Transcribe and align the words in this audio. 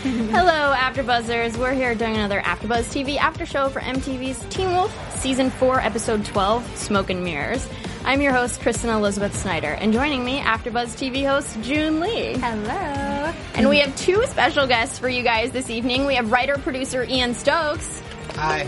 Hello, 0.02 0.74
AfterBuzzers. 0.74 1.58
We're 1.58 1.74
here 1.74 1.94
doing 1.94 2.14
another 2.14 2.40
AfterBuzz 2.40 2.84
TV 2.90 3.18
after 3.18 3.44
show 3.44 3.68
for 3.68 3.80
MTV's 3.80 4.42
Teen 4.48 4.72
Wolf 4.72 5.20
Season 5.20 5.50
4, 5.50 5.80
Episode 5.80 6.24
12, 6.24 6.76
Smoke 6.78 7.10
and 7.10 7.22
Mirrors. 7.22 7.68
I'm 8.04 8.22
your 8.22 8.32
host, 8.32 8.62
Kristen 8.62 8.88
Elizabeth 8.88 9.36
Snyder, 9.36 9.72
and 9.72 9.92
joining 9.92 10.24
me, 10.24 10.40
AfterBuzz 10.40 10.96
TV 10.96 11.28
host 11.28 11.60
June 11.60 12.00
Lee. 12.00 12.32
Hello. 12.38 13.34
And 13.54 13.68
we 13.68 13.80
have 13.80 13.94
two 13.96 14.24
special 14.26 14.66
guests 14.66 14.98
for 14.98 15.08
you 15.10 15.22
guys 15.22 15.50
this 15.50 15.68
evening. 15.68 16.06
We 16.06 16.14
have 16.14 16.32
writer-producer 16.32 17.04
Ian 17.04 17.34
Stokes, 17.34 18.02
Hi. 18.36 18.60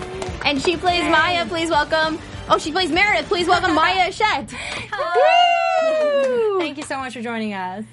and 0.44 0.60
she 0.60 0.76
plays 0.76 1.02
Maya. 1.04 1.46
Please 1.46 1.70
welcome. 1.70 2.18
Oh, 2.50 2.58
she 2.58 2.72
plays 2.72 2.90
Meredith. 2.92 3.28
Please 3.28 3.48
welcome 3.48 3.74
Maya 3.74 4.10
Eshet. 4.10 4.52
Woo! 4.92 6.58
Thank 6.58 6.76
you 6.76 6.84
so 6.84 6.98
much 6.98 7.14
for 7.14 7.22
joining 7.22 7.54
us. 7.54 7.84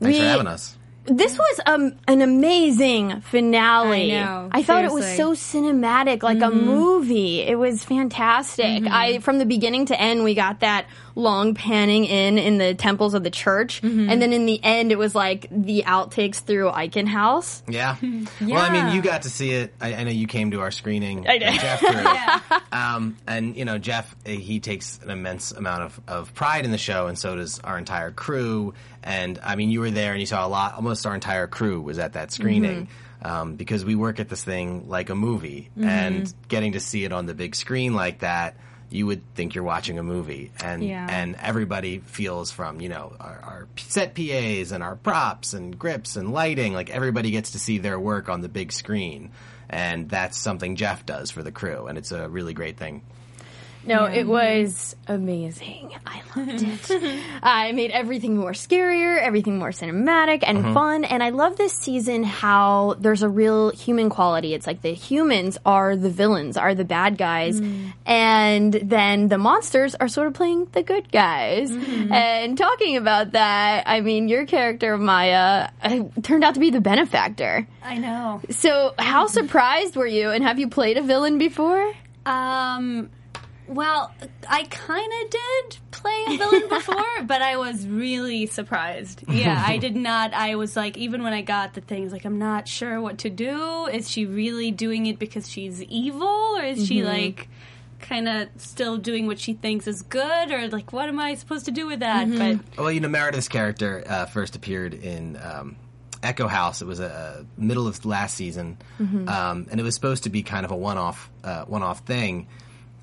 Thanks 0.00 0.16
We- 0.16 0.18
for 0.20 0.24
having 0.24 0.46
us. 0.46 0.77
This 1.08 1.38
was 1.38 1.60
um, 1.66 1.94
an 2.06 2.22
amazing 2.22 3.20
finale. 3.22 4.14
I 4.14 4.24
know, 4.24 4.48
I 4.52 4.62
thought 4.62 4.84
it 4.84 4.92
was 4.92 5.16
so 5.16 5.32
cinematic, 5.32 6.22
like 6.22 6.40
a 6.42 6.50
movie. 6.50 7.40
It 7.40 7.58
was 7.58 7.84
fantastic. 7.84 8.86
I 8.86 9.18
from 9.20 9.38
the 9.38 9.46
beginning 9.46 9.86
to 9.86 10.00
end, 10.00 10.24
we 10.24 10.34
got 10.34 10.60
that 10.60 10.86
long 11.18 11.54
panning 11.54 12.04
in 12.04 12.38
in 12.38 12.58
the 12.58 12.74
temples 12.74 13.12
of 13.12 13.24
the 13.24 13.30
church, 13.30 13.82
and 13.82 14.22
then 14.22 14.32
in 14.32 14.46
the 14.46 14.62
end, 14.62 14.92
it 14.92 14.98
was 14.98 15.14
like 15.14 15.48
the 15.50 15.82
outtakes 15.84 16.36
through 16.36 16.70
Eichen 16.70 17.06
House. 17.06 17.62
Yeah. 17.68 17.96
Well, 18.40 18.56
I 18.56 18.70
mean, 18.70 18.94
you 18.94 19.02
got 19.02 19.22
to 19.22 19.30
see 19.30 19.50
it. 19.50 19.74
I, 19.80 19.94
I 19.94 20.04
know 20.04 20.10
you 20.10 20.26
came 20.26 20.52
to 20.52 20.60
our 20.60 20.70
screening. 20.70 21.26
I 21.28 21.38
did. 21.38 21.48
and 21.48 21.60
Jeff 21.60 21.80
threw. 21.80 22.56
um, 22.72 23.16
and 23.26 23.56
you 23.56 23.64
know, 23.64 23.78
Jeff, 23.78 24.14
uh, 24.26 24.30
he 24.30 24.60
takes 24.60 25.00
an 25.02 25.10
immense 25.10 25.52
amount 25.52 25.82
of, 25.82 26.00
of 26.08 26.34
pride 26.34 26.64
in 26.64 26.70
the 26.70 26.78
show, 26.78 27.08
and 27.08 27.18
so 27.18 27.36
does 27.36 27.58
our 27.60 27.76
entire 27.78 28.10
crew. 28.10 28.74
And 29.02 29.38
I 29.42 29.56
mean, 29.56 29.70
you 29.70 29.80
were 29.80 29.90
there, 29.90 30.12
and 30.12 30.20
you 30.20 30.26
saw 30.26 30.46
a 30.46 30.48
lot. 30.48 30.74
Almost 30.74 31.04
our 31.06 31.14
entire 31.14 31.46
crew 31.46 31.80
was 31.80 31.98
at 31.98 32.12
that 32.14 32.30
screening. 32.32 32.88
Um, 33.20 33.56
because 33.56 33.84
we 33.84 33.96
work 33.96 34.20
at 34.20 34.28
this 34.28 34.44
thing 34.44 34.88
like 34.88 35.10
a 35.10 35.14
movie, 35.16 35.70
and 35.76 36.32
getting 36.46 36.72
to 36.72 36.80
see 36.80 37.04
it 37.04 37.12
on 37.12 37.26
the 37.26 37.34
big 37.34 37.56
screen 37.56 37.92
like 37.94 38.20
that, 38.20 38.56
you 38.90 39.06
would 39.06 39.22
think 39.34 39.54
you're 39.54 39.64
watching 39.64 39.98
a 39.98 40.02
movie, 40.02 40.50
and 40.62 40.82
Yeah. 40.82 41.06
and 41.10 41.36
everybody 41.42 41.98
feels 41.98 42.50
from 42.50 42.80
you 42.80 42.88
know 42.88 43.14
our, 43.20 43.40
our 43.42 43.68
set 43.76 44.14
PAs 44.14 44.72
and 44.72 44.82
our 44.82 44.96
props 44.96 45.52
and 45.52 45.78
grips 45.78 46.16
and 46.16 46.32
lighting. 46.32 46.72
Like 46.72 46.90
everybody 46.90 47.30
gets 47.30 47.50
to 47.52 47.58
see 47.58 47.78
their 47.78 47.98
work 48.00 48.28
on 48.28 48.40
the 48.40 48.48
big 48.48 48.72
screen, 48.72 49.30
and 49.68 50.08
that's 50.08 50.36
something 50.38 50.76
Jeff 50.76 51.04
does 51.04 51.30
for 51.30 51.42
the 51.42 51.52
crew, 51.52 51.86
and 51.86 51.98
it's 51.98 52.12
a 52.12 52.28
really 52.28 52.54
great 52.54 52.76
thing. 52.78 53.02
No, 53.84 54.04
it 54.04 54.26
was 54.26 54.94
amazing. 55.06 55.94
I 56.06 56.22
loved 56.36 56.62
it. 56.62 57.22
I 57.42 57.72
made 57.72 57.90
everything 57.90 58.36
more 58.36 58.52
scarier, 58.52 59.20
everything 59.20 59.58
more 59.58 59.70
cinematic 59.70 60.44
and 60.46 60.74
fun. 60.74 61.04
And 61.04 61.22
I 61.22 61.30
love 61.30 61.56
this 61.56 61.72
season 61.72 62.22
how 62.22 62.96
there's 62.98 63.22
a 63.22 63.28
real 63.28 63.70
human 63.70 64.10
quality. 64.10 64.52
It's 64.52 64.66
like 64.66 64.82
the 64.82 64.92
humans 64.92 65.56
are 65.64 65.96
the 65.96 66.10
villains, 66.10 66.56
are 66.56 66.74
the 66.74 66.84
bad 66.84 67.16
guys. 67.16 67.60
And 68.04 68.72
then 68.72 69.28
the 69.28 69.38
monsters 69.38 69.94
are 69.94 70.08
sort 70.08 70.26
of 70.26 70.34
playing 70.34 70.66
the 70.72 70.82
good 70.82 71.10
guys. 71.10 71.70
And 71.70 72.58
talking 72.58 72.96
about 72.96 73.32
that, 73.32 73.84
I 73.86 74.00
mean, 74.00 74.28
your 74.28 74.44
character, 74.46 74.96
Maya, 74.98 75.70
uh, 75.82 76.04
turned 76.22 76.44
out 76.44 76.54
to 76.54 76.60
be 76.60 76.70
the 76.70 76.80
benefactor. 76.80 77.66
I 77.82 77.96
know. 77.98 78.40
So, 78.50 78.94
how 78.98 79.26
surprised 79.26 79.96
were 79.96 80.06
you? 80.06 80.30
And 80.30 80.44
have 80.44 80.58
you 80.58 80.68
played 80.68 80.96
a 80.98 81.02
villain 81.02 81.38
before? 81.38 81.92
Um, 82.26 83.10
well, 83.68 84.12
I 84.48 84.64
kind 84.64 85.12
of 85.22 85.30
did 85.30 85.78
play 85.90 86.24
a 86.28 86.36
villain 86.38 86.68
before, 86.68 87.22
but 87.24 87.42
I 87.42 87.56
was 87.56 87.86
really 87.86 88.46
surprised. 88.46 89.24
Yeah, 89.28 89.62
I 89.64 89.78
did 89.78 89.94
not. 90.10 90.34
I 90.34 90.54
was 90.54 90.76
like, 90.76 90.96
even 90.96 91.22
when 91.22 91.32
I 91.32 91.42
got 91.42 91.74
the 91.74 91.80
things, 91.80 92.12
like, 92.12 92.24
I'm 92.24 92.38
not 92.38 92.66
sure 92.66 93.00
what 93.00 93.18
to 93.18 93.30
do. 93.30 93.86
Is 93.86 94.10
she 94.10 94.26
really 94.26 94.70
doing 94.70 95.06
it 95.06 95.18
because 95.18 95.48
she's 95.48 95.82
evil, 95.84 96.26
or 96.56 96.62
is 96.62 96.86
she 96.86 97.02
like 97.02 97.48
kind 98.00 98.28
of 98.28 98.48
still 98.56 98.96
doing 98.96 99.26
what 99.26 99.38
she 99.38 99.54
thinks 99.54 99.86
is 99.86 100.02
good, 100.02 100.50
or 100.50 100.68
like, 100.68 100.92
what 100.92 101.08
am 101.08 101.18
I 101.18 101.34
supposed 101.34 101.66
to 101.66 101.70
do 101.70 101.86
with 101.86 102.00
that? 102.00 102.28
But 102.30 102.78
Well, 102.78 102.92
you 102.92 103.00
know, 103.00 103.08
Meredith's 103.08 103.48
character 103.48 104.04
uh, 104.06 104.26
first 104.26 104.56
appeared 104.56 104.94
in 104.94 105.36
um, 105.42 105.76
Echo 106.22 106.48
House. 106.48 106.80
It 106.80 106.86
was 106.86 107.00
a, 107.00 107.44
a 107.58 107.60
middle 107.60 107.86
of 107.86 108.04
last 108.04 108.36
season, 108.36 108.78
um, 108.98 109.66
and 109.70 109.78
it 109.78 109.82
was 109.82 109.94
supposed 109.94 110.24
to 110.24 110.30
be 110.30 110.42
kind 110.42 110.64
of 110.64 110.70
a 110.70 110.76
one-off, 110.76 111.30
uh, 111.44 111.64
one-off 111.64 112.00
thing. 112.00 112.46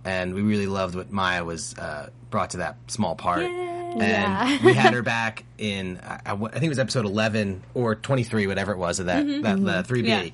And 0.05 0.33
we 0.35 0.41
really 0.43 0.67
loved 0.67 0.95
what 0.95 1.11
Maya 1.11 1.43
was 1.43 1.75
uh, 1.77 2.09
brought 2.29 2.51
to 2.51 2.57
that 2.57 2.77
small 2.87 3.15
part. 3.15 3.41
And 3.43 4.01
Yeah. 4.01 4.57
we 4.63 4.73
had 4.73 4.93
her 4.93 5.01
back 5.01 5.43
in, 5.57 5.99
I 6.03 6.35
think 6.35 6.63
it 6.63 6.69
was 6.69 6.79
episode 6.79 7.05
eleven 7.05 7.63
or 7.73 7.95
twenty-three, 7.95 8.45
whatever 8.47 8.71
it 8.71 8.77
was 8.77 8.99
of 8.99 9.07
that 9.07 9.25
that 9.43 9.59
uh, 9.67 9.83
three 9.83 10.03
B. 10.03 10.07
Yeah. 10.09 10.25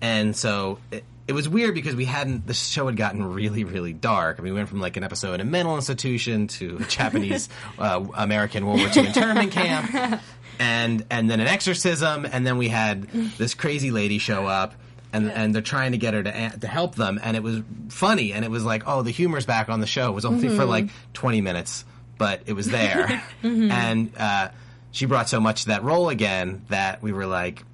And 0.00 0.34
so 0.36 0.78
it, 0.90 1.04
it 1.26 1.32
was 1.32 1.46
weird 1.48 1.74
because 1.74 1.94
we 1.94 2.06
hadn't. 2.06 2.46
The 2.46 2.54
show 2.54 2.86
had 2.86 2.96
gotten 2.96 3.22
really, 3.34 3.64
really 3.64 3.92
dark. 3.92 4.38
I 4.38 4.42
mean, 4.42 4.54
we 4.54 4.58
went 4.58 4.70
from 4.70 4.80
like 4.80 4.96
an 4.96 5.04
episode 5.04 5.34
in 5.34 5.40
a 5.42 5.44
mental 5.44 5.74
institution 5.76 6.46
to 6.48 6.78
a 6.80 6.84
Japanese 6.88 7.48
uh, 7.78 8.02
American 8.14 8.64
World 8.64 8.80
War 8.80 8.88
II 8.96 9.06
internment 9.08 9.52
camp, 9.52 10.22
and 10.58 11.04
and 11.10 11.28
then 11.28 11.40
an 11.40 11.48
exorcism, 11.48 12.24
and 12.24 12.46
then 12.46 12.56
we 12.56 12.68
had 12.68 13.02
this 13.36 13.52
crazy 13.54 13.90
lady 13.90 14.18
show 14.18 14.46
up. 14.46 14.74
And, 15.10 15.30
and 15.30 15.54
they're 15.54 15.62
trying 15.62 15.92
to 15.92 15.98
get 15.98 16.12
her 16.12 16.22
to 16.22 16.52
to 16.60 16.66
help 16.66 16.94
them, 16.94 17.18
and 17.22 17.34
it 17.34 17.42
was 17.42 17.62
funny, 17.88 18.34
and 18.34 18.44
it 18.44 18.50
was 18.50 18.62
like, 18.62 18.82
oh, 18.86 19.00
the 19.00 19.10
humor's 19.10 19.46
back 19.46 19.70
on 19.70 19.80
the 19.80 19.86
show. 19.86 20.08
It 20.08 20.14
was 20.14 20.26
only 20.26 20.48
for 20.54 20.66
like 20.66 20.90
twenty 21.14 21.40
minutes, 21.40 21.86
but 22.18 22.42
it 22.44 22.52
was 22.52 22.66
there, 22.68 23.22
and 23.42 24.12
uh, 24.18 24.50
she 24.90 25.06
brought 25.06 25.30
so 25.30 25.40
much 25.40 25.62
to 25.62 25.68
that 25.68 25.82
role 25.82 26.10
again 26.10 26.62
that 26.68 27.02
we 27.02 27.12
were 27.12 27.24
like, 27.24 27.64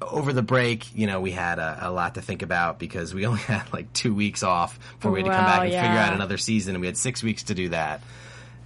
over 0.00 0.32
the 0.32 0.42
break, 0.42 0.96
you 0.96 1.06
know, 1.06 1.20
we 1.20 1.30
had 1.30 1.58
a, 1.58 1.78
a 1.82 1.90
lot 1.90 2.14
to 2.14 2.22
think 2.22 2.42
about 2.42 2.78
because 2.78 3.12
we 3.12 3.26
only 3.26 3.40
had 3.40 3.72
like 3.72 3.92
two 3.92 4.14
weeks 4.14 4.42
off 4.42 4.78
before 4.96 5.12
we 5.12 5.20
had 5.20 5.26
to 5.26 5.32
come 5.32 5.44
back 5.44 5.60
and 5.60 5.72
figure 5.72 5.98
out 5.98 6.14
another 6.14 6.38
season, 6.38 6.74
and 6.74 6.80
we 6.80 6.86
had 6.86 6.96
six 6.96 7.22
weeks 7.22 7.44
to 7.44 7.54
do 7.54 7.68
that. 7.70 8.02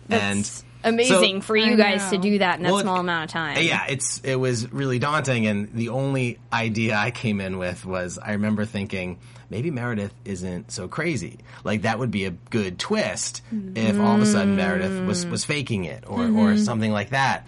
That's 0.09 0.23
and 0.63 0.65
amazing 0.85 1.41
so- 1.41 1.47
for 1.47 1.57
you 1.57 1.73
I 1.73 1.77
guys 1.77 2.11
to 2.11 2.19
do 2.19 2.39
that 2.39 2.59
in 2.59 2.63
that 2.65 2.73
Well, 2.73 2.83
small 2.83 3.01
amount 3.01 3.25
of 3.25 3.31
time. 3.31 3.63
yeah, 3.63 3.87
it's 3.89 4.21
it 4.23 4.37
was 4.37 4.73
really 4.73 4.99
daunting, 4.99 5.47
and 5.47 5.73
the 5.73 5.89
only 5.89 6.39
idea 6.53 6.97
I 6.97 7.11
came 7.11 7.41
in 7.41 7.59
with 7.59 7.85
was 7.85 8.19
I 8.19 8.33
remember 8.33 8.65
thinking 8.65 9.19
maybe 9.51 9.71
Meredith 9.71 10.15
isn't 10.25 10.71
so 10.71 10.89
crazy. 10.89 11.39
Like 11.65 11.83
that 11.83 11.99
would 11.99 12.11
be 12.11 12.25
a 12.25 12.31
good 12.31 12.79
twist 12.79 13.43
if 13.75 13.99
all 13.99 14.17
of 14.17 14.23
a 14.23 14.27
sudden 14.27 14.57
Meredith 14.57 15.07
was 15.07 15.25
mm. 15.25 15.31
was 15.31 15.45
faking 15.45 15.85
it 15.85 16.05
or 16.07 16.23
or 16.23 16.27
mm-hmm. 16.27 16.59
something 16.59 16.93
like 16.93 17.11
that. 17.11 17.47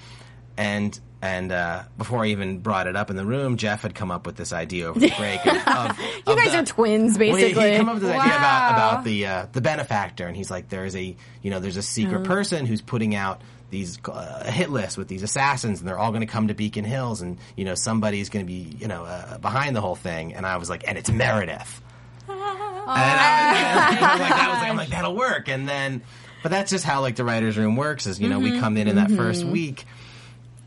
And 0.56 0.98
and 1.26 1.50
uh, 1.52 1.82
before 1.98 2.24
I 2.24 2.28
even 2.28 2.58
brought 2.60 2.86
it 2.86 2.94
up 2.96 3.10
in 3.10 3.16
the 3.16 3.26
room, 3.26 3.56
Jeff 3.56 3.82
had 3.82 3.94
come 3.94 4.10
up 4.10 4.26
with 4.26 4.36
this 4.36 4.52
idea 4.52 4.86
over 4.88 5.00
the 5.00 5.12
break. 5.18 5.44
Of, 5.46 5.56
of, 5.66 5.98
You 5.98 6.04
of 6.32 6.36
guys 6.38 6.52
the- 6.52 6.58
are 6.60 6.64
twins, 6.64 7.18
well, 7.18 7.26
he- 7.36 7.42
basically. 7.42 7.70
he, 7.72 7.76
came 7.78 7.88
up 7.88 7.94
with 7.94 8.02
this 8.04 8.12
idea 8.12 8.36
about 8.36 8.72
about 8.72 9.04
the 9.04 9.26
uh, 9.26 9.46
the 9.52 9.60
benefactor, 9.60 10.26
and 10.26 10.36
he's 10.36 10.50
like, 10.50 10.68
there's 10.68 10.94
a 10.96 11.16
you 11.42 11.50
know 11.50 11.60
there's 11.60 11.76
a 11.76 11.82
secret 11.82 12.20
Oh. 12.22 12.24
person 12.24 12.66
who's 12.66 12.80
putting 12.80 13.14
out 13.14 13.40
these 13.68 13.98
uh, 14.06 14.44
hit 14.50 14.70
list 14.70 14.96
with 14.96 15.08
these 15.08 15.22
assassins, 15.24 15.80
and 15.80 15.88
they're 15.88 15.98
all 15.98 16.10
going 16.12 16.20
to 16.20 16.26
come 16.28 16.48
to 16.48 16.54
Beacon 16.54 16.84
Hills, 16.84 17.20
and 17.20 17.38
you 17.56 17.64
know 17.64 17.74
somebody's 17.74 18.28
going 18.28 18.46
to 18.46 18.48
be 18.48 18.76
you 18.78 18.86
know 18.88 19.04
uh, 19.04 19.38
behind 19.38 19.74
the 19.74 19.80
whole 19.80 19.96
thing. 19.96 20.34
And 20.34 20.46
I 20.46 20.56
was 20.58 20.70
like, 20.70 20.84
and 20.86 20.96
it's 20.96 21.10
Meredith. 21.10 21.82
and 22.28 22.38
I 22.40 23.90
was, 23.90 24.02
I 24.02 24.12
was 24.12 24.20
like, 24.20 24.30
that 24.30 24.48
was 24.48 24.58
like, 24.58 24.70
I'm 24.70 24.76
like 24.76 24.88
that'll 24.90 25.16
work. 25.16 25.48
And 25.48 25.68
then, 25.68 26.02
but 26.42 26.50
that's 26.50 26.70
just 26.70 26.84
how 26.84 27.00
like 27.00 27.16
the 27.16 27.24
writers' 27.24 27.56
room 27.58 27.76
works. 27.76 28.06
Is 28.06 28.20
you 28.20 28.28
know 28.28 28.38
we 28.38 28.58
come 28.60 28.76
in 28.76 28.86
in 28.88 28.96
that 28.96 29.10
first 29.10 29.44
week 29.44 29.84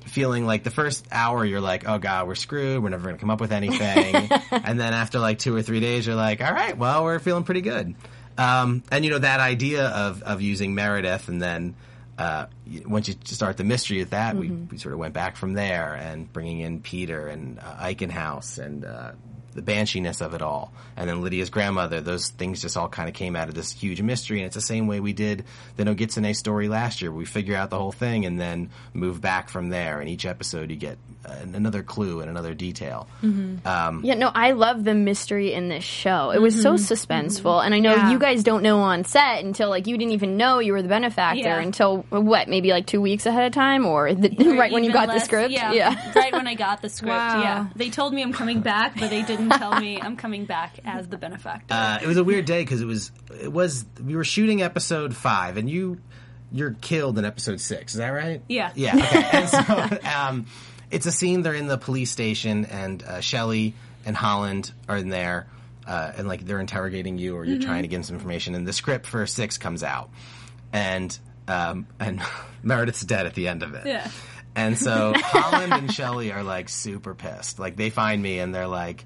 feeling 0.10 0.46
like 0.46 0.64
the 0.64 0.72
first 0.72 1.06
hour 1.12 1.46
you're 1.46 1.62
like, 1.62 1.88
oh 1.88 1.98
god, 1.98 2.28
we're 2.28 2.36
screwed. 2.36 2.84
We're 2.84 2.90
never 2.90 3.04
going 3.04 3.16
to 3.16 3.20
come 3.20 3.30
up 3.30 3.42
with 3.42 3.52
anything. 3.52 4.16
and 4.52 4.80
then 4.80 4.94
after 4.94 5.20
like 5.20 5.40
two 5.40 5.56
or 5.56 5.62
three 5.62 5.80
days, 5.80 6.06
you're 6.06 6.16
like, 6.16 6.42
all 6.42 6.54
right, 6.54 6.78
well, 6.78 7.04
we're 7.04 7.20
feeling 7.20 7.44
pretty 7.44 7.62
good. 7.62 7.96
Um, 8.38 8.84
and 8.92 9.04
you 9.04 9.12
know 9.12 9.20
that 9.20 9.40
idea 9.40 9.88
of 9.88 10.24
of 10.24 10.42
using 10.42 10.74
Meredith, 10.74 11.28
and 11.28 11.42
then 11.42 11.76
uh, 12.18 12.48
once 12.86 13.08
you 13.08 13.16
start 13.24 13.58
the 13.58 13.64
mystery 13.64 14.00
with 14.00 14.12
that, 14.12 14.36
we, 14.36 14.50
we 14.50 14.78
sort 14.78 14.94
of 14.94 15.00
went 15.00 15.14
back 15.14 15.38
from 15.38 15.54
there 15.54 15.94
and 15.94 16.32
bringing 16.32 16.60
in 16.60 16.82
Peter 16.82 17.28
and 17.28 17.60
uh, 17.60 17.78
Eichen 17.78 18.12
House 18.12 18.58
and 18.58 18.84
uh, 18.86 19.12
the 19.60 19.72
banshiness 19.72 20.22
of 20.22 20.34
it 20.34 20.42
all. 20.42 20.74
And 20.96 21.10
then 21.10 21.22
Lydia's 21.22 21.50
grandmother, 21.50 22.02
those 22.02 22.30
things 22.30 22.62
just 22.62 22.78
all 22.78 22.90
kind 22.90 23.10
of 23.10 23.16
came 23.16 23.36
out 23.36 23.50
of 23.50 23.56
this 23.56 23.72
huge 23.72 24.02
mystery. 24.02 24.40
And 24.40 24.46
it's 24.46 24.56
the 24.56 24.62
same 24.62 24.88
way 24.88 25.00
we 25.00 25.14
did 25.14 25.46
the 25.76 25.84
Nogitsune 25.84 26.36
story 26.36 26.68
last 26.68 27.02
year. 27.02 27.12
We 27.12 27.26
figure 27.26 27.56
out 27.56 27.70
the 27.70 27.78
whole 27.78 27.92
thing 27.92 28.26
and 28.26 28.40
then 28.40 28.70
move 28.94 29.22
back 29.22 29.50
from 29.50 29.70
there. 29.70 30.00
And 30.00 30.10
each 30.10 30.26
episode 30.26 30.70
you 30.70 30.78
get 30.78 30.98
another 31.26 31.84
clue 31.84 32.22
and 32.22 32.30
another 32.30 32.54
detail. 32.54 33.08
Um, 33.22 34.02
Yeah, 34.04 34.16
no, 34.16 34.32
I 34.34 34.52
love 34.52 34.84
the 34.84 34.94
mystery 34.96 35.54
in 35.54 35.68
this 35.70 35.84
show. 35.84 36.32
It 36.32 36.42
was 36.42 36.60
so 36.62 36.74
suspenseful, 36.74 37.64
and 37.64 37.74
I 37.74 37.80
know 37.80 37.94
Yeah. 37.96 38.12
you 38.12 38.20
guys 38.20 38.44
don't 38.44 38.64
know 38.64 38.80
on 38.80 39.04
set 39.04 39.44
until 39.44 39.70
like 39.70 39.86
you 39.88 39.98
didn't 39.98 40.14
even 40.14 40.38
know 40.38 40.60
you 40.60 40.74
were 40.74 40.82
the 40.82 40.88
benefactor 40.88 41.42
Yeah. 41.42 41.60
until 41.62 42.04
what, 42.10 42.48
maybe 42.48 42.70
like 42.72 42.86
two 42.88 43.02
weeks 43.02 43.26
ahead 43.26 43.46
of 43.46 43.52
time, 43.52 43.86
or 43.86 44.14
the, 44.14 44.30
right 44.58 44.72
when 44.72 44.84
you 44.84 44.90
Even 44.90 45.02
got 45.02 45.08
the 45.08 45.14
less- 45.14 45.26
script. 45.26 45.52
Yeah, 45.52 46.12
right 46.16 46.32
when 46.34 46.48
I 46.48 46.56
got 46.56 46.82
the 46.82 46.90
script. 46.90 47.10
Wow. 47.16 47.42
Yeah, 47.42 47.68
they 47.76 47.90
told 47.90 48.14
me 48.14 48.22
I'm 48.24 48.34
coming 48.34 48.62
back, 48.62 48.98
but 49.00 49.10
they 49.10 49.22
didn't 49.22 49.50
tell 49.50 49.80
me 49.80 50.00
I'm 50.02 50.16
coming 50.16 50.46
back 50.46 50.80
as 50.86 51.08
the 51.08 51.18
benefactor. 51.18 51.74
Uh, 51.74 52.00
it 52.02 52.08
was 52.08 52.18
a 52.18 52.24
weird 52.24 52.46
day 52.46 52.62
because 52.64 52.82
it 52.82 52.86
was 52.86 53.12
it 53.42 53.52
was 53.52 53.86
we 54.04 54.16
were 54.16 54.24
shooting 54.24 54.62
episode 54.62 55.16
five 55.16 55.58
and 55.58 55.70
you 55.70 55.98
you're 56.52 56.72
killed 56.82 57.20
in 57.20 57.26
episode 57.26 57.60
six. 57.62 57.94
Is 57.94 58.00
that 58.00 58.10
right? 58.10 58.42
Yeah. 58.50 58.72
Yeah. 58.74 58.96
Okay. 58.96 59.30
and 59.34 59.50
so 59.50 60.00
um, 60.18 60.46
it's 60.92 61.06
a 61.06 61.12
scene. 61.12 61.42
They're 61.42 61.54
in 61.54 61.68
the 61.68 61.78
police 61.78 62.12
station 62.12 62.66
and 62.66 63.02
uh, 63.04 63.22
Shelley 63.22 63.74
and 64.06 64.16
Holland 64.16 64.72
are 64.88 64.98
in 64.98 65.10
there. 65.10 65.48
Uh, 65.88 66.12
and 66.18 66.28
like 66.28 66.46
they're 66.46 66.60
interrogating 66.60 67.18
you, 67.18 67.36
or 67.36 67.44
you're 67.44 67.58
Mm-hmm. 67.58 67.66
trying 67.66 67.82
to 67.82 67.88
get 67.88 67.96
them 67.98 68.04
some 68.04 68.16
information, 68.16 68.54
and 68.54 68.68
the 68.68 68.74
script 68.74 69.08
for 69.08 69.26
six 69.26 69.58
comes 69.58 69.82
out, 69.84 70.12
and 70.72 71.18
um, 71.48 71.88
and 72.00 72.22
Meredith's 72.64 73.02
dead 73.02 73.26
at 73.26 73.34
the 73.34 73.48
end 73.48 73.64
of 73.64 73.74
it. 73.74 73.88
Yeah. 73.88 74.08
And 74.56 74.78
so 74.78 75.14
Holland 75.18 75.74
and 75.74 75.92
Shelley 75.92 76.32
are 76.32 76.44
like 76.44 76.70
super 76.70 77.16
pissed. 77.16 77.58
Like 77.58 77.76
they 77.76 77.90
find 77.90 78.22
me 78.22 78.38
and 78.40 78.54
they're 78.54 78.68
like, 78.68 79.04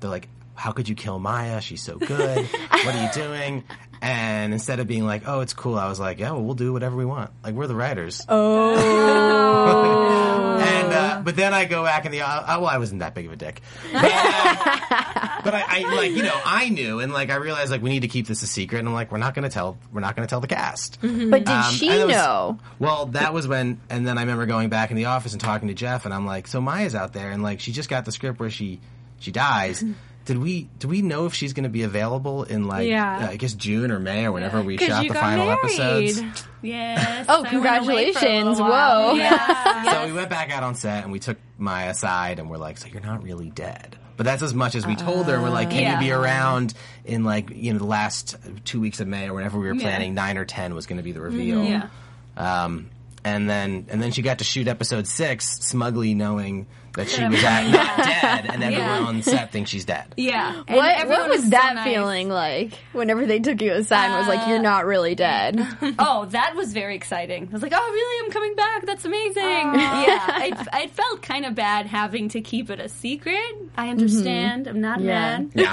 they're 0.00 0.10
like, 0.10 0.26
how 0.56 0.72
could 0.72 0.88
you 0.88 0.96
kill 0.96 1.20
Maya? 1.20 1.60
She's 1.60 1.82
so 1.82 1.96
good. 1.96 2.44
what 2.46 2.86
are 2.94 3.02
you 3.04 3.10
doing? 3.12 3.62
And 4.02 4.52
instead 4.52 4.78
of 4.80 4.86
being 4.86 5.04
like, 5.04 5.22
oh, 5.26 5.40
it's 5.40 5.52
cool, 5.54 5.76
I 5.76 5.88
was 5.88 5.98
like, 5.98 6.18
yeah, 6.18 6.32
well, 6.32 6.42
we'll 6.42 6.54
do 6.54 6.72
whatever 6.72 6.96
we 6.96 7.04
want. 7.04 7.30
Like 7.42 7.54
we're 7.54 7.66
the 7.66 7.74
writers. 7.74 8.24
Oh. 8.28 8.76
and 10.60 10.92
uh, 10.92 11.20
but 11.24 11.36
then 11.36 11.52
I 11.54 11.64
go 11.64 11.82
back 11.84 12.04
in 12.06 12.12
the 12.12 12.20
uh, 12.22 12.60
well, 12.60 12.66
I 12.66 12.78
wasn't 12.78 13.00
that 13.00 13.14
big 13.14 13.26
of 13.26 13.32
a 13.32 13.36
dick. 13.36 13.60
But, 13.92 14.04
uh, 14.04 15.40
but 15.44 15.54
I, 15.54 15.64
I 15.68 15.94
like 15.94 16.12
you 16.12 16.22
know 16.22 16.38
I 16.44 16.68
knew 16.68 17.00
and 17.00 17.12
like 17.12 17.30
I 17.30 17.36
realized 17.36 17.70
like 17.70 17.82
we 17.82 17.90
need 17.90 18.00
to 18.00 18.08
keep 18.08 18.26
this 18.26 18.42
a 18.42 18.46
secret 18.46 18.78
and 18.80 18.88
I'm 18.88 18.94
like 18.94 19.10
we're 19.12 19.18
not 19.18 19.34
going 19.34 19.44
to 19.44 19.48
tell 19.48 19.78
we're 19.92 20.00
not 20.00 20.16
going 20.16 20.26
to 20.26 20.30
tell 20.30 20.40
the 20.40 20.46
cast. 20.48 20.98
But 21.00 21.08
did 21.44 21.48
Um, 21.48 21.72
she 21.72 21.88
was- 21.88 22.08
know? 22.14 22.58
Well, 22.78 23.06
that 23.06 23.32
was 23.32 23.46
when, 23.48 23.80
and 23.90 24.06
then 24.06 24.18
I 24.18 24.22
remember 24.22 24.46
going 24.46 24.68
back 24.68 24.90
in 24.90 24.96
the 24.96 25.06
office 25.06 25.32
and 25.32 25.40
talking 25.40 25.68
to 25.68 25.74
Jeff, 25.74 26.04
and 26.04 26.12
I'm 26.12 26.26
like, 26.26 26.46
"So 26.46 26.60
Maya's 26.60 26.94
out 26.94 27.12
there, 27.12 27.30
and 27.30 27.42
like 27.42 27.60
she 27.60 27.72
just 27.72 27.88
got 27.88 28.04
the 28.04 28.12
script 28.12 28.38
where 28.40 28.50
she 28.50 28.80
she 29.18 29.30
dies. 29.32 29.82
Did 30.26 30.38
we 30.38 30.64
do 30.78 30.88
we 30.88 31.02
know 31.02 31.26
if 31.26 31.34
she's 31.34 31.52
going 31.54 31.64
to 31.64 31.68
be 31.70 31.82
available 31.82 32.42
in 32.44 32.66
like 32.66 32.88
Yeah. 32.88 33.26
uh, 33.26 33.30
I 33.30 33.36
guess 33.36 33.54
June 33.54 33.90
or 33.90 33.98
May 33.98 34.26
or 34.26 34.32
whenever 34.32 34.60
we 34.60 34.76
shot 34.76 35.02
you 35.04 35.08
the 35.08 35.14
got 35.14 35.20
final 35.22 35.46
married. 35.46 35.58
episodes? 35.64 36.44
yes. 36.62 37.26
Oh, 37.28 37.32
I 37.32 37.40
went 37.42 37.46
away 37.46 37.46
for 37.46 37.46
a 37.46 37.50
congratulations. 37.50 38.60
Whoa. 38.60 39.14
Yeah. 39.14 39.82
So 39.92 40.06
we 40.06 40.12
went 40.12 40.28
back 40.28 40.50
out 40.50 40.62
on 40.64 40.74
set 40.74 41.04
and 41.04 41.12
we 41.12 41.20
took 41.20 41.38
Maya 41.58 41.90
aside 41.90 42.38
and 42.40 42.50
we're 42.50 42.56
like, 42.58 42.76
"So 42.78 42.88
you're 42.88 43.00
not 43.00 43.22
really 43.22 43.50
dead." 43.50 43.96
But 44.16 44.24
that's 44.24 44.42
as 44.42 44.52
much 44.54 44.74
as 44.74 44.84
we 44.86 44.96
told 44.96 45.26
her. 45.26 45.40
We're 45.40 45.48
like, 45.50 45.70
"Can 45.70 45.82
Yeah. 45.82 45.94
you 46.00 46.06
be 46.06 46.10
around 46.12 46.74
in 47.04 47.22
like 47.22 47.50
you 47.50 47.72
know 47.72 47.78
the 47.78 47.84
last 47.86 48.36
two 48.64 48.80
weeks 48.80 48.98
of 49.00 49.06
May 49.06 49.28
or 49.28 49.34
whenever 49.34 49.58
we 49.60 49.66
were 49.68 49.76
planning? 49.76 50.14
Nine 50.14 50.38
or 50.38 50.44
ten 50.44 50.74
was 50.74 50.86
going 50.86 50.96
to 50.96 51.02
be 51.04 51.12
the 51.12 51.20
reveal." 51.20 51.62
Yeah. 51.62 51.88
Um, 52.36 52.90
and 53.24 53.48
then 53.48 53.86
and 53.90 54.02
then 54.02 54.10
she 54.12 54.22
got 54.22 54.38
to 54.38 54.44
shoot 54.44 54.66
episode 54.68 55.06
six, 55.06 55.46
smugly 55.60 56.14
knowing 56.14 56.66
that 56.96 57.08
she 57.08 57.24
was 57.24 57.42
at, 57.44 57.70
not 57.70 57.96
dead, 57.98 58.46
and 58.52 58.62
everyone 58.64 58.88
Yeah. 58.88 59.06
on 59.06 59.22
set 59.22 59.52
thinks 59.52 59.70
she's 59.70 59.84
dead. 59.84 60.12
Yeah. 60.16 60.62
And 60.66 60.76
What, 60.76 60.98
everyone 60.98 61.20
what 61.22 61.30
was 61.30 61.42
so 61.44 61.50
that 61.50 61.74
nice. 61.76 61.84
feeling 61.84 62.28
like 62.28 62.72
whenever 62.92 63.24
they 63.26 63.38
took 63.38 63.62
you 63.62 63.72
aside 63.72 64.06
and 64.06 64.18
was 64.18 64.28
like, 64.28 64.48
you're 64.48 64.58
not 64.58 64.84
really 64.86 65.14
dead? 65.14 65.60
Oh, 65.98 66.26
that 66.26 66.54
was 66.56 66.72
very 66.72 66.94
exciting. 66.96 67.48
I 67.48 67.52
was 67.52 67.62
like, 67.62 67.72
oh, 67.74 67.90
really? 67.92 68.24
I'm 68.26 68.32
coming 68.32 68.54
back. 68.54 68.84
That's 68.86 69.04
amazing. 69.04 69.36
Yeah. 69.76 70.42
It, 70.44 70.68
it 70.74 70.90
felt 70.90 71.22
kind 71.22 71.46
of 71.46 71.54
bad 71.54 71.86
having 71.86 72.28
to 72.30 72.40
keep 72.40 72.70
it 72.70 72.80
a 72.80 72.88
secret. 72.88 73.40
I 73.76 73.88
understand. 73.90 74.66
I'm 74.66 74.80
not 74.80 75.00
Yeah. 75.00 75.38
mad. 75.38 75.50
Yeah. 75.54 75.72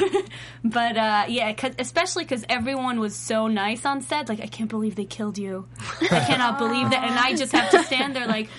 but 0.64 0.98
uh, 0.98 1.26
yeah, 1.28 1.52
cause, 1.54 1.74
especially 1.80 2.24
because 2.24 2.46
everyone 2.50 3.00
was 3.00 3.16
so 3.16 3.48
nice 3.48 3.86
on 3.86 4.02
set. 4.02 4.30
Like, 4.30 4.40
I 4.42 4.48
can't 4.48 4.70
believe 4.70 4.96
they 4.96 5.06
killed 5.06 5.38
you. 5.38 5.68
I 6.02 6.20
cannot 6.20 6.58
believe 6.58 6.90
that. 6.92 7.04
And 7.04 7.18
I 7.18 7.36
just 7.36 7.52
have 7.54 7.70
to 7.72 7.84
stand 7.84 8.16
there 8.16 8.28
like, 8.28 8.50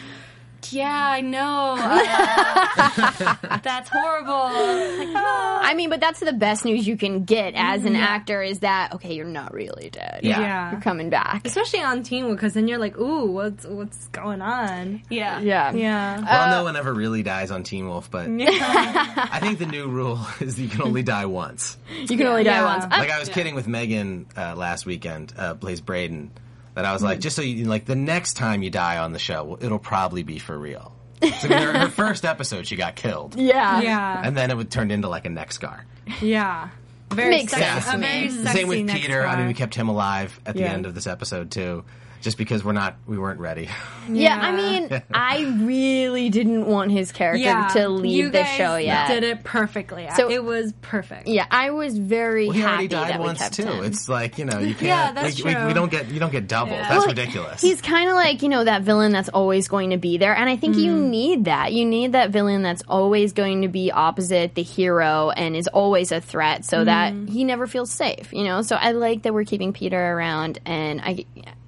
yeah, 0.72 1.08
I 1.10 1.20
know. 1.20 1.76
Uh, 2.96 3.58
that's 3.62 3.88
horrible. 3.88 4.32
Like, 4.32 5.08
oh. 5.16 5.58
I 5.62 5.74
mean, 5.74 5.90
but 5.90 6.00
that's 6.00 6.20
the 6.20 6.32
best 6.32 6.64
news 6.64 6.86
you 6.86 6.96
can 6.96 7.24
get 7.24 7.54
as 7.54 7.84
an 7.84 7.96
actor 7.96 8.42
is 8.42 8.60
that, 8.60 8.94
okay, 8.94 9.14
you're 9.14 9.26
not 9.26 9.52
really 9.52 9.90
dead. 9.90 10.20
Yeah. 10.22 10.40
Yeah. 10.40 10.70
You're 10.72 10.80
coming 10.80 11.10
back. 11.10 11.46
Especially 11.46 11.80
on 11.80 12.02
Teen 12.02 12.24
Wolf, 12.26 12.36
because 12.36 12.54
then 12.54 12.68
you're 12.68 12.78
like, 12.78 12.96
ooh, 12.98 13.30
what's 13.30 13.64
what's 13.66 14.08
going 14.08 14.42
on? 14.42 15.02
Yeah. 15.10 15.40
Yeah. 15.40 15.72
Yeah. 15.72 16.20
Well, 16.20 16.50
no 16.58 16.64
one 16.64 16.76
ever 16.76 16.92
really 16.92 17.22
dies 17.22 17.50
on 17.50 17.62
Teen 17.64 17.88
Wolf, 17.88 18.10
but 18.10 18.28
I 18.28 19.38
think 19.40 19.58
the 19.58 19.66
new 19.66 19.88
rule 19.88 20.20
is 20.40 20.60
you 20.60 20.68
can 20.68 20.82
only 20.82 21.02
die 21.02 21.26
once. 21.26 21.76
You 21.90 22.16
can 22.16 22.26
only 22.26 22.44
die 22.44 22.52
Yeah. 22.60 22.64
once. 22.78 22.84
Like 22.90 23.10
I 23.10 23.18
was 23.18 23.28
kidding 23.28 23.54
with 23.54 23.66
Megan 23.66 24.26
uh, 24.36 24.54
last 24.56 24.86
weekend, 24.86 25.32
uh, 25.36 25.54
Blaze 25.54 25.80
Braeden, 25.80 26.30
that 26.74 26.84
I 26.84 26.92
was 26.92 27.02
like, 27.02 27.18
hmm. 27.18 27.22
just 27.22 27.36
so 27.36 27.42
you 27.42 27.64
like, 27.66 27.84
the 27.84 27.96
next 27.96 28.34
time 28.34 28.62
you 28.62 28.70
die 28.70 28.98
on 28.98 29.12
the 29.12 29.18
show, 29.18 29.58
it'll 29.60 29.78
probably 29.78 30.22
be 30.22 30.38
for 30.38 30.58
real. 30.58 30.92
So 31.40 31.48
her, 31.48 31.78
her 31.78 31.88
first 31.88 32.24
episode, 32.26 32.66
she 32.66 32.76
got 32.76 32.96
killed, 32.96 33.36
yeah. 33.36 33.80
Yeah. 33.80 34.20
and 34.22 34.36
then 34.36 34.50
it 34.50 34.56
would 34.56 34.70
turn 34.70 34.90
into 34.90 35.08
like 35.08 35.24
a 35.24 35.30
neck 35.30 35.52
scar. 35.52 35.86
Yeah. 36.20 36.68
Very 37.10 37.30
Makes 37.30 37.52
sexy. 37.52 37.80
sense 37.80 37.94
a 37.94 37.98
very 37.98 38.22
me. 38.24 38.30
sexy 38.30 38.58
Same 38.58 38.68
with 38.68 38.84
next 38.86 39.00
Peter. 39.00 39.26
I 39.26 39.36
mean, 39.36 39.46
we 39.46 39.54
kept 39.54 39.74
him 39.74 39.88
alive 39.88 40.38
at 40.44 40.54
the 40.54 40.62
Yeah. 40.62 40.72
end 40.72 40.84
of 40.86 40.94
this 40.94 41.06
episode 41.06 41.50
too, 41.50 41.84
just 42.24 42.36
because 42.38 42.64
we're 42.64 42.72
not, 42.72 42.96
we 43.06 43.18
weren't 43.18 43.38
ready. 43.40 43.68
Yeah, 44.06 44.38
I 44.38 44.52
mean, 44.52 45.02
I 45.14 45.44
really 45.64 46.28
didn't 46.28 46.66
want 46.66 46.92
his 46.92 47.10
character 47.10 47.42
yeah. 47.42 47.68
to 47.68 47.88
leave 47.88 48.12
you 48.14 48.24
the 48.26 48.40
guys 48.42 48.48
show 48.54 48.76
yet. 48.76 49.08
He 49.08 49.14
did 49.14 49.24
it 49.24 49.44
perfectly. 49.44 50.06
So- 50.14 50.30
it 50.30 50.44
was 50.44 50.74
perfect. 50.82 51.26
Yeah, 51.26 51.46
I 51.50 51.70
was 51.70 51.96
very 51.96 52.48
Well, 52.48 52.52
he 52.54 52.60
happy 52.60 52.72
already 52.72 52.88
died 52.88 53.10
that 53.12 53.20
we 53.20 53.24
once 53.24 53.38
kept 53.38 53.54
too. 53.54 53.62
him. 53.62 53.82
It's 53.84 54.06
like 54.06 54.36
you 54.36 54.44
know, 54.44 54.58
you 54.58 54.74
can't. 54.74 54.82
Yeah, 54.82 55.12
that's 55.12 55.38
we, 55.42 55.44
we- 55.48 55.54
true. 55.54 55.66
we 55.68 55.72
don't 55.72 55.90
get 55.90 56.10
you 56.10 56.20
don't 56.20 56.32
get 56.32 56.46
double. 56.48 56.72
That's 56.72 56.90
Well, 56.98 57.06
ridiculous. 57.06 57.62
He's 57.62 57.80
kind 57.80 58.10
of 58.10 58.14
like, 58.16 58.42
you 58.42 58.50
know, 58.50 58.62
that 58.64 58.82
villain 58.82 59.10
that's 59.12 59.30
always 59.30 59.68
going 59.68 59.88
to 59.88 59.96
be 59.96 60.18
there. 60.18 60.36
And 60.36 60.50
I 60.50 60.56
think 60.56 60.76
you 60.76 60.92
Mm. 60.92 61.08
need 61.08 61.44
that. 61.46 61.72
You 61.72 61.86
need 61.86 62.12
that 62.12 62.28
villain 62.28 62.60
that's 62.62 62.82
always 62.86 63.32
going 63.32 63.62
to 63.62 63.68
be 63.68 63.90
opposite 63.90 64.54
the 64.54 64.62
hero 64.62 65.30
and 65.30 65.56
is 65.56 65.66
always 65.68 66.12
a 66.12 66.20
threat 66.20 66.66
so 66.66 66.84
that 66.84 67.14
Mm. 67.14 67.30
he 67.30 67.44
never 67.44 67.66
feels 67.66 67.90
safe, 67.90 68.34
you 68.34 68.44
know? 68.44 68.60
So 68.60 68.76
I 68.76 68.90
like 68.92 69.22
that 69.22 69.32
we're 69.32 69.44
keeping 69.44 69.72
Peter 69.72 69.98
around 69.98 70.58
and 70.66 71.00
I. 71.00 71.24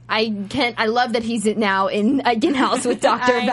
I 0.09 0.35
can 0.49 0.75
I 0.77 0.87
love 0.87 1.15
that 1.15 1.23
he's 1.23 1.45
now 1.47 1.89
in 1.89 2.21
in 2.21 2.55
house 2.55 2.85
with 2.85 3.01
Dr. 3.03 3.33
I 3.33 3.45
know, 3.45 3.53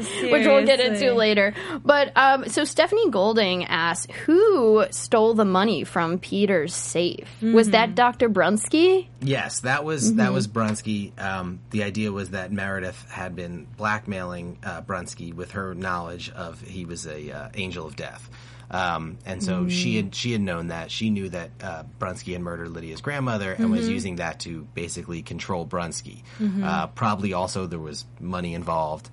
Valack, 0.00 0.32
which 0.32 0.46
we'll 0.46 0.66
get 0.66 0.80
into 0.80 1.12
later. 1.14 1.54
But 1.84 2.12
um, 2.16 2.48
so 2.48 2.64
Stephanie 2.64 3.10
Golding 3.10 3.64
asks, 3.66 4.12
who 4.26 4.84
stole 4.90 5.34
the 5.34 5.44
money 5.44 5.84
from 5.84 6.18
Peter's 6.18 6.74
safe? 6.74 7.28
Was 7.42 7.66
Mm-hmm. 7.68 7.72
that 7.72 7.94
Dr. 7.94 8.28
Brunski? 8.28 9.06
Yes, 9.20 9.60
that 9.60 9.84
was 9.84 10.16
that 10.16 10.32
was 10.32 10.48
Brunski. 10.48 11.18
Um, 11.20 11.60
the 11.70 11.82
idea 11.84 12.12
was 12.12 12.30
that 12.30 12.52
Meredith 12.52 13.06
had 13.10 13.34
been 13.36 13.66
blackmailing 13.76 14.58
uh, 14.64 14.82
Brunski 14.82 15.32
with 15.32 15.52
her 15.52 15.74
knowledge 15.74 16.30
of 16.30 16.60
he 16.60 16.84
was 16.84 17.06
a 17.06 17.30
uh, 17.30 17.48
angel 17.54 17.86
of 17.86 17.96
death, 17.96 18.28
um, 18.70 19.18
and 19.26 19.42
so 19.42 19.68
she 19.68 19.96
had 19.96 20.14
she 20.14 20.32
had 20.32 20.40
known 20.40 20.68
that 20.68 20.90
she 20.90 21.10
knew 21.10 21.28
that 21.28 21.50
uh, 21.62 21.82
Brunski 21.98 22.32
had 22.32 22.42
murdered 22.42 22.70
Lydia's 22.70 23.00
grandmother 23.00 23.52
and 23.52 23.70
was 23.70 23.88
using 23.88 24.16
that 24.16 24.40
to 24.40 24.66
basically 24.74 25.22
control 25.22 25.66
Brunski. 25.66 26.22
Uh, 26.62 26.86
probably 26.88 27.32
also 27.32 27.66
there 27.66 27.78
was 27.78 28.04
money 28.20 28.54
involved, 28.54 29.08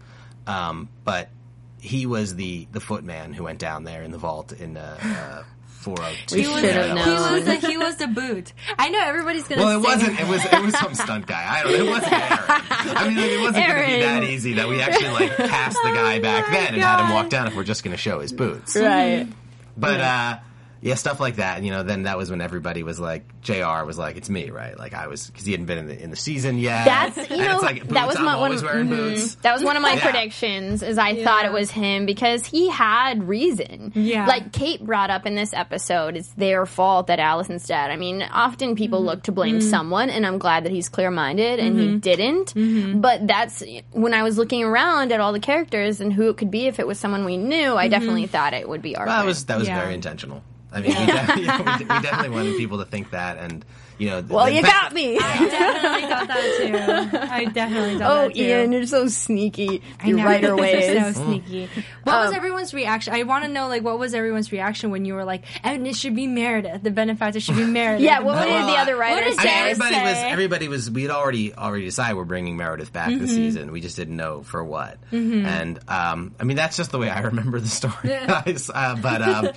um, 0.47 0.89
but 1.03 1.29
he 1.79 2.05
was 2.05 2.35
the 2.35 2.67
the 2.71 2.79
footman 2.79 3.33
who 3.33 3.43
went 3.43 3.59
down 3.59 3.83
there 3.83 4.03
in 4.03 4.11
the 4.11 4.17
vault 4.17 4.51
in 4.53 4.77
uh, 4.77 4.97
uh, 5.01 5.43
402. 5.81 6.35
He 6.35 6.47
was, 6.47 6.61
he 6.61 6.67
was 6.69 7.45
the 7.45 7.55
he 7.67 7.77
was 7.77 7.95
the 7.97 8.07
boot. 8.07 8.53
I 8.77 8.89
know 8.89 9.01
everybody's 9.03 9.47
gonna. 9.47 9.63
Well, 9.63 9.79
it 9.79 9.83
wasn't. 9.83 10.19
It 10.19 10.27
was. 10.27 10.45
It 10.45 10.61
was 10.61 10.77
some 10.77 10.93
stunt 10.93 11.25
guy. 11.25 11.43
I 11.49 11.63
don't. 11.63 11.71
know. 11.73 11.85
It 11.85 11.89
wasn't 11.89 12.13
Aaron. 12.13 12.97
I 12.97 13.07
mean, 13.07 13.17
like, 13.17 13.31
it 13.31 13.41
wasn't 13.41 13.67
going 13.67 13.81
to 13.81 13.95
be 13.95 14.01
that 14.01 14.23
easy 14.23 14.53
that 14.53 14.67
we 14.69 14.79
actually 14.79 15.09
like 15.09 15.35
cast 15.37 15.77
the 15.81 15.89
guy 15.89 16.19
back 16.19 16.51
then 16.51 16.73
and 16.75 16.83
had 16.83 17.03
him 17.03 17.13
walk 17.13 17.29
down 17.29 17.47
if 17.47 17.55
we're 17.55 17.63
just 17.63 17.83
going 17.83 17.95
to 17.95 18.01
show 18.01 18.19
his 18.19 18.31
boots. 18.31 18.75
Right. 18.75 19.27
But 19.77 19.99
uh, 20.01 20.37
yeah, 20.81 20.95
stuff 20.95 21.19
like 21.19 21.35
that. 21.35 21.63
You 21.63 21.71
know, 21.71 21.83
then 21.83 22.03
that 22.03 22.17
was 22.17 22.29
when 22.31 22.41
everybody 22.41 22.83
was 22.83 22.99
like, 22.99 23.23
J.R. 23.41 23.85
was 23.85 23.97
like, 23.97 24.17
it's 24.17 24.29
me, 24.29 24.49
right? 24.49 24.77
Like 24.77 24.93
I 24.93 25.07
was 25.07 25.27
because 25.27 25.45
he 25.45 25.51
hadn't 25.51 25.67
been 25.67 25.77
in 25.77 25.85
the 25.87 26.01
in 26.03 26.09
the 26.09 26.15
season 26.15 26.57
yet. 26.57 26.85
That's 26.85 27.17
you 27.29 27.35
and 27.37 27.47
know 27.47 27.57
like, 27.59 27.87
that 27.89 28.07
was 28.07 28.15
I'm 28.17 28.25
my 28.25 28.35
one. 28.35 28.45
always 28.45 28.63
wearing 28.63 28.87
mhm. 28.87 28.89
boots. 28.89 29.35
That 29.35 29.53
was 29.53 29.63
one 29.63 29.75
of 29.75 29.81
my 29.81 29.93
Yeah. 29.93 30.03
predictions. 30.03 30.83
Is 30.83 30.97
I 30.97 31.23
thought 31.23 31.45
it 31.45 31.51
was 31.51 31.69
him 31.71 32.05
because 32.05 32.45
he 32.45 32.69
had 32.69 33.27
reason. 33.27 33.91
Yeah. 33.95 34.25
like 34.25 34.51
Kate 34.51 34.83
brought 34.85 35.09
up 35.09 35.25
in 35.25 35.35
this 35.35 35.53
episode, 35.53 36.17
it's 36.17 36.29
their 36.33 36.65
fault 36.65 37.07
that 37.07 37.19
Allison's 37.19 37.65
dead. 37.67 37.91
I 37.91 37.95
mean, 37.95 38.21
often 38.23 38.75
people 38.75 38.99
Mm-hmm. 38.99 39.07
look 39.07 39.23
to 39.23 39.31
blame 39.31 39.61
someone, 39.61 40.09
and 40.09 40.25
I'm 40.25 40.37
glad 40.37 40.65
that 40.65 40.71
he's 40.71 40.89
clear 40.89 41.09
minded 41.11 41.59
and 41.59 41.79
he 41.79 41.97
didn't. 41.97 42.53
Mm-hmm. 42.53 43.01
But 43.01 43.27
that's 43.27 43.63
when 43.91 44.13
I 44.13 44.23
was 44.23 44.37
looking 44.37 44.63
around 44.63 45.11
at 45.11 45.19
all 45.19 45.31
the 45.33 45.39
characters 45.39 46.01
and 46.01 46.11
who 46.11 46.29
it 46.29 46.37
could 46.37 46.51
be 46.51 46.67
if 46.67 46.79
it 46.79 46.85
was 46.87 46.99
someone 46.99 47.25
we 47.25 47.37
knew. 47.37 47.75
I 47.75 47.87
definitely 47.87 48.27
thought 48.27 48.53
it 48.53 48.67
would 48.67 48.81
be 48.81 48.95
Arthur. 48.95 49.11
That 49.11 49.25
was 49.25 49.45
that 49.45 49.57
was 49.59 49.67
Yeah. 49.67 49.79
very 49.81 49.93
intentional. 49.93 50.43
I 50.71 50.81
mean, 50.81 50.95
we, 50.95 51.05
we, 51.35 51.43
we 51.43 51.85
definitely 52.01 52.29
wanted 52.29 52.57
people 52.57 52.77
to 52.79 52.85
think 52.85 53.11
that, 53.11 53.37
and 53.37 53.65
you 53.97 54.09
know, 54.09 54.23
Well, 54.27 54.45
the 54.45 54.53
you 54.53 54.61
fact- 54.61 54.73
got 54.73 54.93
me. 54.93 55.17
I 55.17 55.37
definitely 55.47 56.09
thought 56.09 56.27
that 56.27 57.11
too. 57.11 57.17
I 57.17 57.45
definitely 57.53 57.97
thought 57.99 58.11
Oh, 58.11 58.27
that 58.27 58.35
too. 58.35 58.41
Ian, 58.43 58.71
you're 58.71 58.85
so 58.85 59.07
sneaky. 59.07 59.81
I 60.01 60.07
Your 60.07 60.17
know. 60.17 60.25
writer 60.25 60.47
You're 60.47 60.57
ways. 60.57 61.15
so 61.15 61.23
sneaky. 61.23 61.69
What 62.03 62.15
was 62.19 62.29
Um, 62.29 62.35
everyone's 62.35 62.73
reaction? 62.73 63.13
I 63.13 63.23
want 63.23 63.43
to 63.45 63.49
know, 63.49 63.67
like, 63.67 63.83
what 63.83 63.99
was 63.99 64.13
everyone's 64.13 64.51
reaction 64.51 64.89
when 64.91 65.05
you 65.05 65.13
were 65.13 65.23
like, 65.25 65.43
"And 65.63 65.85
it 65.87 65.95
should 65.95 66.15
be 66.15 66.27
Meredith. 66.27 66.83
The 66.83 66.91
benefactor 66.91 67.39
should 67.39 67.55
be 67.57 67.65
Meredith." 67.65 68.01
Yeah, 68.03 68.19
what 68.21 68.35
No, 68.35 68.43
did 68.45 68.51
well, 68.51 68.67
the 68.67 68.77
other 68.79 68.95
I- 68.95 68.99
writers 68.99 69.35
I 69.37 69.43
mean, 69.43 69.53
say? 69.53 69.71
everybody 69.71 69.95
was 69.95 70.17
everybody 70.17 70.67
was. 70.67 70.91
We 70.91 71.01
had 71.03 71.11
already 71.11 71.53
already 71.53 71.85
decided 71.85 72.15
we're 72.17 72.25
bringing 72.25 72.57
Meredith 72.57 72.91
back 72.91 73.09
this 73.09 73.31
season. 73.31 73.71
We 73.71 73.81
just 73.81 73.95
didn't 73.95 74.15
know 74.17 74.41
for 74.43 74.63
what. 74.63 74.97
And 75.11 75.79
um, 75.87 76.33
I 76.39 76.43
mean, 76.43 76.57
that's 76.57 76.77
just 76.77 76.91
the 76.91 76.97
way 76.97 77.09
I 77.09 77.21
remember 77.21 77.59
the 77.59 77.67
story, 77.69 77.93
guys. 78.03 78.69
Uh, 78.73 78.95
but 79.01 79.21
um, 79.21 79.49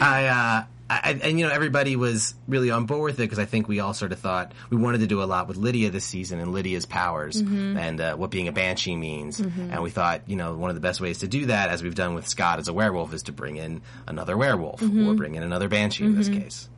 I. 0.00 0.26
Uh, 0.26 0.64
I, 0.90 1.20
and 1.22 1.38
you 1.38 1.46
know 1.46 1.52
everybody 1.52 1.96
was 1.96 2.34
really 2.46 2.70
on 2.70 2.86
board 2.86 3.10
with 3.10 3.20
it 3.20 3.24
because 3.24 3.38
I 3.38 3.44
think 3.44 3.68
we 3.68 3.78
all 3.80 3.92
sort 3.92 4.12
of 4.12 4.18
thought 4.20 4.52
we 4.70 4.78
wanted 4.78 5.00
to 5.00 5.06
do 5.06 5.22
a 5.22 5.24
lot 5.24 5.46
with 5.46 5.58
Lydia 5.58 5.90
this 5.90 6.04
season 6.06 6.40
and 6.40 6.52
Lydia's 6.52 6.86
powers 6.86 7.36
and 7.36 8.00
uh, 8.00 8.16
what 8.16 8.30
being 8.30 8.48
a 8.48 8.52
banshee 8.52 8.96
means, 8.96 9.38
and 9.38 9.82
we 9.82 9.90
thought 9.90 10.22
you 10.26 10.36
know 10.36 10.54
one 10.56 10.70
of 10.70 10.76
the 10.76 10.80
best 10.80 11.00
ways 11.00 11.18
to 11.18 11.28
do 11.28 11.46
that, 11.46 11.68
as 11.68 11.82
we've 11.82 11.94
done 11.94 12.14
with 12.14 12.26
Scott 12.26 12.58
as 12.58 12.68
a 12.68 12.72
werewolf, 12.72 13.12
is 13.12 13.24
to 13.24 13.32
bring 13.32 13.56
in 13.56 13.82
another 14.06 14.36
werewolf 14.36 14.80
or 14.82 15.14
bring 15.14 15.34
in 15.34 15.42
another 15.42 15.68
banshee 15.68 16.04
in 16.04 16.16
this 16.16 16.28
case. 16.30 16.68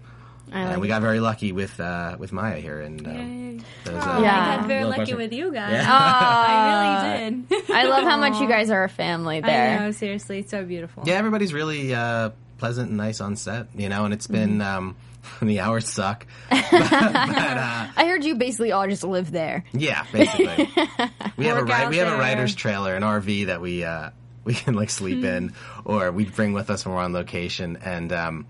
and 0.53 0.81
we 0.81 0.89
got 0.89 1.03
very 1.03 1.21
lucky 1.21 1.53
with 1.53 1.79
uh, 1.79 2.17
with 2.19 2.33
Maya 2.33 2.59
here, 2.59 2.81
and 2.81 3.07
um, 3.07 3.65
those, 3.85 3.95
uh, 4.03 4.19
Yeah. 4.21 4.41
I 4.53 4.57
got 4.57 4.67
very 4.67 4.85
lucky 4.85 4.97
question. 4.97 5.17
with 5.19 5.33
you 5.33 5.53
guys. 5.53 5.73
Yeah. 5.73 5.87
I 5.89 7.23
really 7.29 7.31
did. 7.49 7.71
I 7.71 7.85
love 7.85 8.03
how 8.05 8.17
much 8.17 8.41
you 8.41 8.49
guys 8.49 8.71
are 8.71 8.83
a 8.83 8.89
family 8.89 9.39
I 9.39 9.41
there. 9.43 9.81
know. 9.81 9.91
Seriously, 9.93 10.41
it's 10.41 10.51
so 10.51 10.65
beautiful. 10.65 11.05
yeah, 11.07 11.15
everybody's 11.15 11.53
really 11.53 11.95
uh, 11.95 12.31
pleasant 12.61 12.89
and 12.89 12.97
nice 12.99 13.21
on 13.21 13.35
set, 13.37 13.67
you 13.75 13.89
know, 13.89 14.05
and 14.05 14.15
it's 14.15 14.27
been 14.29 14.61
um, 14.61 14.95
the 15.43 15.61
hours 15.61 15.89
suck, 15.89 16.27
but, 16.51 16.61
but 16.71 16.81
uh, 16.81 17.87
I 17.97 18.05
heard 18.07 18.23
you 18.25 18.37
basically 18.37 18.71
all 18.73 18.87
just 18.87 19.03
live 19.03 19.33
there. 19.33 19.65
yeah, 19.73 20.05
basically, 20.13 20.69
we 21.37 21.47
have 21.47 21.59
a 21.59 21.65
Work 21.65 21.89
we 21.91 21.97
have 21.97 22.13
a 22.13 22.17
writer's 22.19 22.55
trailer, 22.55 22.95
an 22.95 23.03
RV 23.03 23.47
that 23.47 23.61
we 23.61 23.83
uh, 23.83 24.11
we 24.45 24.55
can 24.55 24.75
like 24.75 24.91
sleep 24.91 25.25
in, 25.25 25.55
or 25.85 26.13
we 26.13 26.27
bring 26.27 26.53
with 26.53 26.71
us 26.71 26.85
when 26.87 26.95
we're 26.95 27.03
on 27.03 27.13
location, 27.13 27.79
and. 27.83 28.13
Um, 28.13 28.47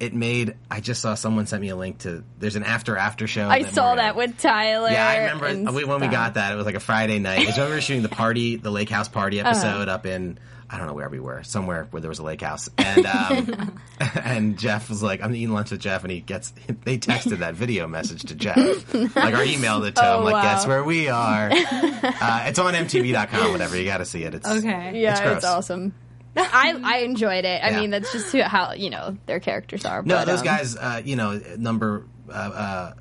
it 0.00 0.14
made. 0.14 0.56
I 0.68 0.80
just 0.80 1.00
saw 1.00 1.14
someone 1.14 1.46
sent 1.46 1.62
me 1.62 1.68
a 1.68 1.76
link 1.76 1.98
to. 1.98 2.24
There's 2.40 2.56
an 2.56 2.64
after 2.64 2.96
after 2.96 3.28
show. 3.28 3.48
I 3.48 3.62
that 3.62 3.72
saw 3.72 3.94
that 3.94 4.16
with 4.16 4.36
Tyler. 4.36 4.90
Yeah, 4.90 5.06
I 5.06 5.18
remember 5.18 5.86
when 5.86 6.00
we 6.00 6.08
got 6.08 6.34
that. 6.34 6.52
It 6.52 6.56
was 6.56 6.66
like 6.66 6.74
a 6.74 6.80
Friday 6.80 7.20
night. 7.20 7.38
We 7.56 7.62
were 7.62 7.80
shooting 7.80 8.02
the 8.02 8.08
party, 8.08 8.56
the 8.56 8.72
Lake 8.72 8.90
House 8.90 9.06
party 9.08 9.40
Uh-huh. 9.40 9.50
episode 9.50 9.88
up 9.88 10.04
in 10.04 10.40
I 10.72 10.78
don't 10.78 10.86
know 10.86 10.94
where 10.94 11.10
we 11.10 11.20
were, 11.20 11.42
somewhere 11.42 11.86
where 11.90 12.00
there 12.00 12.08
was 12.08 12.18
a 12.18 12.22
lake 12.22 12.40
house. 12.40 12.70
And 12.78 13.04
um, 13.04 13.80
and 14.24 14.58
Jeff 14.58 14.88
was 14.88 15.02
like, 15.02 15.22
I'm 15.22 15.34
eating 15.34 15.52
lunch 15.52 15.70
with 15.70 15.80
Jeff, 15.80 16.02
and 16.02 16.10
he 16.10 16.20
gets 16.20 16.52
they 16.84 16.96
texted 16.96 17.38
that 17.40 17.54
video 17.54 17.86
message 17.86 18.22
to 18.24 18.34
Jeff, 18.34 18.56
like 18.56 19.34
or 19.34 19.44
emailed 19.44 19.86
it 19.86 19.96
to 19.96 20.00
him, 20.02 20.20
Oh, 20.20 20.24
like, 20.24 20.32
wow. 20.32 20.42
guess 20.42 20.66
where 20.66 20.82
we 20.82 21.08
are. 21.08 21.50
uh, 21.52 22.44
it's 22.46 22.58
on 22.58 22.72
MTV.com, 22.74 23.52
whatever. 23.52 23.76
You 23.76 23.84
got 23.84 23.98
to 23.98 24.06
see 24.06 24.22
it. 24.24 24.34
It's 24.34 24.48
Okay. 24.48 25.00
Yeah, 25.00 25.12
It's 25.12 25.36
it's, 25.38 25.44
awesome. 25.44 25.94
I 26.34 26.80
I 26.82 26.98
enjoyed 27.00 27.44
it. 27.44 27.62
I 27.62 27.70
Yeah. 27.70 27.80
mean, 27.80 27.90
that's 27.90 28.10
just 28.10 28.32
who- 28.32 28.40
how 28.42 28.72
you 28.72 28.88
know 28.88 29.18
their 29.26 29.40
characters 29.40 29.84
are. 29.84 30.02
No, 30.02 30.16
but, 30.16 30.24
those 30.24 30.38
um, 30.40 30.44
guys, 30.46 30.76
uh, 30.76 31.02
you 31.04 31.16
know, 31.16 31.38
number 31.58 32.06
uh, 32.30 32.32
uh, 32.32 32.92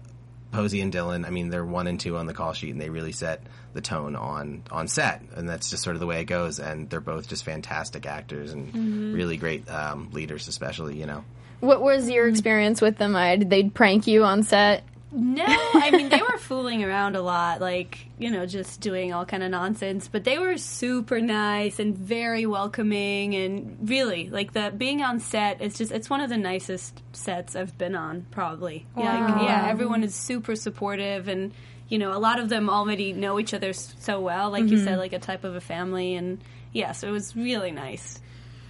Posey 0.51 0.82
and 0.82 0.92
Dylan. 0.92 1.25
I 1.25 1.30
mean, 1.30 1.48
they're 1.50 1.63
one 1.66 1.88
and 1.88 1.98
two 1.98 2.18
on 2.18 2.25
the 2.25 2.34
call 2.34 2.51
sheet, 2.51 2.72
and 2.72 2.82
they 2.82 2.90
really 2.90 3.13
set 3.13 3.42
the 3.74 3.82
tone 3.82 4.16
on 4.16 4.63
on 4.72 4.88
set, 4.88 5.22
and 5.36 5.48
that's 5.50 5.70
just 5.70 5.84
sort 5.84 5.96
of 5.96 6.00
the 6.00 6.06
way 6.08 6.22
it 6.22 6.25
goes. 6.25 6.60
And 6.60 6.90
they're 6.90 7.00
both 7.00 7.28
just 7.28 7.44
fantastic 7.46 8.06
actors 8.06 8.51
and 8.54 8.74
Mm-hmm. 8.74 9.13
really 9.13 9.38
great 9.38 9.70
um, 9.70 10.10
leaders, 10.12 10.48
especially. 10.48 10.98
You 11.00 11.06
know, 11.06 11.24
What 11.60 11.82
was 11.82 12.10
your 12.10 12.28
experience 12.28 12.82
with 12.82 12.98
them? 12.98 13.16
I, 13.16 13.36
did 13.36 13.50
they 13.50 13.63
prank 13.70 14.08
you 14.08 14.24
on 14.24 14.44
set? 14.44 14.84
No, 15.13 15.44
I 15.46 15.92
mean 15.92 16.08
they 16.08 16.22
were 16.22 16.38
fooling 16.38 16.86
around 16.86 17.18
a 17.18 17.22
lot, 17.22 17.60
like 17.60 18.00
you 18.18 18.32
know, 18.32 18.46
just 18.46 18.80
doing 18.80 19.12
all 19.12 19.25
kind 19.25 19.44
of 19.44 19.51
nonsense. 19.51 20.08
But 20.08 20.24
they 20.24 20.40
were 20.40 20.58
super 20.58 21.20
nice 21.20 21.80
and 21.80 21.98
very 21.98 22.46
welcoming, 22.46 23.36
and 23.36 23.90
really, 23.90 24.30
like 24.30 24.54
the 24.54 24.72
being 24.75 25.01
on 25.01 25.20
set. 25.20 25.62
It's 25.62 25.78
just 25.78 25.92
it's 25.92 26.10
one 26.10 26.22
of 26.22 26.30
the 26.30 26.38
nicest 26.38 27.01
sets 27.12 27.58
I've 27.58 27.78
been 27.78 27.94
on, 27.94 28.25
probably. 28.32 28.86
Yeah, 28.98 29.28
like, 29.28 29.44
yeah. 29.44 29.68
Everyone 29.68 30.01
is 30.06 30.16
super 30.16 30.56
supportive, 30.56 31.28
and 31.28 31.51
you 31.91 32.00
know, 32.00 32.13
a 32.15 32.19
lot 32.19 32.39
of 32.39 32.48
them 32.48 32.69
already 32.69 33.12
know 33.12 33.38
each 33.38 33.53
other 33.53 33.74
so 33.74 34.21
well. 34.21 34.50
Like 34.50 34.63
you 34.69 34.81
said, 34.81 34.98
like 34.98 35.12
a 35.12 35.19
type 35.19 35.43
of 35.43 35.55
a 35.55 35.62
family, 35.62 36.15
and 36.15 36.39
yeah, 36.71 36.93
so 36.93 37.10
it 37.10 37.12
was 37.12 37.36
really 37.36 37.71
nice. 37.71 38.19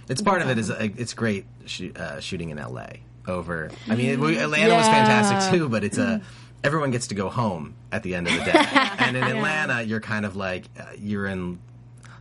it's 0.08 0.20
part 0.20 0.42
of 0.42 0.50
it 0.50 0.58
is 0.58 0.70
uh, 0.72 0.88
it's 0.98 1.14
great 1.14 1.46
shoo- 1.64 1.92
uh, 1.94 2.18
shooting 2.18 2.50
in 2.50 2.58
L.A. 2.58 3.00
Over, 3.28 3.70
I 3.88 3.94
mean, 3.94 4.18
we, 4.20 4.36
Atlanta 4.36 4.74
was 4.74 4.86
fantastic 4.86 5.56
too, 5.56 5.68
but 5.68 5.84
it's 5.84 5.98
a 5.98 6.20
everyone 6.64 6.90
gets 6.90 7.06
to 7.08 7.14
go 7.14 7.28
home 7.28 7.74
at 7.92 8.02
the 8.02 8.16
end 8.16 8.26
of 8.26 8.34
the 8.34 8.44
day, 8.44 8.52
and 8.98 9.16
in 9.16 9.22
Atlanta, 9.22 9.82
you're 9.82 10.00
kind 10.00 10.26
of 10.26 10.34
like 10.34 10.64
uh, 10.78 10.86
you're 10.98 11.26
in 11.26 11.60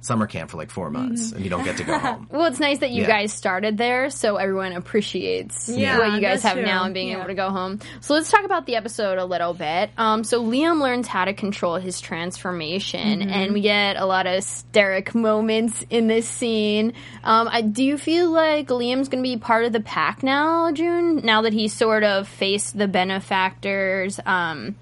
summer 0.02 0.26
camp 0.28 0.50
for 0.50 0.58
like 0.58 0.72
four 0.72 0.90
months, 0.90 1.32
and 1.32 1.44
you 1.44 1.50
don't 1.50 1.64
get 1.64 1.78
to 1.78 1.84
go 1.84 1.98
home. 1.98 2.28
Well, 2.32 2.46
it's 2.46 2.60
nice 2.60 2.80
that 2.80 2.90
you 2.92 3.04
Yeah. 3.04 3.08
guys 3.08 3.32
started 3.34 3.78
there, 3.78 4.10
so 4.10 4.38
everyone 4.38 4.74
appreciates 4.74 5.70
Yeah, 5.70 5.98
what 6.00 6.14
you 6.14 6.20
guys 6.22 6.42
that's 6.42 6.56
have 6.56 6.66
now 6.66 6.84
and 6.86 6.94
being 6.94 7.10
Yeah. 7.10 7.18
able 7.18 7.28
to 7.28 7.34
go 7.36 7.50
home. 7.52 7.80
So 8.02 8.16
let's 8.16 8.30
talk 8.32 8.44
about 8.44 8.66
the 8.66 8.76
episode 8.78 9.20
a 9.20 9.26
little 9.26 9.54
bit. 9.54 9.92
Um, 9.98 10.24
so 10.24 10.44
Liam 10.44 10.82
learns 10.82 11.08
how 11.08 11.26
to 11.26 11.34
control 11.34 11.76
his 11.76 12.02
transformation, 12.02 13.20
Mm-hmm. 13.22 13.30
and 13.30 13.54
we 13.54 13.62
get 13.62 13.96
a 13.98 14.06
lot 14.06 14.26
of 14.28 14.44
steric 14.44 15.14
moments 15.14 15.86
in 15.90 16.08
this 16.08 16.28
scene. 16.28 16.94
Um, 17.24 17.48
I, 17.52 17.62
do 17.62 17.84
you 17.84 17.98
feel 17.98 18.30
like 18.32 18.70
Liam's 18.70 19.08
going 19.08 19.24
to 19.24 19.30
be 19.30 19.38
part 19.38 19.66
of 19.66 19.72
the 19.74 19.82
pack 19.82 20.24
now, 20.24 20.72
June? 20.72 21.18
Now 21.24 21.44
that 21.44 21.54
he's 21.54 21.74
sort 21.74 22.04
of 22.04 22.28
faced 22.28 22.78
the 22.78 22.88
benefactors, 22.88 24.20
um, 24.26 24.76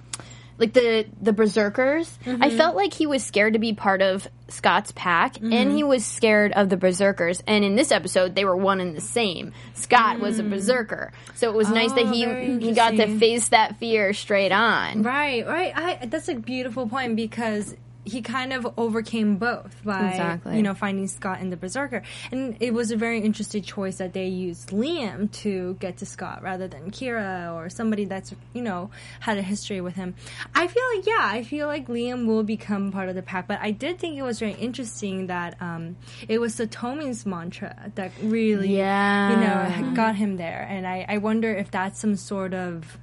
like 0.59 0.73
the 0.73 1.05
the 1.21 1.33
berserkers. 1.33 2.19
Mm-hmm. 2.25 2.43
I 2.43 2.49
felt 2.51 2.75
like 2.75 2.93
he 2.93 3.07
was 3.07 3.23
scared 3.23 3.53
to 3.53 3.59
be 3.59 3.73
part 3.73 4.01
of 4.01 4.27
Scott's 4.49 4.91
pack, 4.95 5.35
Mm-hmm. 5.35 5.53
and 5.53 5.71
he 5.71 5.83
was 5.83 6.05
scared 6.05 6.51
of 6.53 6.69
the 6.69 6.77
berserkers. 6.77 7.41
And 7.47 7.63
in 7.63 7.75
this 7.75 7.91
episode, 7.91 8.35
they 8.35 8.45
were 8.45 8.55
one 8.57 8.81
and 8.81 8.95
the 8.95 9.01
same. 9.01 9.53
Scott 9.73 10.19
was 10.19 10.39
a 10.39 10.43
berserker, 10.43 11.11
so 11.35 11.49
it 11.49 11.55
was 11.55 11.69
nice 11.69 11.91
that 11.93 12.05
Mm. 12.05 12.09
Oh, 12.09 12.59
he 12.59 12.67
he 12.67 12.73
got 12.73 12.91
to 12.91 13.17
face 13.19 13.49
that 13.49 13.77
fear 13.77 14.13
straight 14.13 14.51
on. 14.51 15.03
Right, 15.03 15.45
right. 15.47 15.71
I, 15.75 16.05
that's 16.05 16.27
a 16.29 16.35
beautiful 16.35 16.87
point 16.87 17.15
because 17.15 17.75
he 18.05 18.21
kind 18.21 18.53
of 18.53 18.65
overcame 18.77 19.37
both 19.37 19.83
by 19.83 20.09
Exactly. 20.09 20.55
you 20.57 20.63
know 20.63 20.73
finding 20.73 21.07
Scott 21.07 21.39
and 21.41 21.51
the 21.51 21.57
Berserker, 21.57 22.01
and 22.31 22.55
it 22.59 22.73
was 22.73 22.91
a 22.91 22.95
very 22.97 23.19
interesting 23.21 23.61
choice 23.61 23.97
that 23.97 24.13
they 24.13 24.27
used 24.27 24.69
Liam 24.69 25.31
to 25.43 25.75
get 25.79 25.97
to 25.97 26.05
Scott 26.05 26.41
rather 26.41 26.67
than 26.67 26.91
Kira 26.91 27.53
or 27.53 27.69
somebody 27.69 28.05
that's 28.05 28.33
you 28.53 28.61
know 28.61 28.89
had 29.19 29.37
a 29.37 29.41
history 29.41 29.81
with 29.81 29.95
him. 29.95 30.15
I 30.55 30.67
feel 30.67 30.83
like 30.95 31.05
yeah, 31.05 31.19
I 31.21 31.43
feel 31.43 31.67
like 31.67 31.87
Liam 31.87 32.25
will 32.25 32.43
become 32.43 32.91
part 32.91 33.09
of 33.09 33.15
the 33.15 33.21
pack, 33.21 33.47
but 33.47 33.59
I 33.61 33.71
did 33.71 33.99
think 33.99 34.17
it 34.17 34.23
was 34.23 34.39
very 34.39 34.53
interesting 34.53 35.27
that 35.27 35.61
um, 35.61 35.95
it 36.27 36.39
was 36.39 36.55
Satomi's 36.55 37.25
mantra 37.25 37.91
that 37.95 38.11
really 38.23 38.77
Yeah. 38.77 39.29
you 39.31 39.35
know 39.87 39.93
got 39.93 40.15
him 40.15 40.37
there, 40.37 40.65
and 40.69 40.87
I, 40.87 41.05
I 41.07 41.17
wonder 41.17 41.53
if 41.53 41.69
that's 41.69 41.99
some 41.99 42.15
sort 42.15 42.53
of 42.53 42.97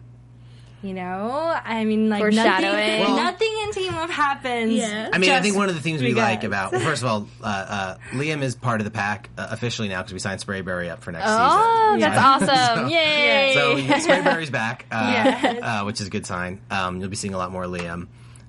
you 0.86 0.94
know, 0.94 1.54
I 1.64 1.84
mean, 1.84 2.08
like 2.08 2.20
Foreshadowing. 2.20 2.62
nothing, 2.76 3.00
Well- 3.00 3.16
nothing 3.16 3.52
in 3.64 3.72
Team 3.72 3.94
Up 3.94 4.10
happens. 4.10 4.72
Yeah. 4.74 5.10
I 5.12 5.18
mean, 5.18 5.30
I 5.30 5.40
think 5.40 5.56
one 5.56 5.68
of 5.68 5.74
the 5.74 5.80
things 5.80 6.00
we 6.00 6.08
regards. 6.08 6.36
like 6.36 6.44
about 6.44 6.72
well, 6.72 6.80
first 6.80 7.02
of 7.02 7.08
all, 7.08 7.28
uh, 7.42 7.46
uh, 7.46 7.96
Liam 8.12 8.42
is 8.42 8.54
part 8.54 8.80
of 8.80 8.84
the 8.84 8.90
pack 8.90 9.30
uh, 9.36 9.48
officially 9.50 9.88
now 9.88 9.98
because 10.02 10.12
we 10.12 10.18
signed 10.18 10.40
Sprayberry 10.40 10.90
up 10.90 11.02
for 11.02 11.12
next 11.12 11.24
Oh, 11.26 11.30
season. 11.30 12.10
Oh, 12.10 12.14
that's 12.14 12.46
So- 12.46 12.52
awesome! 12.52 12.88
Yay! 12.90 13.52
So 13.54 13.76
Sprayberry's 13.76 14.50
back, 14.50 14.86
uh, 14.90 15.10
Yes. 15.12 15.58
uh, 15.62 15.82
which 15.84 16.00
is 16.00 16.06
a 16.06 16.10
good 16.10 16.26
sign. 16.26 16.60
Um, 16.70 17.00
you'll 17.00 17.10
be 17.10 17.16
seeing 17.16 17.34
a 17.34 17.38
lot 17.38 17.50
more 17.50 17.64
Liam, 17.64 18.08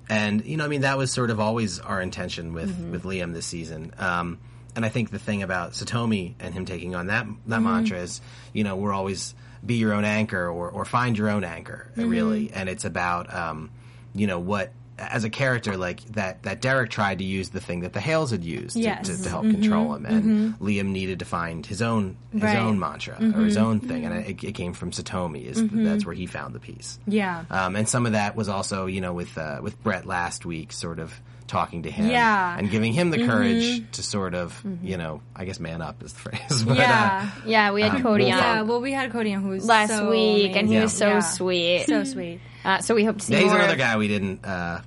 and 0.10 0.46
you 0.46 0.58
know, 0.58 0.66
I 0.66 0.68
mean, 0.68 0.82
that 0.82 0.98
was 0.98 1.12
sort 1.12 1.30
of 1.32 1.40
always 1.40 1.80
our 1.80 2.02
intention 2.02 2.54
with 2.54 2.70
Mm-hmm. 2.70 2.92
with 2.92 3.04
Liam 3.04 3.34
this 3.34 3.46
season. 3.46 3.94
Um, 3.98 4.40
and 4.76 4.86
I 4.86 4.90
think 4.90 5.10
the 5.10 5.18
thing 5.20 5.42
about 5.42 5.72
Satomi 5.72 6.36
and 6.40 6.54
him 6.54 6.66
taking 6.66 6.94
on 6.94 7.08
that 7.08 7.26
Mm-hmm. 7.26 7.50
that 7.50 7.62
mantra 7.62 7.98
is, 8.00 8.22
you 8.54 8.64
know, 8.64 8.76
we're 8.76 8.94
always 8.94 9.34
be 9.68 9.76
your 9.76 9.94
own 9.94 10.06
anchor 10.06 10.48
or 10.50 10.70
or 10.70 10.86
find 10.86 11.18
your 11.18 11.30
own 11.30 11.44
anchor, 11.44 11.92
Mm-hmm. 11.98 12.10
really. 12.10 12.52
And 12.54 12.70
it's 12.70 12.86
about, 12.86 13.34
um, 13.34 13.70
you 14.16 14.26
know, 14.26 14.40
what 14.40 14.72
as 14.98 15.24
a 15.24 15.30
character 15.30 15.78
like 15.78 16.02
that 16.14 16.44
that 16.44 16.62
Derek 16.62 16.90
tried 16.90 17.20
to 17.20 17.24
use 17.24 17.50
the 17.50 17.60
thing 17.62 17.82
that 17.82 17.94
the 17.94 18.00
Hales 18.00 18.32
had 18.32 18.44
used 18.44 18.76
to- 18.76 18.82
Yes. 18.82 19.08
to, 19.08 19.24
to 19.24 19.30
help 19.30 19.44
control 19.44 19.94
him, 19.96 20.06
and 20.06 20.60
Liam 20.60 20.88
needed 20.88 21.20
to 21.20 21.26
find 21.26 21.66
his 21.66 21.82
own 21.82 22.18
his 22.34 22.42
Right. 22.44 22.58
own 22.58 22.80
mantra 22.80 23.16
or 23.16 23.44
his 23.46 23.58
own 23.58 23.80
thing, 23.80 24.06
and 24.06 24.14
it, 24.26 24.44
it 24.44 24.52
came 24.54 24.74
from 24.74 24.92
Satomi. 24.92 25.46
Is 25.46 25.62
that's 25.72 26.06
where 26.06 26.16
he 26.16 26.26
found 26.26 26.56
the 26.56 26.60
piece. 26.60 27.00
Yeah. 27.08 27.44
Um, 27.50 27.76
and 27.76 27.88
some 27.88 28.06
of 28.06 28.12
that 28.14 28.36
was 28.36 28.50
also, 28.50 28.86
you 28.88 29.02
know, 29.02 29.14
with 29.14 29.38
uh, 29.38 29.60
with 29.62 29.82
Brett 29.84 30.06
last 30.06 30.46
week, 30.46 30.72
sort 30.72 31.00
of 31.00 31.14
talking 31.48 31.84
to 31.84 31.90
him, 31.92 32.10
Yeah. 32.10 32.58
and 32.58 32.70
giving 32.70 32.92
him 32.92 33.10
the 33.10 33.26
courage 33.26 33.82
to 33.94 34.04
sort 34.04 34.34
of, 34.36 34.62
you 34.84 34.98
know, 34.98 35.22
I 35.34 35.46
guess 35.46 35.62
man 35.62 35.82
up 35.82 36.04
is 36.04 36.12
the 36.12 36.20
phrase. 36.30 36.64
But, 36.64 36.78
yeah. 36.78 37.32
Uh, 37.38 37.42
yeah, 37.48 37.72
we 37.72 37.84
had 37.84 37.94
Um, 37.96 38.02
Cody 38.02 38.26
Wolf 38.26 38.36
on 38.36 38.40
yeah. 38.42 38.62
Well, 38.64 38.82
we 38.82 38.92
had 38.92 39.12
Cody 39.14 39.34
on 39.34 39.44
who 39.44 39.50
was 39.52 39.66
last 39.66 39.92
so 39.92 40.10
week, 40.10 40.58
and 40.58 40.68
he 40.68 40.76
amazing. 40.76 40.82
was 40.82 40.94
so 40.94 41.08
Yeah. 41.08 41.20
sweet. 41.22 41.86
So 41.88 42.04
sweet. 42.04 42.42
Uh, 42.68 42.82
so 42.82 42.94
we 42.94 43.06
hope 43.06 43.18
to 43.18 43.24
see 43.26 43.32
yeah, 43.34 43.40
he's 43.40 43.48
more. 43.48 43.60
another 43.60 43.78
guy 43.78 43.96
we 43.96 44.10
didn't 44.10 44.44
uh, 44.46 44.82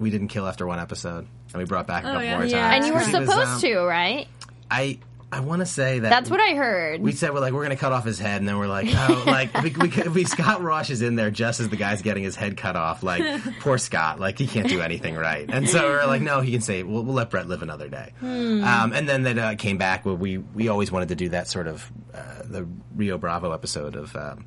we 0.00 0.10
didn't 0.10 0.28
kill 0.28 0.48
after 0.48 0.66
one 0.66 0.80
episode, 0.80 1.28
and 1.52 1.56
we 1.56 1.64
brought 1.64 1.86
back 1.86 2.02
a 2.02 2.08
couple 2.08 2.24
yeah. 2.24 2.36
more 2.36 2.44
Yeah. 2.44 2.60
times. 2.70 2.74
And 2.74 2.86
you 2.86 2.92
were 2.92 2.98
he 2.98 3.16
was, 3.16 3.28
supposed 3.28 3.48
um, 3.54 3.60
to, 3.60 3.78
right? 3.84 4.26
I 4.68 4.98
I 5.30 5.40
want 5.40 5.60
to 5.60 5.66
say 5.66 6.00
that 6.00 6.08
That's 6.08 6.28
what 6.28 6.40
I 6.40 6.54
heard. 6.54 7.00
we 7.00 7.12
said 7.12 7.32
we're 7.32 7.38
like 7.38 7.52
we're 7.52 7.62
gonna 7.62 7.76
cut 7.76 7.92
off 7.92 8.04
his 8.04 8.18
head, 8.18 8.40
and 8.40 8.48
then 8.48 8.58
we're 8.58 8.66
like, 8.66 8.88
oh, 8.90 9.22
like 9.26 9.62
we, 9.62 9.70
we, 9.78 10.08
we, 10.08 10.24
Scott 10.24 10.60
Rosh 10.60 10.90
is 10.90 11.00
in 11.00 11.14
there 11.14 11.30
just 11.30 11.60
as 11.60 11.68
the 11.68 11.76
guy's 11.76 12.02
getting 12.02 12.24
his 12.24 12.34
head 12.34 12.56
cut 12.56 12.74
off. 12.74 13.04
Like 13.04 13.22
poor 13.60 13.78
Scott, 13.78 14.18
like 14.18 14.36
he 14.36 14.48
can't 14.48 14.68
do 14.68 14.80
anything 14.80 15.14
right, 15.14 15.48
and 15.48 15.68
so 15.68 15.82
we're 15.86 16.06
like, 16.06 16.22
no, 16.22 16.40
he 16.40 16.50
can 16.50 16.62
say, 16.62 16.82
we'll, 16.82 17.04
we'll 17.04 17.14
let 17.14 17.30
Brett 17.30 17.46
live 17.46 17.62
another 17.62 17.88
day. 17.88 18.12
Um, 18.22 18.92
and 18.92 19.08
then 19.08 19.22
that 19.22 19.38
uh, 19.38 19.54
came 19.54 19.78
back 19.78 20.04
where 20.04 20.16
we 20.16 20.38
we 20.38 20.66
always 20.68 20.90
wanted 20.90 21.10
to 21.10 21.14
do 21.14 21.28
that 21.28 21.46
sort 21.46 21.68
of 21.68 21.92
uh, 22.12 22.42
the 22.44 22.66
Rio 22.96 23.18
Bravo 23.18 23.52
episode 23.52 23.94
of. 23.94 24.16
Um, 24.16 24.46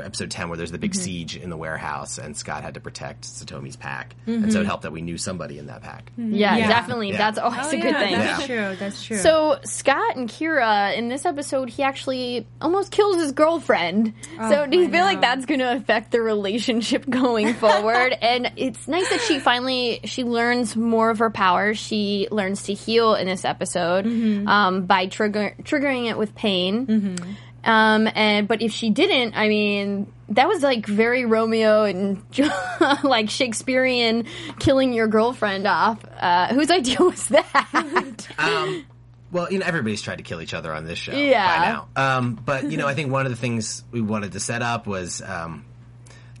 Episode 0.00 0.30
ten, 0.30 0.48
where 0.48 0.56
there's 0.56 0.70
the 0.72 0.78
big 0.78 0.92
mm-hmm. 0.92 1.02
siege 1.02 1.36
in 1.36 1.50
the 1.50 1.56
warehouse, 1.56 2.18
and 2.18 2.36
Scott 2.36 2.62
had 2.62 2.74
to 2.74 2.80
protect 2.80 3.22
Satomi's 3.24 3.76
pack, 3.76 4.14
and 4.26 4.50
so 4.52 4.58
it 4.58 4.62
mm-hmm. 4.62 4.66
helped 4.68 4.84
that 4.84 4.92
we 4.92 5.02
knew 5.02 5.18
somebody 5.18 5.58
in 5.58 5.66
that 5.66 5.82
pack. 5.82 6.10
Mm-hmm. 6.18 6.34
yeah, 6.34 6.56
Yeah. 6.56 6.68
definitely. 6.68 7.10
Yeah. 7.10 7.18
That's 7.18 7.38
always 7.38 7.66
Oh, 7.66 7.68
a 7.68 7.72
good 7.72 7.84
yeah, 7.84 7.98
thing. 7.98 8.12
That's 8.18 8.40
Yeah. 8.40 8.46
true. 8.68 8.76
That's 8.76 9.04
true. 9.04 9.16
So 9.18 9.58
Scott 9.64 10.16
and 10.16 10.28
Kira 10.28 10.96
in 10.96 11.08
this 11.08 11.24
episode, 11.26 11.68
he 11.68 11.82
actually 11.82 12.46
almost 12.60 12.90
kills 12.90 13.16
his 13.16 13.32
girlfriend. 13.32 14.14
Oh 14.40 14.50
so 14.50 14.66
do 14.66 14.78
you 14.78 14.86
I 14.88 14.90
feel 14.90 15.04
like 15.04 15.20
that's 15.20 15.44
going 15.46 15.60
to 15.60 15.72
affect 15.76 16.10
the 16.10 16.20
relationship 16.22 17.06
going 17.08 17.54
forward? 17.54 18.16
and 18.22 18.52
it's 18.56 18.88
nice 18.88 19.08
that 19.10 19.20
she 19.20 19.38
finally 19.38 20.00
she 20.04 20.24
learns 20.24 20.74
more 20.76 21.10
of 21.10 21.18
her 21.18 21.30
powers. 21.30 21.78
She 21.78 22.28
learns 22.30 22.62
to 22.64 22.74
heal 22.74 23.14
in 23.14 23.26
this 23.26 23.44
episode 23.44 24.06
um, 24.46 24.86
by 24.86 25.06
trigger, 25.06 25.54
triggering 25.62 26.08
it 26.10 26.16
with 26.16 26.34
pain. 26.34 27.36
Um, 27.64 28.08
and 28.14 28.48
but 28.48 28.60
if 28.62 28.72
she 28.72 28.90
didn't, 28.90 29.34
I 29.36 29.48
mean, 29.48 30.12
that 30.30 30.48
was 30.48 30.62
like 30.62 30.84
very 30.86 31.24
Romeo 31.24 31.84
and 31.84 32.22
like 33.04 33.30
Shakespearean 33.30 34.26
killing 34.58 34.92
your 34.92 35.06
girlfriend 35.06 35.66
off. 35.66 35.98
Uh, 36.18 36.48
whose 36.54 36.70
idea 36.70 36.96
was 37.00 37.28
that? 37.28 38.28
Um, 38.38 38.84
well, 39.30 39.50
you 39.50 39.58
know, 39.60 39.64
everybody's 39.66 40.02
tried 40.02 40.16
to 40.16 40.22
kill 40.24 40.42
each 40.42 40.52
other 40.54 40.72
on 40.74 40.84
this 40.84 40.98
show 40.98 41.12
Yeah. 41.12 41.56
by 41.58 41.64
now. 41.64 41.88
Um, 42.18 42.34
but 42.34 42.70
you 42.70 42.76
know, 42.76 42.86
I 42.86 42.94
think 42.94 43.10
one 43.10 43.24
of 43.26 43.32
the 43.32 43.36
things 43.36 43.82
we 43.90 44.00
wanted 44.02 44.32
to 44.32 44.40
set 44.40 44.60
up 44.62 44.86
was 44.86 45.22
um, 45.22 45.64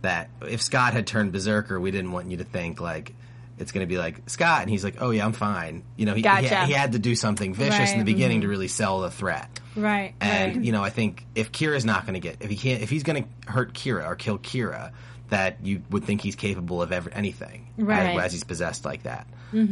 that 0.02 0.28
if 0.46 0.60
Scott 0.60 0.92
had 0.92 1.06
turned 1.06 1.32
berserker, 1.32 1.80
we 1.80 1.90
didn't 1.90 2.12
want 2.12 2.30
you 2.30 2.36
to 2.38 2.44
think 2.44 2.80
like 2.80 3.14
it's 3.58 3.70
going 3.72 3.86
to 3.86 3.88
be 3.88 3.96
like 3.98 4.28
Scott, 4.28 4.62
and 4.62 4.70
he's 4.70 4.82
like, 4.82 4.96
"Oh 5.00 5.10
yeah, 5.10 5.24
I'm 5.24 5.32
fine." 5.32 5.84
You 5.96 6.04
know, 6.06 6.14
he, 6.14 6.22
Gotcha. 6.22 6.60
he, 6.62 6.66
he 6.68 6.72
had 6.72 6.92
to 6.92 6.98
do 6.98 7.14
something 7.14 7.54
vicious 7.54 7.92
in 7.92 7.98
the 7.98 8.00
Right. 8.00 8.04
beginning 8.06 8.40
to 8.42 8.48
really 8.48 8.66
sell 8.68 9.00
the 9.00 9.10
threat. 9.10 9.60
Right. 9.76 10.14
And 10.20 10.56
right. 10.56 10.64
you 10.64 10.72
know, 10.72 10.82
I 10.82 10.90
think 10.90 11.24
if 11.34 11.52
Kira's 11.52 11.84
not 11.84 12.06
going 12.06 12.14
to 12.14 12.20
get 12.20 12.38
if 12.40 12.50
he 12.50 12.56
can't 12.56 12.82
if 12.82 12.90
he's 12.90 13.02
going 13.02 13.24
to 13.24 13.50
hurt 13.50 13.74
Kira 13.74 14.06
or 14.06 14.14
kill 14.14 14.38
Kira, 14.38 14.92
that 15.28 15.64
you 15.64 15.82
would 15.90 16.04
think 16.04 16.20
he's 16.20 16.36
capable 16.36 16.82
of 16.82 16.92
ever, 16.92 17.10
anything, 17.10 17.68
Right. 17.78 18.16
As, 18.16 18.26
as 18.26 18.32
he's 18.32 18.44
possessed 18.44 18.84
like 18.84 19.04
that. 19.04 19.26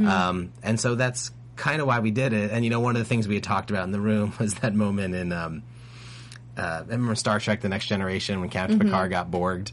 Um, 0.07 0.53
and 0.63 0.81
so 0.81 0.95
that's 0.95 1.31
kind 1.57 1.81
of 1.81 1.87
why 1.87 2.01
we 2.01 2.11
did 2.11 2.33
it. 2.33 2.51
And 2.51 2.65
you 2.65 2.71
know, 2.71 2.81
one 2.81 2.97
of 2.97 3.03
the 3.03 3.09
things 3.09 3.29
we 3.29 3.35
had 3.35 3.45
talked 3.45 3.71
about 3.71 3.85
in 3.85 3.93
the 3.93 4.01
room 4.01 4.33
was 4.41 4.55
that 4.57 4.75
moment 4.75 5.15
in. 5.15 5.33
Um, 5.33 5.63
uh, 6.57 6.83
remember 6.87 7.15
Star 7.15 7.41
Trek: 7.41 7.61
The 7.61 7.69
Next 7.69 7.87
Generation 7.87 8.41
when 8.41 8.51
Captain 8.51 8.79
Picard 8.79 9.11
got 9.11 9.31
borged. 9.31 9.73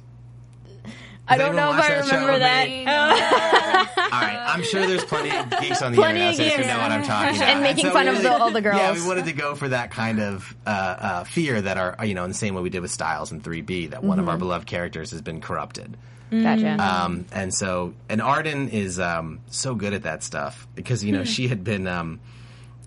I 1.30 1.38
don't 1.38 1.56
know 1.56 1.70
if 1.72 1.76
I 1.76 1.80
watch 1.80 1.88
that 1.90 2.06
show 2.06 2.20
remember 2.20 2.40
that. 2.40 3.94
All 4.14 4.22
right, 4.22 4.46
I'm 4.56 4.64
sure 4.64 4.86
there's 4.88 5.04
plenty 5.04 5.36
of 5.36 5.50
geeks 5.62 5.82
on 5.82 5.92
the 5.92 5.98
Plenty 5.98 6.22
internet 6.22 6.40
of 6.40 6.52
who 6.54 6.58
geeks. 6.64 6.68
know 6.68 6.78
what 6.82 6.92
I'm 6.92 7.04
talking 7.04 7.36
about. 7.38 7.50
And 7.50 7.62
making 7.62 7.86
so 7.86 7.92
fun 7.92 8.06
we 8.10 8.16
of 8.16 8.22
the- 8.24 8.32
all 8.32 8.52
the 8.52 8.62
girls. 8.62 8.78
Yeah, 8.78 8.94
we 8.94 9.06
wanted 9.06 9.26
to 9.26 9.34
go 9.34 9.56
for 9.56 9.68
that 9.70 9.92
kind 9.92 10.20
of 10.22 10.56
uh, 10.66 10.70
uh, 10.70 11.24
fear 11.26 11.62
that 11.62 11.78
our, 11.78 12.06
you 12.06 12.14
know, 12.14 12.24
in 12.24 12.30
the 12.30 12.36
same 12.38 12.56
way 12.56 12.62
we 12.62 12.70
did 12.70 12.80
with 12.82 12.92
Stiles 12.92 13.32
and 13.32 13.44
3B, 13.44 13.90
that 13.92 14.04
one 14.04 14.20
of 14.20 14.24
Mm-hmm. 14.24 14.30
our 14.30 14.38
beloved 14.38 14.68
characters 14.68 15.12
has 15.12 15.22
been 15.22 15.42
corrupted. 15.42 15.98
Gotcha. 16.32 16.76
Um, 16.82 17.26
and 17.32 17.54
so, 17.54 17.94
and 18.10 18.22
Arden 18.22 18.70
is 18.70 19.00
um, 19.00 19.40
so 19.48 19.76
good 19.76 19.94
at 19.94 20.04
that 20.04 20.24
stuff 20.24 20.68
because 20.76 21.04
you 21.04 21.14
know 21.14 21.24
she 21.24 21.48
had 21.48 21.64
been, 21.64 21.88
um, 21.88 22.20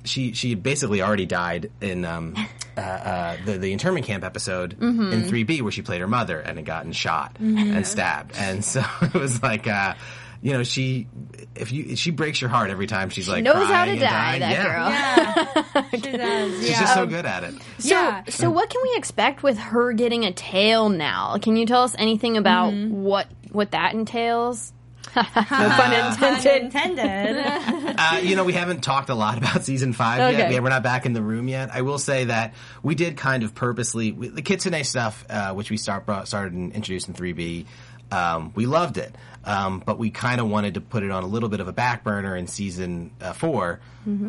she 0.05 0.33
she 0.33 0.51
had 0.51 0.63
basically 0.63 1.03
already 1.03 1.27
died 1.27 1.71
in 1.81 2.05
um, 2.05 2.35
uh, 2.77 2.81
uh, 2.81 3.37
the 3.45 3.59
the 3.59 3.73
internment 3.73 4.07
camp 4.07 4.25
episode 4.25 4.79
Mm-hmm. 4.79 5.13
in 5.13 5.23
3B 5.25 5.63
where 5.63 5.73
she 5.73 5.83
played 5.83 6.01
her 6.01 6.09
mother 6.09 6.39
and 6.41 6.57
had 6.59 6.67
gotten 6.67 6.93
shot 6.93 7.37
and 7.39 7.87
stabbed, 7.87 8.35
and 8.37 8.65
so 8.65 8.83
it 9.03 9.15
was 9.15 9.43
like. 9.43 9.67
Uh, 9.67 9.95
you 10.43 10.55
know, 10.55 10.63
she 10.63 11.07
if 11.55 11.71
you 11.71 11.97
she 11.97 12.11
breaks 12.11 12.41
your 12.41 12.49
heart 12.49 12.71
every 12.71 12.87
time 12.87 13.11
she's 13.11 13.29
like 13.29 13.45
knows 13.45 13.67
how 13.69 13.85
to 13.85 13.95
die, 13.99 14.39
dying. 14.39 14.41
that 14.41 14.53
yeah. 14.53 15.45
girl. 15.75 15.85
she 16.01 16.17
does. 16.17 16.61
She's 16.61 16.71
yeah. 16.71 16.81
just 16.81 16.95
so 16.95 17.05
good 17.05 17.27
at 17.27 17.45
it. 17.45 17.55
So, 17.79 17.89
Yeah. 17.95 18.25
so 18.27 18.51
what 18.51 18.71
can 18.71 18.81
we 18.83 18.95
expect 18.97 19.43
with 19.43 19.59
her 19.59 19.93
getting 19.93 20.25
a 20.25 20.33
tail 20.33 20.89
now? 20.89 21.37
Can 21.43 21.57
you 21.57 21.67
tell 21.67 21.83
us 21.83 21.95
anything 21.99 22.39
about 22.39 22.73
what 22.73 23.27
what 23.53 23.73
that 23.73 23.93
entails? 23.93 24.73
No 25.17 25.23
pun 25.35 25.93
intended. 25.93 26.63
intended. 26.63 27.97
Uh, 28.03 28.19
you 28.23 28.35
know, 28.35 28.45
we 28.45 28.55
haven't 28.55 28.81
talked 28.83 29.11
a 29.11 29.15
lot 29.15 29.37
about 29.37 29.63
season 29.65 29.93
five 29.93 30.21
Okay. 30.21 30.39
yet. 30.39 30.49
We, 30.51 30.59
we're 30.61 30.71
not 30.71 30.83
back 30.83 31.05
in 31.05 31.13
the 31.13 31.21
room 31.21 31.49
yet. 31.49 31.71
I 31.71 31.83
will 31.83 31.99
say 31.99 32.25
that 32.25 32.55
we 32.83 32.95
did 32.95 33.17
kind 33.19 33.43
of 33.43 33.55
purposely 33.55 34.13
we, 34.13 34.29
the 34.29 34.41
Kitsune 34.43 34.83
stuff, 34.85 35.25
uh, 35.29 35.53
which 35.53 35.71
we 35.71 35.77
start 35.77 36.07
brought, 36.07 36.27
started 36.27 36.55
and 36.55 36.73
introduced 36.73 37.09
in 37.09 37.15
3B. 37.15 37.67
Um, 38.11 38.53
we 38.55 38.65
loved 38.67 38.97
it, 38.97 39.15
um, 39.45 39.83
but 39.85 39.99
we 39.99 40.11
kind 40.11 40.41
of 40.41 40.49
wanted 40.49 40.75
to 40.75 40.81
put 40.81 41.03
it 41.03 41.11
on 41.11 41.23
a 41.23 41.27
little 41.27 41.49
bit 41.49 41.61
of 41.61 41.69
a 41.69 41.73
back 41.73 42.05
burner 42.05 42.37
in 42.37 42.47
season 42.47 43.11
uh, 43.21 43.33
4 43.33 43.81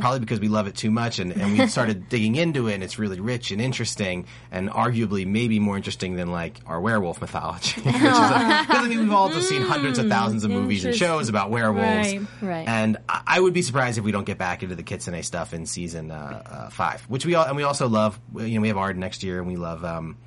probably 0.02 0.20
because 0.20 0.42
we 0.42 0.50
love 0.50 0.68
it 0.68 0.76
too 0.76 0.92
much, 0.92 1.18
and, 1.20 1.32
and 1.32 1.58
we 1.58 1.66
started 1.66 2.10
digging 2.10 2.36
into 2.36 2.68
it, 2.68 2.74
and 2.74 2.84
it's 2.84 3.00
really 3.00 3.22
rich 3.22 3.52
and 3.52 3.62
interesting, 3.62 4.26
and 4.52 4.70
arguably 4.70 5.26
maybe 5.26 5.60
more 5.60 5.78
interesting 5.78 6.18
than 6.18 6.30
like 6.30 6.60
our 6.66 6.80
werewolf 6.82 7.22
mythology. 7.22 7.82
Because 7.86 8.04
I 8.04 8.88
mean 8.90 9.00
we've 9.00 9.12
all 9.14 9.30
just 9.30 9.48
seen 9.48 9.62
hundreds 9.62 9.98
of 9.98 10.10
thousands 10.10 10.44
of 10.44 10.52
movies 10.52 10.84
and 10.84 10.94
shows 10.94 11.30
about 11.30 11.52
werewolves, 11.52 12.14
Right. 12.14 12.22
Right. 12.42 12.68
and 12.68 12.98
I 13.08 13.22
I 13.28 13.40
would 13.40 13.54
be 13.54 13.62
surprised 13.62 13.98
if 13.98 14.04
we 14.04 14.12
don't 14.12 14.26
get 14.26 14.38
back 14.38 14.62
into 14.62 14.76
the 14.76 14.84
Kitsune 14.84 15.24
stuff 15.24 15.54
in 15.54 15.66
season 15.66 16.12
uh, 16.12 16.44
uh, 16.46 16.70
five, 16.70 17.02
which 17.04 17.26
we 17.26 17.36
all 17.36 17.46
and 17.46 17.56
we 17.56 17.64
also 17.64 17.88
love. 17.88 18.20
You 18.36 18.56
know, 18.56 18.62
we 18.62 18.68
have 18.68 18.78
Arden 18.78 19.00
next 19.00 19.24
year, 19.24 19.40
and 19.40 19.48
we 19.48 19.56
love 19.56 19.86
um, 19.86 20.18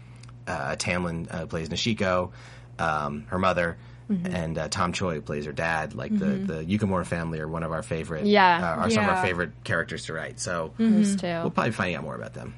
uh, 0.46 0.76
Tamlyn 0.76 1.32
uh, 1.32 1.44
plays 1.46 1.68
Noshiko, 1.68 2.30
um, 2.78 3.26
her 3.28 3.38
mother, 3.38 3.76
Mm-hmm. 4.10 4.26
and 4.34 4.58
uh, 4.58 4.68
Tom 4.68 4.92
Choi 4.92 5.20
plays 5.20 5.46
her 5.46 5.52
dad. 5.52 5.94
Like 5.94 6.16
the 6.16 6.26
the 6.26 6.64
Yukimura 6.64 7.06
family 7.06 7.40
are 7.40 7.48
one 7.48 7.62
of 7.62 7.72
our 7.72 7.82
favorite, 7.82 8.26
Yeah. 8.26 8.74
uh, 8.76 8.82
are 8.82 8.90
some 8.90 9.04
of 9.04 9.10
our 9.10 9.22
favorite 9.22 9.52
characters 9.64 10.04
to 10.06 10.12
write. 10.12 10.38
So 10.40 10.72
Those 10.78 11.22
we'll 11.22 11.50
probably 11.50 11.72
find 11.72 11.96
out 11.96 12.02
more 12.04 12.14
about 12.14 12.34
them. 12.34 12.54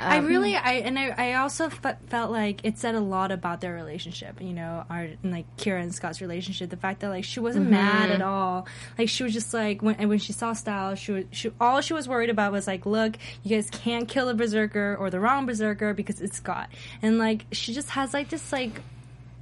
I 0.00 0.18
really, 0.18 0.54
I 0.54 0.74
and 0.74 0.96
I, 0.98 1.08
I 1.08 1.34
also 1.34 1.64
f- 1.66 1.96
felt 2.06 2.30
like 2.30 2.60
it 2.64 2.78
said 2.78 2.94
a 2.94 3.00
lot 3.00 3.32
about 3.32 3.60
their 3.60 3.74
relationship. 3.74 4.40
You 4.40 4.52
know, 4.52 4.84
our 4.88 5.08
and, 5.22 5.32
like 5.32 5.56
Kira 5.56 5.82
and 5.82 5.92
Scott's 5.92 6.20
relationship. 6.20 6.70
The 6.70 6.76
fact 6.76 7.00
that 7.00 7.08
like 7.08 7.24
she 7.24 7.40
wasn't 7.40 7.68
mad 7.68 8.10
at 8.10 8.22
all. 8.22 8.66
Like 8.96 9.08
she 9.08 9.24
was 9.24 9.32
just 9.32 9.52
like 9.52 9.82
when 9.82 9.96
and 9.96 10.08
when 10.08 10.18
she 10.20 10.32
saw 10.32 10.52
Stiles, 10.52 10.98
she 11.00 11.12
was 11.12 11.24
she 11.32 11.50
all 11.60 11.80
she 11.80 11.94
was 11.94 12.06
worried 12.06 12.30
about 12.30 12.52
was 12.52 12.66
like, 12.66 12.86
look, 12.86 13.16
you 13.42 13.56
guys 13.56 13.70
can't 13.70 14.06
kill 14.08 14.28
a 14.28 14.34
berserker 14.34 14.96
or 15.00 15.10
the 15.10 15.18
wrong 15.20 15.46
berserker 15.46 15.92
because 15.94 16.20
it's 16.20 16.36
Scott. 16.36 16.68
And 17.02 17.18
like 17.18 17.46
she 17.50 17.74
just 17.74 17.90
has 17.90 18.14
like 18.14 18.28
this 18.28 18.52
like 18.52 18.80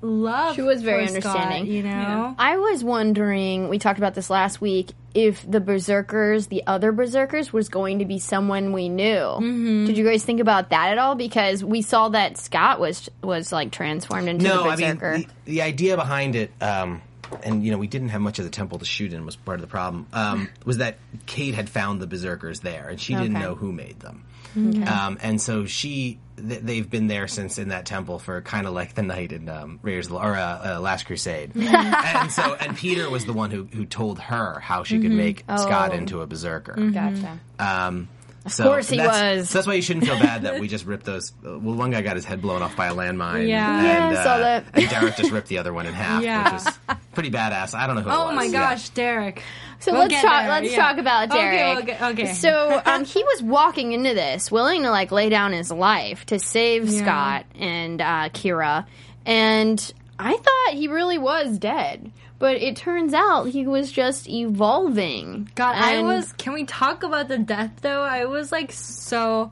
love. 0.07 0.55
She 0.55 0.63
was 0.63 0.83
very 0.83 1.07
for 1.07 1.21
Scott, 1.21 1.37
understanding. 1.37 1.73
you 1.73 1.83
know. 1.83 2.35
I 2.39 2.57
was 2.57 2.83
wondering, 2.83 3.69
we 3.69 3.79
talked 3.79 3.99
about 3.99 4.15
this 4.15 4.31
last 4.31 4.61
week, 4.61 4.91
if 5.15 5.51
the 5.51 5.61
berserkers, 5.61 6.49
the 6.49 6.63
other 6.67 6.93
berserkers, 6.93 7.53
was 7.53 7.69
going 7.69 7.99
to 8.01 8.05
be 8.05 8.19
someone 8.19 8.73
we 8.73 8.89
knew. 8.89 9.05
Mm-hmm. 9.05 9.87
Did 9.87 9.97
you 9.99 10.05
guys 10.05 10.25
think 10.25 10.41
about 10.41 10.71
that 10.71 10.91
at 10.93 10.99
all? 10.99 11.15
Because 11.15 11.65
we 11.65 11.83
saw 11.83 12.11
that 12.11 12.39
Scott 12.39 12.81
was 12.81 13.09
was 13.23 13.53
like 13.53 13.73
transformed 13.73 14.29
into 14.29 14.45
no, 14.45 14.65
the 14.65 14.69
I 14.69 14.77
mean 14.77 14.97
berserker. 14.97 15.19
the, 15.19 15.27
the 15.45 15.63
idea 15.63 15.97
behind 15.97 16.37
it, 16.37 16.51
um, 16.61 17.03
and 17.43 17.65
you 17.65 17.73
know 17.73 17.79
we 17.79 17.87
didn't 17.87 18.11
have 18.11 18.21
much 18.21 18.39
of 18.39 18.45
the 18.45 18.51
temple 18.51 18.79
to 18.79 18.85
shoot 18.85 19.13
in 19.13 19.25
was 19.25 19.37
part 19.37 19.57
of 19.57 19.63
the 19.63 19.69
problem. 19.69 20.07
Um, 20.13 20.49
was 20.65 20.79
that 20.79 20.99
Kate 21.27 21.55
had 21.55 21.69
found 21.69 22.01
the 22.01 22.07
berserkers 22.07 22.61
there, 22.61 22.89
and 22.89 23.01
she 23.01 23.15
didn't 23.15 23.35
know 23.35 23.55
who 23.55 23.73
made 23.73 24.01
them. 24.01 24.25
Um, 24.57 25.19
and 25.21 25.41
so 25.41 25.67
she, 25.67 26.19
th- 26.37 26.61
they've 26.61 26.89
been 26.89 27.07
there 27.09 27.27
since 27.29 27.59
in 27.59 27.69
that 27.69 27.87
temple 27.87 28.19
for 28.19 28.41
kind 28.43 28.67
of 28.67 28.73
like 28.75 28.95
the 28.95 29.03
night 29.03 29.33
in 29.33 29.49
um, 29.49 29.79
Raiders 29.83 30.07
of 30.07 30.13
the, 30.13 30.19
or 30.19 30.35
uh, 30.37 30.77
uh, 30.77 30.81
Last 30.81 31.07
Crusade. 31.07 31.53
and 31.57 32.31
so, 32.33 32.55
and 32.55 32.77
Peter 32.77 33.09
was 33.11 33.25
the 33.27 33.33
one 33.33 33.51
who 33.51 33.65
who 33.65 33.85
told 33.85 34.19
her 34.19 34.61
how 34.61 34.83
she 34.85 35.01
could 35.01 35.11
make 35.13 35.41
Scott 35.57 35.91
Oh. 35.93 35.97
into 35.97 36.21
a 36.23 36.27
berserker. 36.27 36.75
gotcha. 36.91 37.39
Um, 37.59 38.09
of 38.45 38.57
course 38.59 38.89
he 38.89 38.97
that's, 38.97 39.39
was. 39.39 39.51
So 39.51 39.59
that's 39.59 39.67
why 39.67 39.75
you 39.75 39.83
shouldn't 39.83 40.07
feel 40.07 40.21
bad 40.21 40.43
that 40.43 40.61
we 40.61 40.69
just 40.77 40.87
ripped 40.87 41.05
those. 41.05 41.33
uh, 41.45 41.59
Well, 41.59 41.75
one 41.75 41.91
guy 41.91 42.01
got 42.03 42.15
his 42.15 42.25
head 42.25 42.41
blown 42.41 42.63
off 42.63 42.77
by 42.77 42.87
a 42.87 42.95
landmine. 42.95 43.49
Yeah. 43.49 43.77
and, 43.79 44.15
Yeah, 44.15 44.21
I 44.21 44.25
saw 44.25 44.35
uh, 44.35 44.39
that. 44.39 44.65
And 44.75 44.89
Derek 44.89 45.17
just 45.17 45.33
ripped 45.33 45.49
the 45.49 45.59
other 45.59 45.73
one 45.73 45.87
in 45.87 45.95
half, 45.95 46.23
Yeah. 46.23 46.45
which 46.55 46.65
was 46.65 46.97
pretty 47.17 47.31
badass. 47.33 47.75
I 47.75 47.87
don't 47.89 47.97
know 47.97 48.03
who. 48.03 48.11
it 48.11 48.15
Oh 48.15 48.27
was. 48.29 48.37
my 48.37 48.45
Yeah. 48.45 48.71
gosh, 48.71 48.89
Derek. 48.91 49.43
So 49.81 49.91
We'll 49.93 50.03
let's 50.03 50.15
talk. 50.23 50.43
there, 50.43 50.49
Let's 50.49 50.71
yeah. 50.71 50.77
talk 50.77 50.99
about 50.99 51.31
Okay, 51.33 51.39
Derek. 51.41 51.79
okay, 51.89 52.05
okay. 52.25 52.33
So 52.35 52.81
um, 52.87 53.05
he 53.05 53.23
was 53.25 53.43
walking 53.43 53.93
into 53.93 54.15
this 54.15 54.51
willing 54.53 54.83
to 54.83 54.91
like 54.91 55.11
lay 55.11 55.29
down 55.29 55.53
his 55.53 55.71
life 55.73 56.25
to 56.27 56.39
save 56.39 56.89
Yeah. 56.89 57.01
Scott 57.03 57.47
and 57.59 58.01
uh, 58.01 58.29
Kira, 58.31 58.87
and 59.27 59.93
I 60.19 60.33
thought 60.37 60.75
he 60.75 60.87
really 60.89 61.19
was 61.19 61.59
dead. 61.59 62.13
But 62.39 62.57
it 62.57 62.77
turns 62.77 63.15
out 63.15 63.45
he 63.45 63.67
was 63.67 63.91
just 63.91 64.29
evolving. 64.29 65.51
God, 65.55 65.75
I 65.75 66.03
was. 66.03 66.33
Can 66.35 66.53
we 66.53 66.65
talk 66.65 67.03
about 67.03 67.29
the 67.29 67.39
death 67.39 67.73
though? 67.81 68.03
I 68.03 68.27
was 68.27 68.53
like 68.53 68.73
so 68.73 69.51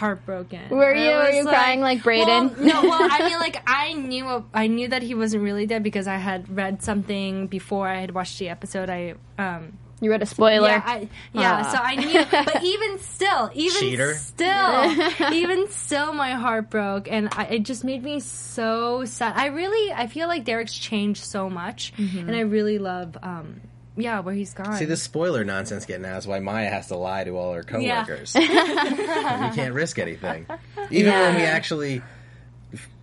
heartbroken. 0.00 0.68
Were 0.70 0.94
you- 0.94 1.10
were 1.10 1.26
was 1.26 1.36
you 1.36 1.44
crying 1.44 1.80
like 1.80 2.02
Brayden? 2.02 2.56
Well, 2.56 2.66
no, 2.66 2.82
well, 2.88 3.08
I 3.10 3.18
mean, 3.28 3.38
like 3.38 3.62
I 3.66 3.94
knew, 3.94 4.44
I 4.54 4.66
knew 4.66 4.88
that 4.88 5.02
he 5.02 5.14
wasn't 5.14 5.42
really 5.42 5.66
dead 5.66 5.82
because 5.82 6.06
I 6.06 6.16
had 6.16 6.54
read 6.54 6.82
something 6.82 7.46
before 7.48 7.88
I 7.88 8.00
had 8.00 8.12
watched 8.12 8.38
the 8.38 8.48
episode. 8.50 8.90
I 8.90 9.14
um. 9.38 9.78
You 9.98 10.10
read 10.10 10.20
a 10.20 10.26
spoiler. 10.26 10.68
Yeah, 10.68 10.82
I, 10.84 11.08
yeah. 11.32 11.62
Ah. 11.64 11.72
So 11.72 11.78
I 11.80 11.94
knew, 11.96 12.22
but 12.30 12.62
even 12.74 12.98
still, 12.98 13.48
even 13.54 13.80
Cheater. 13.80 14.12
still, 14.12 15.32
even 15.32 15.70
still, 15.70 16.12
my 16.12 16.32
heart 16.32 16.68
broke, 16.68 17.10
and 17.10 17.30
I, 17.32 17.44
it 17.46 17.58
just 17.60 17.82
made 17.82 18.02
me 18.04 18.20
so 18.20 19.06
sad. 19.06 19.32
I 19.38 19.46
really, 19.46 19.94
I 19.94 20.06
feel 20.06 20.28
like 20.28 20.44
Derek's 20.44 20.74
changed 20.76 21.24
so 21.24 21.48
much, 21.48 21.94
Mm-hmm. 21.96 22.28
and 22.28 22.36
I 22.36 22.40
really 22.40 22.78
love, 22.78 23.16
um, 23.22 23.62
yeah, 23.96 24.20
where 24.20 24.34
he's 24.34 24.52
gone. 24.54 24.76
See, 24.76 24.84
this 24.84 25.02
spoiler 25.02 25.44
nonsense 25.44 25.84
getting 25.86 26.04
out 26.06 26.18
is 26.18 26.26
why 26.26 26.38
Maya 26.40 26.68
has 26.70 26.88
to 26.88 26.96
lie 26.96 27.24
to 27.24 27.36
all 27.36 27.52
her 27.54 27.62
coworkers. 27.62 28.34
Yeah. 28.34 28.44
coworkers. 28.44 29.50
we 29.50 29.56
can't 29.56 29.74
risk 29.74 29.98
anything. 29.98 30.46
Even 30.90 31.12
when 31.12 31.34
we 31.36 31.42
actually 31.42 32.02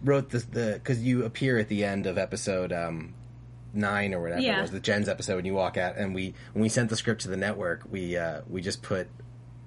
wrote 0.04 0.30
the 0.30 0.40
the 0.40 0.72
because 0.76 1.02
you 1.04 1.24
appear 1.26 1.58
at 1.58 1.68
the 1.70 1.84
end 1.86 2.06
of 2.06 2.18
episode 2.18 2.72
um, 2.72 3.14
nine 3.74 4.14
or 4.14 4.22
whatever 4.22 4.42
Yeah. 4.42 4.60
it 4.60 4.62
was, 4.62 4.72
the 4.72 4.80
Jen's 4.80 5.10
episode, 5.10 5.38
and 5.38 5.48
you 5.48 5.54
walk 5.54 5.78
out, 5.78 5.98
and 5.98 6.14
we 6.14 6.34
when 6.54 6.62
we 6.62 6.70
sent 6.70 6.90
the 6.90 6.96
script 6.96 7.22
to 7.22 7.28
the 7.30 7.38
network, 7.38 7.82
we 7.90 8.18
uh, 8.18 8.42
we 8.50 8.62
just 8.62 8.82
put. 8.82 9.08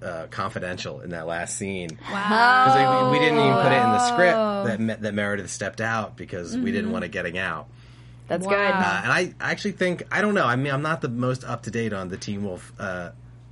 Uh, 0.03 0.27
confidential 0.27 1.01
in 1.01 1.09
that 1.09 1.27
last 1.27 1.57
scene 1.57 1.89
Wow! 2.13 2.67
because 2.67 3.11
we, 3.11 3.19
we 3.19 3.25
didn't 3.25 3.39
even 3.39 3.55
put 3.63 3.73
it 3.73 3.77
in 3.83 3.89
the 3.91 4.09
script 4.13 4.87
that 4.87 5.01
that 5.03 5.15
Meredith 5.15 5.51
stepped 5.51 5.81
out 5.81 6.19
because 6.19 6.55
we 6.55 6.71
didn't 6.71 6.93
want 6.93 7.07
it 7.07 7.13
getting 7.13 7.39
out. 7.39 7.67
That's 8.29 8.45
Wow. 8.47 8.53
good. 8.53 8.59
Uh, 8.59 9.01
and 9.05 9.13
I 9.13 9.35
actually 9.41 9.73
think 9.73 10.03
I 10.11 10.21
don't 10.21 10.35
know. 10.35 10.45
I 10.47 10.57
mean, 10.57 10.73
I'm 10.73 10.83
not 10.83 11.01
the 11.01 11.09
most 11.09 11.45
up 11.45 11.63
to 11.65 11.71
date 11.71 11.93
on 11.93 12.09
the 12.09 12.17
Teen 12.17 12.43
Wolf 12.45 12.73
uh, 12.79 13.11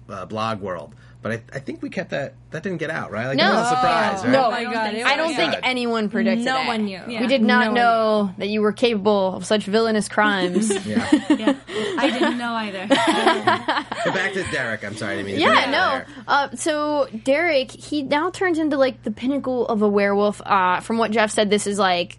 uh, 0.09 0.27
blog 0.27 0.61
world, 0.61 0.95
but 1.23 1.33
I, 1.33 1.43
I 1.53 1.59
think 1.61 1.81
we 1.81 1.89
kept 1.91 2.11
that. 2.11 2.35
That 2.51 2.63
didn't 2.63 2.79
get 2.79 2.91
out, 2.91 3.11
right? 3.11 3.29
Like 3.29 3.37
No. 3.39 3.45
that 3.53 3.55
was 3.61 3.67
a 3.67 3.75
surprise, 3.77 4.23
right? 4.25 4.31
No. 4.33 4.47
Oh 4.47 4.51
my 4.51 4.65
god! 4.65 4.95
it 4.95 5.07
I 5.07 5.17
don't 5.17 5.35
think 5.35 5.55
anyone 5.63 6.09
predicted 6.09 6.45
No 6.45 6.63
it. 6.63 6.67
one 6.67 6.85
knew. 6.85 7.01
We 7.07 7.15
Yeah. 7.15 7.27
did 7.27 7.43
not 7.43 7.67
No 7.69 7.73
know 7.73 8.35
that 8.39 8.49
you 8.49 8.61
were 8.63 8.73
capable 8.73 9.35
of 9.37 9.47
such 9.47 9.65
villainous 9.65 10.09
crimes. 10.09 10.71
Yeah. 10.87 11.09
Yeah. 11.31 11.55
I 11.97 12.11
didn't 12.11 12.37
know 12.39 12.53
either. 12.55 12.87
Go 14.05 14.13
back 14.13 14.33
to 14.35 14.45
Derek. 14.53 14.85
I'm 14.85 14.97
sorry, 14.97 15.15
I 15.15 15.17
didn't 15.17 15.27
mean 15.33 15.39
to 15.41 15.45
bring 15.47 15.57
Yeah, 15.57 15.71
no. 15.71 16.23
Uh, 16.29 16.49
so 16.57 17.09
Derek, 17.25 17.71
he 17.71 18.03
now 18.03 18.31
turns 18.31 18.59
into 18.59 18.77
like 18.77 19.03
the 19.03 19.11
pinnacle 19.11 19.67
of 19.67 19.83
a 19.83 19.89
werewolf. 19.89 20.43
Uh, 20.45 20.81
from 20.81 20.99
what 20.99 21.11
Jeff 21.13 21.31
said, 21.31 21.49
this 21.51 21.67
is 21.67 21.79
like 21.79 22.19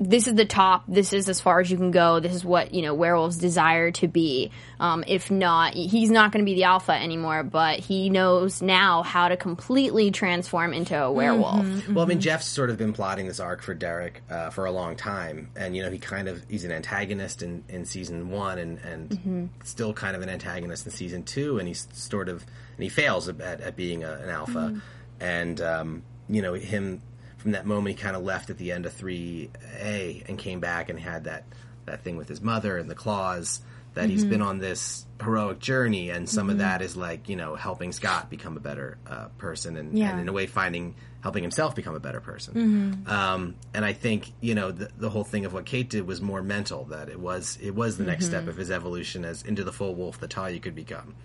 this 0.00 0.26
is 0.26 0.34
the 0.34 0.46
top. 0.46 0.84
This 0.88 1.12
is 1.12 1.28
as 1.28 1.42
far 1.42 1.60
as 1.60 1.70
you 1.70 1.76
can 1.76 1.90
go. 1.90 2.20
This 2.20 2.34
is 2.34 2.42
what 2.42 2.72
you 2.72 2.80
know 2.80 2.94
werewolves 2.94 3.36
desire 3.36 3.90
to 3.92 4.08
be. 4.08 4.50
Um, 4.80 5.04
if 5.06 5.30
not, 5.30 5.74
he's 5.74 6.10
not 6.10 6.32
going 6.32 6.42
to 6.42 6.50
be 6.50 6.54
the 6.54 6.64
alpha 6.64 6.92
anymore. 6.92 7.42
But 7.42 7.80
he 7.80 8.08
knows 8.08 8.62
now 8.62 9.02
how 9.02 9.28
to 9.28 9.36
completely 9.36 10.10
transform 10.10 10.72
into 10.72 11.00
a 11.00 11.12
werewolf. 11.12 11.88
Well, 11.88 12.04
I 12.04 12.08
mean, 12.08 12.20
Jeff's 12.20 12.46
sort 12.46 12.70
of 12.70 12.78
been 12.78 12.94
plotting 12.94 13.26
this 13.26 13.40
arc 13.40 13.60
for 13.60 13.74
Derek 13.74 14.22
uh, 14.30 14.48
for 14.48 14.64
a 14.64 14.72
long 14.72 14.96
time, 14.96 15.50
and 15.54 15.76
you 15.76 15.82
know, 15.82 15.90
he 15.90 15.98
kind 15.98 16.28
of 16.28 16.42
he's 16.48 16.64
an 16.64 16.72
antagonist 16.72 17.42
in, 17.42 17.62
in 17.68 17.84
season 17.84 18.30
one, 18.30 18.58
and 18.58 18.78
and 18.78 19.50
still 19.64 19.92
kind 19.92 20.16
of 20.16 20.22
an 20.22 20.30
antagonist 20.30 20.86
in 20.86 20.92
season 20.92 21.24
two, 21.24 21.58
and 21.58 21.68
he's 21.68 21.86
sort 21.92 22.30
of 22.30 22.44
and 22.76 22.82
he 22.82 22.88
fails 22.88 23.28
at, 23.28 23.40
at 23.40 23.76
being 23.76 24.02
a, 24.02 24.12
an 24.14 24.30
alpha, 24.30 24.80
and 25.20 25.60
um, 25.60 26.02
you 26.30 26.40
know, 26.40 26.54
him 26.54 27.02
from 27.40 27.52
that 27.52 27.66
moment 27.66 27.96
he 27.96 28.02
kind 28.02 28.14
of 28.16 28.22
left 28.22 28.50
at 28.50 28.58
the 28.58 28.70
end 28.72 28.86
of 28.86 28.92
three 28.92 29.50
A 29.80 30.22
and 30.28 30.38
came 30.38 30.60
back 30.60 30.88
and 30.90 30.98
had 31.00 31.24
that 31.24 31.44
that 31.86 32.02
thing 32.02 32.16
with 32.16 32.28
his 32.28 32.40
mother 32.40 32.76
and 32.78 32.88
the 32.88 32.94
claws. 32.94 33.60
That 33.94 34.08
he's 34.08 34.24
been 34.24 34.40
on 34.40 34.58
this 34.60 35.04
heroic 35.20 35.58
journey, 35.58 36.10
and 36.10 36.28
some 36.28 36.48
of 36.48 36.58
that 36.58 36.80
is 36.80 36.96
like 36.96 37.28
you 37.28 37.34
know 37.34 37.56
helping 37.56 37.90
Scott 37.90 38.30
become 38.30 38.56
a 38.56 38.60
better 38.60 38.98
uh, 39.04 39.26
person, 39.36 39.76
and, 39.76 39.98
Yeah. 39.98 40.12
and 40.12 40.20
in 40.20 40.28
a 40.28 40.32
way 40.32 40.46
finding 40.46 40.94
helping 41.22 41.42
himself 41.42 41.74
become 41.74 41.96
a 41.96 42.00
better 42.00 42.20
person. 42.20 43.04
Um, 43.08 43.56
and 43.74 43.84
I 43.84 43.92
think 43.92 44.32
you 44.40 44.54
know 44.54 44.70
the, 44.70 44.90
the 44.96 45.10
whole 45.10 45.24
thing 45.24 45.44
of 45.44 45.52
what 45.52 45.66
Kate 45.66 45.90
did 45.90 46.06
was 46.06 46.22
more 46.22 46.40
mental. 46.40 46.84
That 46.84 47.08
it 47.08 47.18
was 47.18 47.58
it 47.60 47.72
was 47.74 47.96
the 47.98 48.04
next 48.04 48.26
step 48.26 48.46
of 48.46 48.56
his 48.56 48.70
evolution 48.70 49.24
as 49.24 49.42
into 49.42 49.64
the 49.64 49.72
full 49.72 49.96
wolf 49.96 50.20
that 50.20 50.30
Talia 50.30 50.60
could 50.60 50.76
become. 50.76 51.16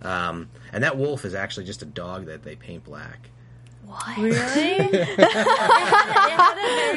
Um, 0.00 0.48
and 0.72 0.82
that 0.82 0.96
wolf 0.96 1.26
is 1.26 1.34
actually 1.34 1.66
just 1.66 1.82
a 1.82 1.86
dog 1.86 2.24
that 2.26 2.42
they 2.42 2.56
paint 2.56 2.84
black. 2.84 3.28
Really? 4.18 4.36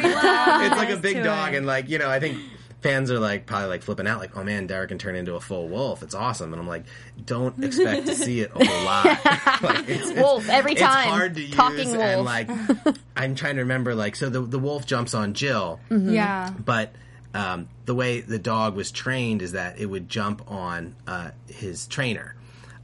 it's 0.03 0.77
like 0.77 0.89
a 0.89 0.97
big 0.97 1.23
dog, 1.23 1.53
it. 1.53 1.57
and 1.57 1.65
like 1.65 1.89
you 1.89 1.97
know, 1.99 2.09
I 2.09 2.19
think 2.19 2.37
fans 2.81 3.09
are 3.11 3.19
like 3.19 3.45
probably 3.45 3.69
like 3.69 3.81
flipping 3.83 4.07
out, 4.07 4.19
like, 4.19 4.35
"Oh 4.37 4.43
man, 4.43 4.67
Derek 4.67 4.89
can 4.89 4.97
turn 4.97 5.15
into 5.15 5.35
a 5.35 5.39
full 5.39 5.67
wolf. 5.67 6.03
It's 6.03 6.15
awesome." 6.15 6.53
And 6.53 6.61
I'm 6.61 6.67
like, 6.67 6.85
don't 7.23 7.63
expect 7.63 8.05
to 8.07 8.15
see 8.15 8.41
it 8.41 8.51
a 8.55 8.65
whole 8.65 8.85
lot. 8.85 9.05
like, 9.63 9.89
it's, 9.89 10.09
it's- 10.09 10.23
Wolf 10.23 10.47
every 10.49 10.73
it's 10.73 10.81
time. 10.81 11.09
hard 11.09 11.35
to 11.35 11.51
Talking 11.51 11.79
use, 11.79 11.87
wolf. 11.97 12.01
and 12.01 12.23
like, 12.25 12.49
I'm 13.15 13.35
trying 13.35 13.55
to 13.55 13.61
remember, 13.61 13.95
like, 13.95 14.15
so 14.15 14.29
the 14.29 14.41
the 14.41 14.59
wolf 14.59 14.85
jumps 14.85 15.13
on 15.13 15.33
Jill, 15.33 15.79
yeah. 15.89 16.51
but. 16.63 16.93
Um, 17.33 17.67
the 17.85 17.93
way 17.93 18.21
the 18.21 18.39
dog 18.39 18.75
was 18.75 18.89
trained 18.89 19.43
is 19.43 19.51
that 19.51 19.77
it 19.79 19.85
would 19.85 20.09
jump 20.09 20.49
on 20.49 20.95
uh, 21.05 21.31
his 21.47 21.85
trainer. 21.85 22.35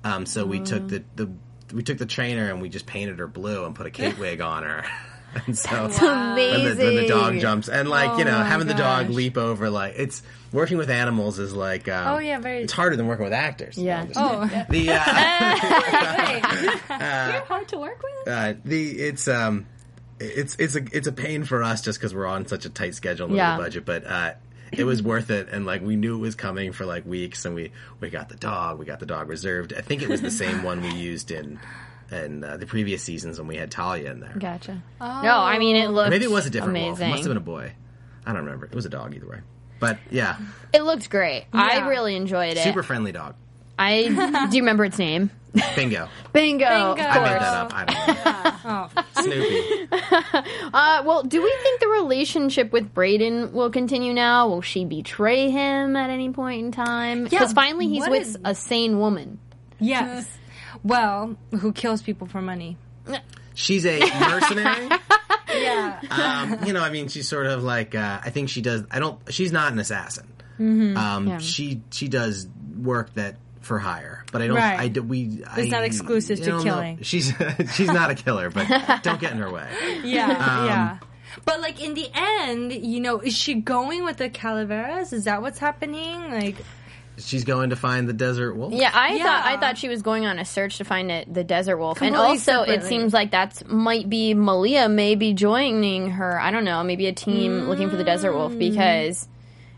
Um, 0.04 0.28
so 0.28 0.46
we 0.46 0.60
took 0.60 0.88
the, 0.90 1.04
the 1.16 1.32
we 1.74 1.84
took 1.84 1.98
the 1.98 2.06
trainer 2.06 2.50
and 2.50 2.62
we 2.62 2.70
just 2.70 2.86
painted 2.86 3.20
her 3.20 3.28
blue 3.28 3.66
and 3.66 3.76
put 3.76 3.86
a 3.88 3.92
Kate 3.92 4.18
wig 4.20 4.40
on 4.42 4.64
her. 4.64 4.86
and 5.48 5.58
so 5.58 5.86
It's 5.88 6.00
when 6.00 6.12
amazing. 6.12 6.78
the, 6.78 6.86
when 6.86 6.96
the 6.96 7.08
dog 7.08 7.40
jumps 7.40 7.68
and 7.68 7.90
like 7.90 8.20
you 8.20 8.26
know 8.26 8.36
Oh 8.36 8.40
my 8.40 8.46
having 8.46 8.68
the 8.68 8.76
dog 8.76 9.10
leap 9.10 9.36
over 9.36 9.72
like 9.72 9.96
it's 9.98 10.22
working 10.52 10.78
with 10.78 10.92
animals 10.92 11.40
is 11.40 11.56
like 11.56 11.90
um, 11.90 12.08
Oh, 12.16 12.20
yeah, 12.20 12.38
very- 12.38 12.62
it's 12.62 12.74
harder 12.74 12.96
than 12.96 13.08
working 13.08 13.24
with 13.24 13.34
actors 13.34 13.76
Yeah. 13.76 14.02
I'm 14.02 14.08
just- 14.10 14.20
Oh, 14.20 14.46
the 14.70 14.90
uh, 14.92 14.94
You're 17.34 17.42
hard 17.46 17.68
to 17.70 17.80
work 17.80 18.00
with. 18.04 18.28
uh, 18.28 18.54
the 18.64 18.92
it's 18.92 19.28
um 19.28 19.66
it's 20.20 20.56
it's 20.58 20.76
a 20.76 20.84
it's 20.96 21.08
a 21.08 21.12
pain 21.12 21.44
for 21.44 21.64
us 21.64 21.82
just 21.82 22.00
because 22.00 22.14
we're 22.14 22.28
on 22.28 22.48
such 22.48 22.66
a 22.66 22.70
tight 22.70 22.94
schedule 22.96 23.28
and 23.28 23.36
Yeah. 23.36 23.58
budget 23.58 23.86
but 23.86 24.06
uh 24.06 24.34
it 24.80 24.84
was 24.84 25.02
worth 25.04 25.30
it. 25.30 25.50
And 25.50 25.66
like 25.66 25.82
we 25.82 25.96
knew 25.96 26.16
it 26.16 26.20
was 26.20 26.36
coming 26.36 26.72
for 26.72 26.86
like 26.86 27.06
weeks. 27.06 27.46
And 27.46 27.56
we 27.56 27.72
we 28.00 28.10
got 28.10 28.30
the 28.30 28.36
dog. 28.36 28.80
We 28.80 28.86
got 28.86 29.00
the 29.00 29.06
dog 29.06 29.30
reserved. 29.30 29.74
I 29.74 29.82
think 29.82 30.02
it 30.02 30.10
was 30.10 30.22
the 30.22 30.32
same 30.32 30.64
one 30.64 30.82
we 30.82 30.94
used 30.94 31.32
in 31.32 31.60
in 32.12 32.44
uh, 32.44 32.58
the 32.58 32.66
previous 32.66 33.02
seasons 33.04 33.40
when 33.40 33.48
we 33.48 33.56
had 33.56 33.72
talia 33.72 34.12
in 34.12 34.20
there. 34.20 34.36
Gotcha. 34.38 34.82
oh. 35.02 35.22
No, 35.24 35.38
I 35.38 35.58
mean 35.58 35.76
it 35.76 35.88
looked 35.90 36.10
maybe 36.10 36.26
it 36.26 36.32
was 36.32 36.46
a 36.46 36.50
different 36.50 36.78
wolf. 36.78 37.02
It 37.02 37.08
must 37.08 37.24
have 37.24 37.30
been 37.30 37.38
a 37.38 37.40
boy. 37.40 37.74
I 38.26 38.34
don't 38.34 38.44
remember. 38.46 38.66
It 38.66 38.76
was 38.76 38.86
a 38.86 38.90
dog 38.90 39.16
either 39.16 39.28
way. 39.28 39.40
But 39.80 39.98
yeah. 40.10 40.38
It 40.74 40.84
looked 40.84 41.10
great. 41.10 41.46
I 41.52 41.88
really 41.90 42.16
enjoyed 42.16 42.58
it. 42.58 42.64
super 42.64 42.84
friendly 42.84 43.12
dog. 43.12 43.36
I 43.78 44.48
do 44.50 44.56
you 44.56 44.62
remember 44.64 44.86
its 44.86 44.98
name? 45.00 45.32
bingo 45.76 46.08
Bingo. 46.34 46.66
Bingo. 46.66 46.68
I 46.68 47.20
made 47.20 47.42
that 47.42 47.54
up 47.54 47.72
i 47.74 47.86
don't 47.86 48.08
know 48.26 48.90
Oh. 49.06 49.22
snoopy 49.22 49.90
Uh, 50.74 51.04
well, 51.06 51.22
do 51.24 51.42
we 51.44 51.56
think 51.62 51.80
the 51.80 51.88
relationship 51.88 52.72
with 52.72 52.94
Braeden 52.94 53.52
will 53.54 53.70
continue 53.70 54.14
now? 54.14 54.48
Will 54.48 54.62
she 54.62 54.86
betray 54.86 55.52
him 55.52 55.96
at 55.96 56.10
any 56.10 56.32
point 56.32 56.66
in 56.66 56.72
time? 56.72 57.26
Because 57.26 57.50
Yeah, 57.52 57.54
finally 57.54 57.88
he's 57.88 58.08
with 58.08 58.22
is- 58.28 58.38
a 58.44 58.56
sane 58.56 58.98
woman. 59.00 59.38
Yes. 59.80 60.28
Well, 60.84 61.36
who 61.60 61.72
kills 61.74 62.02
people 62.02 62.26
for 62.28 62.42
money? 62.42 62.78
she's 63.54 63.86
a 63.86 64.00
mercenary 64.00 64.90
Yeah. 65.54 66.00
um, 66.10 66.66
you 66.66 66.74
know, 66.74 66.82
I 66.82 66.90
mean, 66.90 67.08
she's 67.10 67.28
sort 67.30 67.46
of 67.46 67.64
like 67.64 67.94
uh, 67.94 68.20
I 68.24 68.30
think 68.32 68.50
she 68.50 68.62
does. 68.62 68.84
I 68.90 69.00
don't. 69.00 69.20
She's 69.32 69.52
not 69.52 69.72
an 69.72 69.78
assassin. 69.80 70.28
Um, 70.60 71.28
Yeah. 71.28 71.38
She 71.40 71.82
she 71.92 72.08
does 72.08 72.48
work 72.78 73.14
that 73.16 73.36
for 73.64 73.80
hire, 73.80 74.24
but 74.32 74.42
I 74.42 74.48
don't. 74.48 74.56
Right. 74.58 74.80
I 74.80 74.88
do, 74.90 75.02
we. 75.02 75.42
It's 75.58 75.72
not 75.72 75.84
exclusive 75.84 76.40
to 76.40 76.46
don't 76.46 76.58
know. 76.58 76.64
killing. 76.64 77.00
She's 77.02 77.34
she's 77.74 77.88
not 77.92 78.12
a 78.12 78.16
killer, 78.16 78.50
but 78.50 78.68
don't 79.04 79.20
get 79.20 79.32
in 79.32 79.38
her 79.40 79.52
way. 79.52 79.68
Yeah, 80.04 80.30
Um, 80.30 80.66
yeah. 80.68 80.98
But 81.46 81.62
like 81.62 81.82
in 81.84 81.96
the 81.96 82.08
end, 82.14 82.72
you 82.74 83.00
know, 83.00 83.20
is 83.20 83.36
she 83.36 83.56
going 83.56 84.04
with 84.04 84.18
the 84.18 84.30
Calaveras? 84.30 85.14
Is 85.14 85.24
that 85.24 85.42
what's 85.42 85.58
happening? 85.60 86.30
Like, 86.30 86.58
She's 87.18 87.44
going 87.44 87.70
to 87.70 87.76
find 87.76 88.10
the 88.10 88.14
desert 88.14 88.56
wolf. 88.56 88.74
Yeah, 88.74 88.90
I 88.94 89.14
Yeah. 89.16 89.24
thought 89.24 89.46
I 89.46 89.58
thought 89.60 89.78
she 89.78 89.88
was 89.88 90.02
going 90.02 90.26
on 90.26 90.40
a 90.40 90.46
search 90.46 90.78
to 90.80 90.84
find 90.84 91.12
it, 91.12 91.32
the 91.32 91.44
desert 91.44 91.78
wolf, 91.78 92.02
and 92.02 92.16
Completely 92.16 92.38
also 92.54 92.64
it 92.72 92.84
seems 92.84 93.14
like 93.14 93.30
that's 93.32 93.64
might 93.68 94.10
be 94.10 94.34
Malia 94.34 94.90
maybe 94.90 95.34
joining 95.34 96.10
her. 96.12 96.40
I 96.40 96.50
don't 96.52 96.66
know, 96.66 96.84
maybe 96.84 97.06
a 97.08 97.14
team 97.14 97.68
looking 97.70 97.90
for 97.92 97.98
the 97.98 98.04
desert 98.04 98.34
wolf 98.34 98.58
because 98.58 99.28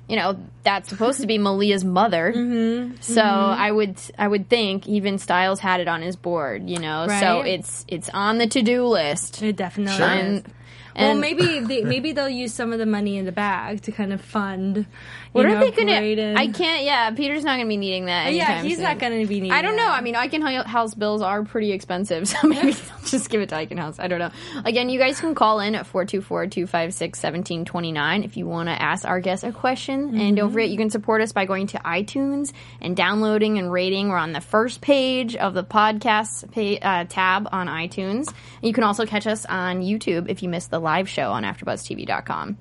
you 0.07 0.15
know 0.15 0.37
that's 0.63 0.89
supposed 0.89 1.21
to 1.21 1.27
be 1.27 1.37
Malia's 1.37 1.83
mother. 1.83 2.33
Mm-hmm. 2.45 2.95
So 3.01 3.21
I 3.21 3.71
would 3.71 3.97
I 4.17 4.27
would 4.27 4.49
think 4.49 4.87
even 4.87 5.17
Stiles 5.17 5.59
had 5.59 5.79
it 5.79 5.87
on 5.87 6.01
his 6.01 6.15
board. 6.15 6.69
You 6.69 6.79
know, 6.79 7.07
so 7.07 7.41
it's 7.41 7.85
it's 7.87 8.09
on 8.09 8.37
the 8.37 8.47
to 8.47 8.61
do 8.61 8.85
list. 8.85 9.41
it 9.41 9.55
definitely 9.55 9.97
Sure. 9.97 10.09
is. 10.09 10.43
And, 10.97 11.07
well, 11.09 11.15
maybe 11.15 11.59
they, 11.59 11.81
maybe 11.83 12.13
they'll 12.13 12.29
use 12.29 12.53
some 12.53 12.71
of 12.71 12.79
the 12.79 12.85
money 12.85 13.17
in 13.17 13.25
the 13.25 13.33
bag 13.33 13.81
to 13.81 13.91
kind 13.91 14.13
of 14.13 14.21
fund. 14.21 14.85
What 15.35 15.45
are 15.45 15.59
they 15.59 15.71
gonna? 15.71 15.99
Braeden. 15.99 16.37
I 16.37 16.47
can't. 16.47 16.83
Yeah, 16.83 17.11
Peter's 17.11 17.43
not 17.43 17.57
gonna 17.57 17.67
be 17.67 17.77
needing 17.77 18.05
that. 18.05 18.33
Yeah, 18.33 18.61
he's 18.61 18.77
soon. 18.77 18.83
not 18.83 18.99
going 18.99 19.21
to 19.21 19.27
be 19.27 19.41
needing. 19.41 19.51
I 19.51 19.61
don't 19.61 19.75
know. 19.75 19.83
that. 19.83 19.97
I 19.97 20.01
mean, 20.01 20.15
House 20.65 20.93
bills 20.93 21.21
are 21.21 21.43
pretty 21.43 21.71
expensive, 21.71 22.27
so 22.35 22.47
maybe 22.47 22.71
they'll 22.71 22.99
just 23.05 23.29
give 23.29 23.41
it 23.41 23.49
to 23.49 23.55
Eichen 23.55 23.77
House. 23.77 23.99
I 23.99 24.07
don't 24.07 24.19
know. 24.19 24.31
Again, 24.63 24.89
you 24.89 24.99
guys 24.99 25.19
can 25.19 25.35
call 25.35 25.59
in 25.59 25.75
at 25.75 25.91
424-256-1729 25.91 28.25
if 28.25 28.37
you 28.37 28.47
want 28.47 28.69
to 28.69 28.81
ask 28.81 29.05
our 29.05 29.19
guests 29.19 29.43
a 29.43 29.51
question. 29.51 30.19
And 30.19 30.37
don't 30.37 30.51
forget, 30.51 30.69
you 30.69 30.77
can 30.77 30.89
support 30.89 31.21
us 31.21 31.31
by 31.31 31.45
going 31.45 31.67
to 31.67 31.77
iTunes 31.79 32.51
and 32.81 32.95
downloading 32.95 33.59
and 33.59 33.71
rating. 33.71 34.09
We're 34.09 34.17
on 34.17 34.33
the 34.33 34.41
first 34.41 34.81
page 34.81 35.35
of 35.35 35.53
the 35.53 35.63
podcast 35.63 36.51
pa- 36.51 36.87
uh, 36.87 37.05
tab 37.05 37.47
on 37.51 37.67
iTunes. 37.67 38.27
And 38.27 38.63
you 38.63 38.73
can 38.73 38.83
also 38.83 39.05
catch 39.05 39.27
us 39.27 39.45
on 39.45 39.81
YouTube 39.81 40.29
if 40.29 40.41
you 40.43 40.49
missed 40.49 40.71
the 40.71 40.79
live 40.79 41.07
show 41.09 41.31
on 41.31 41.43
AfterBuzzTV.com. 41.43 42.57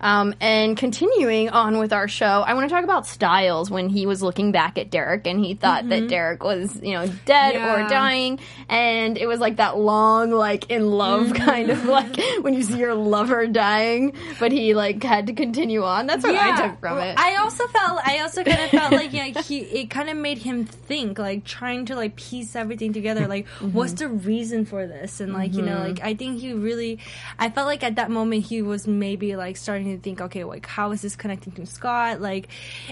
Um, 0.00 0.34
and 0.40 0.76
continuing 0.76 1.50
on 1.50 1.78
with 1.78 1.92
our 1.92 2.08
show, 2.08 2.42
I 2.46 2.54
want 2.54 2.68
to 2.68 2.74
talk 2.74 2.84
about 2.84 3.06
Stiles 3.06 3.70
when 3.70 3.88
he 3.88 4.06
was 4.06 4.22
looking 4.22 4.52
back 4.52 4.78
at 4.78 4.90
Derek 4.90 5.26
and 5.26 5.44
he 5.44 5.54
thought 5.54 5.88
that 5.88 6.08
Derek 6.08 6.42
was, 6.42 6.74
you 6.82 6.92
know, 6.94 7.06
dead 7.26 7.56
or 7.56 7.88
dying. 7.88 8.38
And 8.68 9.18
it 9.18 9.26
was 9.26 9.40
like 9.40 9.56
that 9.56 9.78
long, 9.78 10.30
like 10.30 10.70
in 10.70 10.90
love 10.90 11.34
kind 11.34 11.70
of 11.70 11.84
like 11.84 12.16
when 12.40 12.54
you 12.54 12.62
see 12.62 12.78
your 12.78 12.94
lover 12.94 13.46
dying, 13.46 14.14
but 14.38 14.52
he 14.52 14.74
like 14.74 15.02
had 15.02 15.26
to 15.26 15.32
continue 15.32 15.84
on. 15.84 16.06
That's 16.06 16.24
what 16.24 16.34
I 16.34 16.68
took 16.68 16.80
from 16.80 16.98
it. 16.98 17.18
I 17.18 17.36
also 17.36 17.66
felt, 17.68 18.00
I 18.06 18.20
also 18.20 18.42
kind 18.42 18.60
of 18.60 18.70
felt 18.70 18.92
like, 18.92 19.12
yeah, 19.12 19.40
he, 19.42 19.58
it 19.60 19.90
kind 19.90 20.08
of 20.08 20.16
made 20.16 20.38
him 20.38 20.64
think, 20.64 21.18
like 21.18 21.44
trying 21.44 21.84
to 21.86 21.94
like 21.94 22.16
piece 22.16 22.56
everything 22.56 22.92
together. 22.92 23.26
Like, 23.26 23.46
Mm-hmm. 23.60 23.72
what's 23.72 23.92
the 23.94 24.08
reason 24.08 24.64
for 24.64 24.86
this? 24.86 25.20
And 25.20 25.32
like, 25.34 25.54
you 25.54 25.62
know, 25.62 25.80
like 25.80 26.00
I 26.02 26.14
think 26.14 26.40
he 26.40 26.52
really, 26.52 26.98
I 27.38 27.50
felt 27.50 27.66
like 27.66 27.82
at 27.82 27.96
that 27.96 28.10
moment 28.10 28.44
he 28.46 28.62
was 28.62 28.86
maybe 28.86 29.36
like 29.36 29.56
starting 29.56 29.89
to 29.96 30.02
think, 30.02 30.20
okay, 30.20 30.44
like 30.44 30.66
how 30.66 30.92
is 30.92 31.02
this 31.02 31.16
connecting 31.16 31.52
to 31.54 31.66
Scott? 31.66 32.20
Like, 32.20 32.48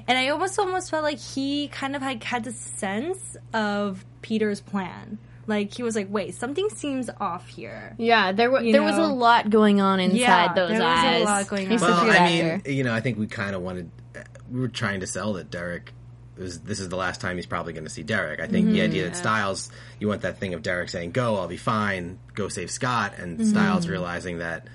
and 0.07 0.17
I 0.17 0.29
almost 0.29 0.59
almost 0.59 0.91
felt 0.91 1.05
like 1.05 1.19
he 1.19 1.69
kind 1.69 1.97
of 1.97 2.03
like 2.03 2.23
had 2.25 2.45
the 2.45 2.53
sense 2.53 3.37
of 3.53 4.05
Peter's 4.23 4.61
plan. 4.61 5.19
Like 5.49 5.75
he 5.75 5.83
was 5.83 5.97
like, 5.97 6.09
wait, 6.11 6.35
something 6.35 6.69
seems 6.69 7.09
off 7.19 7.49
here. 7.49 7.95
yeah, 7.97 8.33
there 8.33 8.51
was 8.51 8.65
You 8.65 8.73
there 8.73 8.83
was 8.83 8.99
a 8.99 9.07
lot 9.07 9.49
going 9.49 9.81
on 9.81 9.99
inside 9.99 10.19
Yeah, 10.19 10.53
those 10.53 10.69
there 10.69 10.81
was 10.81 11.05
a 11.05 11.07
eyes. 11.07 11.25
lot 11.25 11.49
going 11.49 11.73
on. 11.73 11.79
such 11.79 11.89
Well, 11.89 12.11
I 12.11 12.27
mean, 12.27 12.45
actor. 12.45 12.71
you 12.71 12.85
know, 12.85 12.93
I 12.93 13.01
think 13.01 13.19
we 13.19 13.27
kind 13.27 13.57
of 13.57 13.63
wanted. 13.63 13.91
Uh, 14.15 14.21
we 14.51 14.61
were 14.61 14.69
trying 14.69 15.01
to 15.01 15.07
sell 15.07 15.33
that 15.35 15.51
Derek. 15.51 15.95
Was, 16.37 16.61
this 16.61 16.79
is 16.81 16.89
the 16.89 16.97
last 16.97 17.21
time 17.21 17.37
he's 17.37 17.47
probably 17.47 17.73
going 17.73 17.85
to 17.85 17.91
see 17.91 18.03
Derek. 18.05 18.41
I 18.41 18.47
think 18.47 18.69
the 18.69 18.83
idea 18.83 19.05
that 19.05 19.13
mm-hmm. 19.15 19.21
Stiles, 19.21 19.73
you 19.99 20.07
want 20.07 20.21
that 20.23 20.39
thing 20.39 20.55
of 20.55 20.63
Derek 20.63 20.91
saying, 20.91 21.13
"Go, 21.13 21.37
I'll 21.37 21.49
be 21.49 21.57
fine. 21.57 22.19
Go 22.35 22.49
save 22.49 22.71
Scott," 22.71 23.15
and 23.17 23.39
mm-hmm. 23.39 23.49
Stiles 23.49 23.89
realizing 23.89 24.39
that 24.39 24.69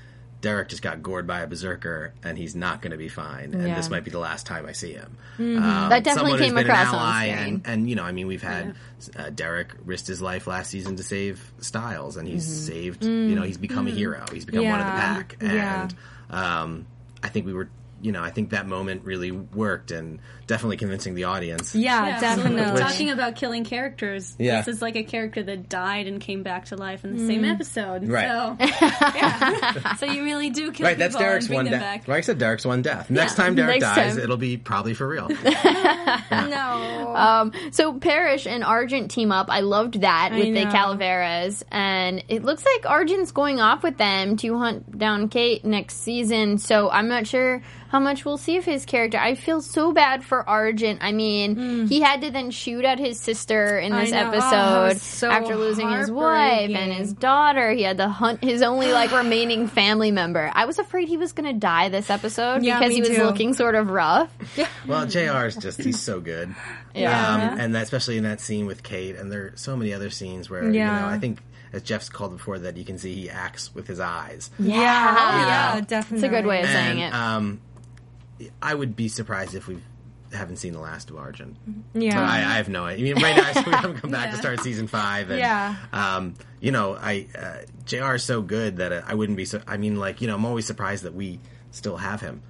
Derek 0.44 0.68
just 0.68 0.82
got 0.84 1.02
gored 1.02 1.26
by 1.26 1.40
a 1.40 1.48
berserker 1.48 2.14
and 2.22 2.38
he's 2.38 2.54
not 2.54 2.82
going 2.82 2.92
to 2.92 2.98
be 2.98 3.08
fine, 3.08 3.54
and 3.54 3.66
Yeah. 3.70 3.76
this 3.76 3.90
might 3.90 4.04
be 4.04 4.12
the 4.12 4.20
last 4.20 4.46
time 4.46 4.66
I 4.66 4.74
see 4.74 4.92
him. 4.92 5.18
Um, 5.40 5.90
That 5.90 6.04
definitely 6.04 6.38
came 6.38 6.58
across 6.58 6.90
an 6.90 6.96
on 6.96 7.02
ally, 7.02 7.26
and, 7.28 7.62
and 7.66 7.90
you 7.90 7.96
know, 7.96 8.04
I 8.04 8.12
mean, 8.12 8.28
we've 8.28 8.42
had 8.44 8.76
uh, 9.16 9.30
Derek 9.30 9.70
risked 9.86 10.08
his 10.08 10.22
life 10.22 10.46
last 10.46 10.70
season 10.70 10.98
to 10.98 11.04
save 11.04 11.54
Stiles, 11.62 12.18
and 12.18 12.28
he's 12.28 12.46
saved. 12.46 13.06
You 13.06 13.36
know, 13.36 13.44
he's 13.44 13.58
become 13.58 13.88
a 13.88 13.92
hero. 13.92 14.26
He's 14.34 14.44
become 14.46 14.66
one 14.68 14.80
of 14.82 14.86
the 14.86 14.92
Mm-hmm. 14.92 15.46
Yeah. 15.56 15.82
pack, 15.88 15.90
and 15.90 15.96
um, 16.30 16.88
I 17.24 17.30
think 17.30 17.46
we 17.46 17.54
were, 17.54 17.70
you 18.04 18.12
know, 18.12 18.22
I 18.22 18.30
think 18.30 18.52
that 18.52 18.68
moment 18.68 19.06
really 19.06 19.32
worked 19.32 19.90
and 19.92 20.20
definitely 20.46 20.76
convincing 20.78 21.16
the 21.16 21.24
audience. 21.24 21.74
Yeah, 21.74 22.06
Yeah. 22.06 22.20
definitely. 22.20 22.80
Talking 22.80 23.10
about 23.12 23.36
killing 23.38 23.64
characters, 23.64 24.36
Yeah. 24.38 24.58
this 24.62 24.76
is 24.76 24.82
like 24.82 24.96
a 24.98 25.04
character 25.04 25.42
that 25.42 25.70
died 25.70 26.06
and 26.08 26.20
came 26.20 26.44
back 26.44 26.66
to 26.66 26.76
life 26.76 27.06
in 27.06 27.16
the 27.18 27.26
same 27.26 27.44
Mm. 27.44 27.54
episode. 27.54 28.08
Right. 28.10 28.28
So, 28.28 28.58
yeah. 29.16 29.96
so 29.96 30.06
you 30.06 30.24
really 30.24 30.50
do 30.50 30.72
kill 30.74 30.86
Right, 30.86 30.98
that's 30.98 31.16
Derek's 31.16 31.46
and 31.46 31.48
bring 31.50 31.56
one 31.60 31.66
them 31.66 31.74
death. 31.76 31.82
back. 31.82 32.08
Like 32.10 32.18
I 32.18 32.22
said, 32.22 32.38
Derek's 32.40 32.66
one 32.66 32.82
death. 32.82 33.10
Next 33.10 33.36
time 33.36 33.56
Derek 33.56 33.80
Next 33.80 33.96
dies, 33.96 34.16
time. 34.16 34.24
it'll 34.24 34.36
be 34.38 34.58
probably 34.58 34.94
for 34.94 35.08
real. 35.08 35.30
no. 36.32 37.14
Um, 37.16 37.52
so 37.72 37.94
Parrish 38.00 38.46
and 38.48 38.64
Argent 38.64 39.12
team 39.12 39.32
up. 39.32 39.48
I 39.50 39.62
loved 39.62 40.02
that 40.02 40.32
with 40.34 40.54
the. 40.54 40.64
Calaveras, 40.74 41.64
and 41.72 42.24
it 42.30 42.44
looks 42.44 42.66
like 42.66 42.90
Argent's 42.90 43.32
going 43.32 43.60
off 43.62 43.84
with 43.84 43.98
them 43.98 44.38
to 44.38 44.58
hunt 44.58 44.98
down 44.98 45.30
Kate 45.30 45.64
next 45.64 46.02
season. 46.02 46.58
So 46.58 46.90
I'm 46.90 47.08
not 47.10 47.28
sure 47.28 47.62
how 47.94 48.00
much 48.00 48.26
we'll 48.26 48.38
see 48.40 48.58
of 48.58 48.66
his 48.66 48.86
character. 48.86 49.18
I 49.20 49.36
feel 49.36 49.62
so 49.62 49.92
bad 49.94 50.24
for 50.26 50.50
Argent. 50.50 51.00
I 51.04 51.12
mean, 51.12 51.88
he 51.88 52.02
had 52.02 52.22
to 52.22 52.32
then 52.32 52.50
shoot 52.52 52.84
at 52.84 52.98
his 53.00 53.20
sister 53.20 53.78
in. 53.80 53.94
This 53.94 54.10
know. 54.12 54.32
Oh, 54.34 54.86
episode 54.86 54.98
so 55.00 55.30
after 55.30 55.56
losing 55.56 55.90
his 55.92 56.10
wife 56.12 56.72
and 56.72 56.92
his 56.92 57.14
daughter. 57.14 57.72
He 57.72 57.84
had 57.84 57.98
to 57.98 58.10
hunt 58.10 58.44
his 58.44 58.64
only 58.64 58.92
like 58.92 59.12
remaining 59.16 59.68
family 59.68 60.10
member. 60.12 60.52
I 60.54 60.66
was 60.66 60.80
afraid 60.80 61.08
he 61.08 61.18
was 61.18 61.34
going 61.34 61.54
to 61.54 61.58
die 61.60 61.90
this 61.90 62.10
episode 62.10 62.64
Yeah, 62.64 62.80
because 62.80 62.94
he 62.96 63.02
was 63.02 63.10
too. 63.12 63.24
looking 63.24 63.54
sort 63.54 63.76
of 63.76 63.92
rough. 63.92 64.30
well, 64.88 65.06
J.R. 65.06 65.46
is 65.46 65.56
just 65.56 65.80
he's 65.82 66.02
so 66.02 66.20
good. 66.20 66.54
Yeah. 66.96 67.28
um, 67.52 67.60
and 67.60 67.74
that, 67.74 67.82
especially 67.84 68.18
in 68.18 68.24
that 68.24 68.40
scene 68.40 68.68
with 68.68 68.84
Kate, 68.84 69.16
and 69.16 69.32
there 69.32 69.46
are 69.46 69.52
so 69.56 69.76
many 69.76 69.94
other 69.94 70.12
scenes 70.12 70.48
where 70.48 70.64
you 70.66 70.80
know 70.84 71.06
I 71.08 71.18
think 71.18 71.40
as 71.74 71.82
Jeff's 71.82 72.08
called 72.08 72.34
before 72.38 72.60
that 72.60 72.78
you 72.78 72.86
can 72.86 73.00
see 73.00 73.16
he 73.16 73.30
acts 73.32 73.74
with 73.74 73.88
his 73.88 74.00
eyes. 74.00 74.52
yeah, 74.60 74.76
You 74.76 75.48
yeah, 75.48 75.82
definitely. 75.82 76.18
It's 76.18 76.24
a 76.32 76.36
good 76.36 76.46
way 76.46 76.62
of 76.62 76.68
saying 76.68 77.00
it. 77.00 77.12
um, 77.12 77.62
I 78.62 78.74
would 78.74 78.96
be 78.96 79.08
surprised 79.08 79.56
if 79.56 79.68
we 79.68 79.78
haven't 80.32 80.58
seen 80.58 80.74
the 80.74 80.80
last 80.80 81.10
of 81.12 81.18
Argent. 81.18 81.56
Yeah. 81.94 82.20
I, 82.20 82.38
I 82.38 82.56
have 82.58 82.68
no 82.70 82.84
idea. 82.86 83.12
I 83.12 83.14
mean, 83.14 83.24
right 83.24 83.36
now 83.38 83.62
we 83.66 83.72
haven't 83.72 83.98
come 83.98 84.10
back 84.12 84.32
to 84.32 84.38
start 84.38 84.60
season 84.62 84.88
five, 84.88 85.30
and 85.30 85.40
Yeah. 85.40 85.76
um, 85.94 86.34
you 86.60 86.72
know, 86.72 86.96
I 87.00 87.28
uh, 87.38 87.58
J.R. 87.86 88.16
is 88.16 88.24
so 88.24 88.42
good 88.42 88.78
that 88.78 88.92
uh, 88.92 89.02
I 89.06 89.14
wouldn't 89.14 89.38
be. 89.38 89.46
so 89.46 89.62
I 89.68 89.78
mean, 89.78 89.98
like 89.98 90.22
you 90.22 90.28
know, 90.28 90.36
I'm 90.36 90.46
always 90.46 90.66
surprised 90.66 91.04
that 91.04 91.14
we 91.14 91.40
still 91.72 91.98
have 91.98 92.22
him. 92.22 92.42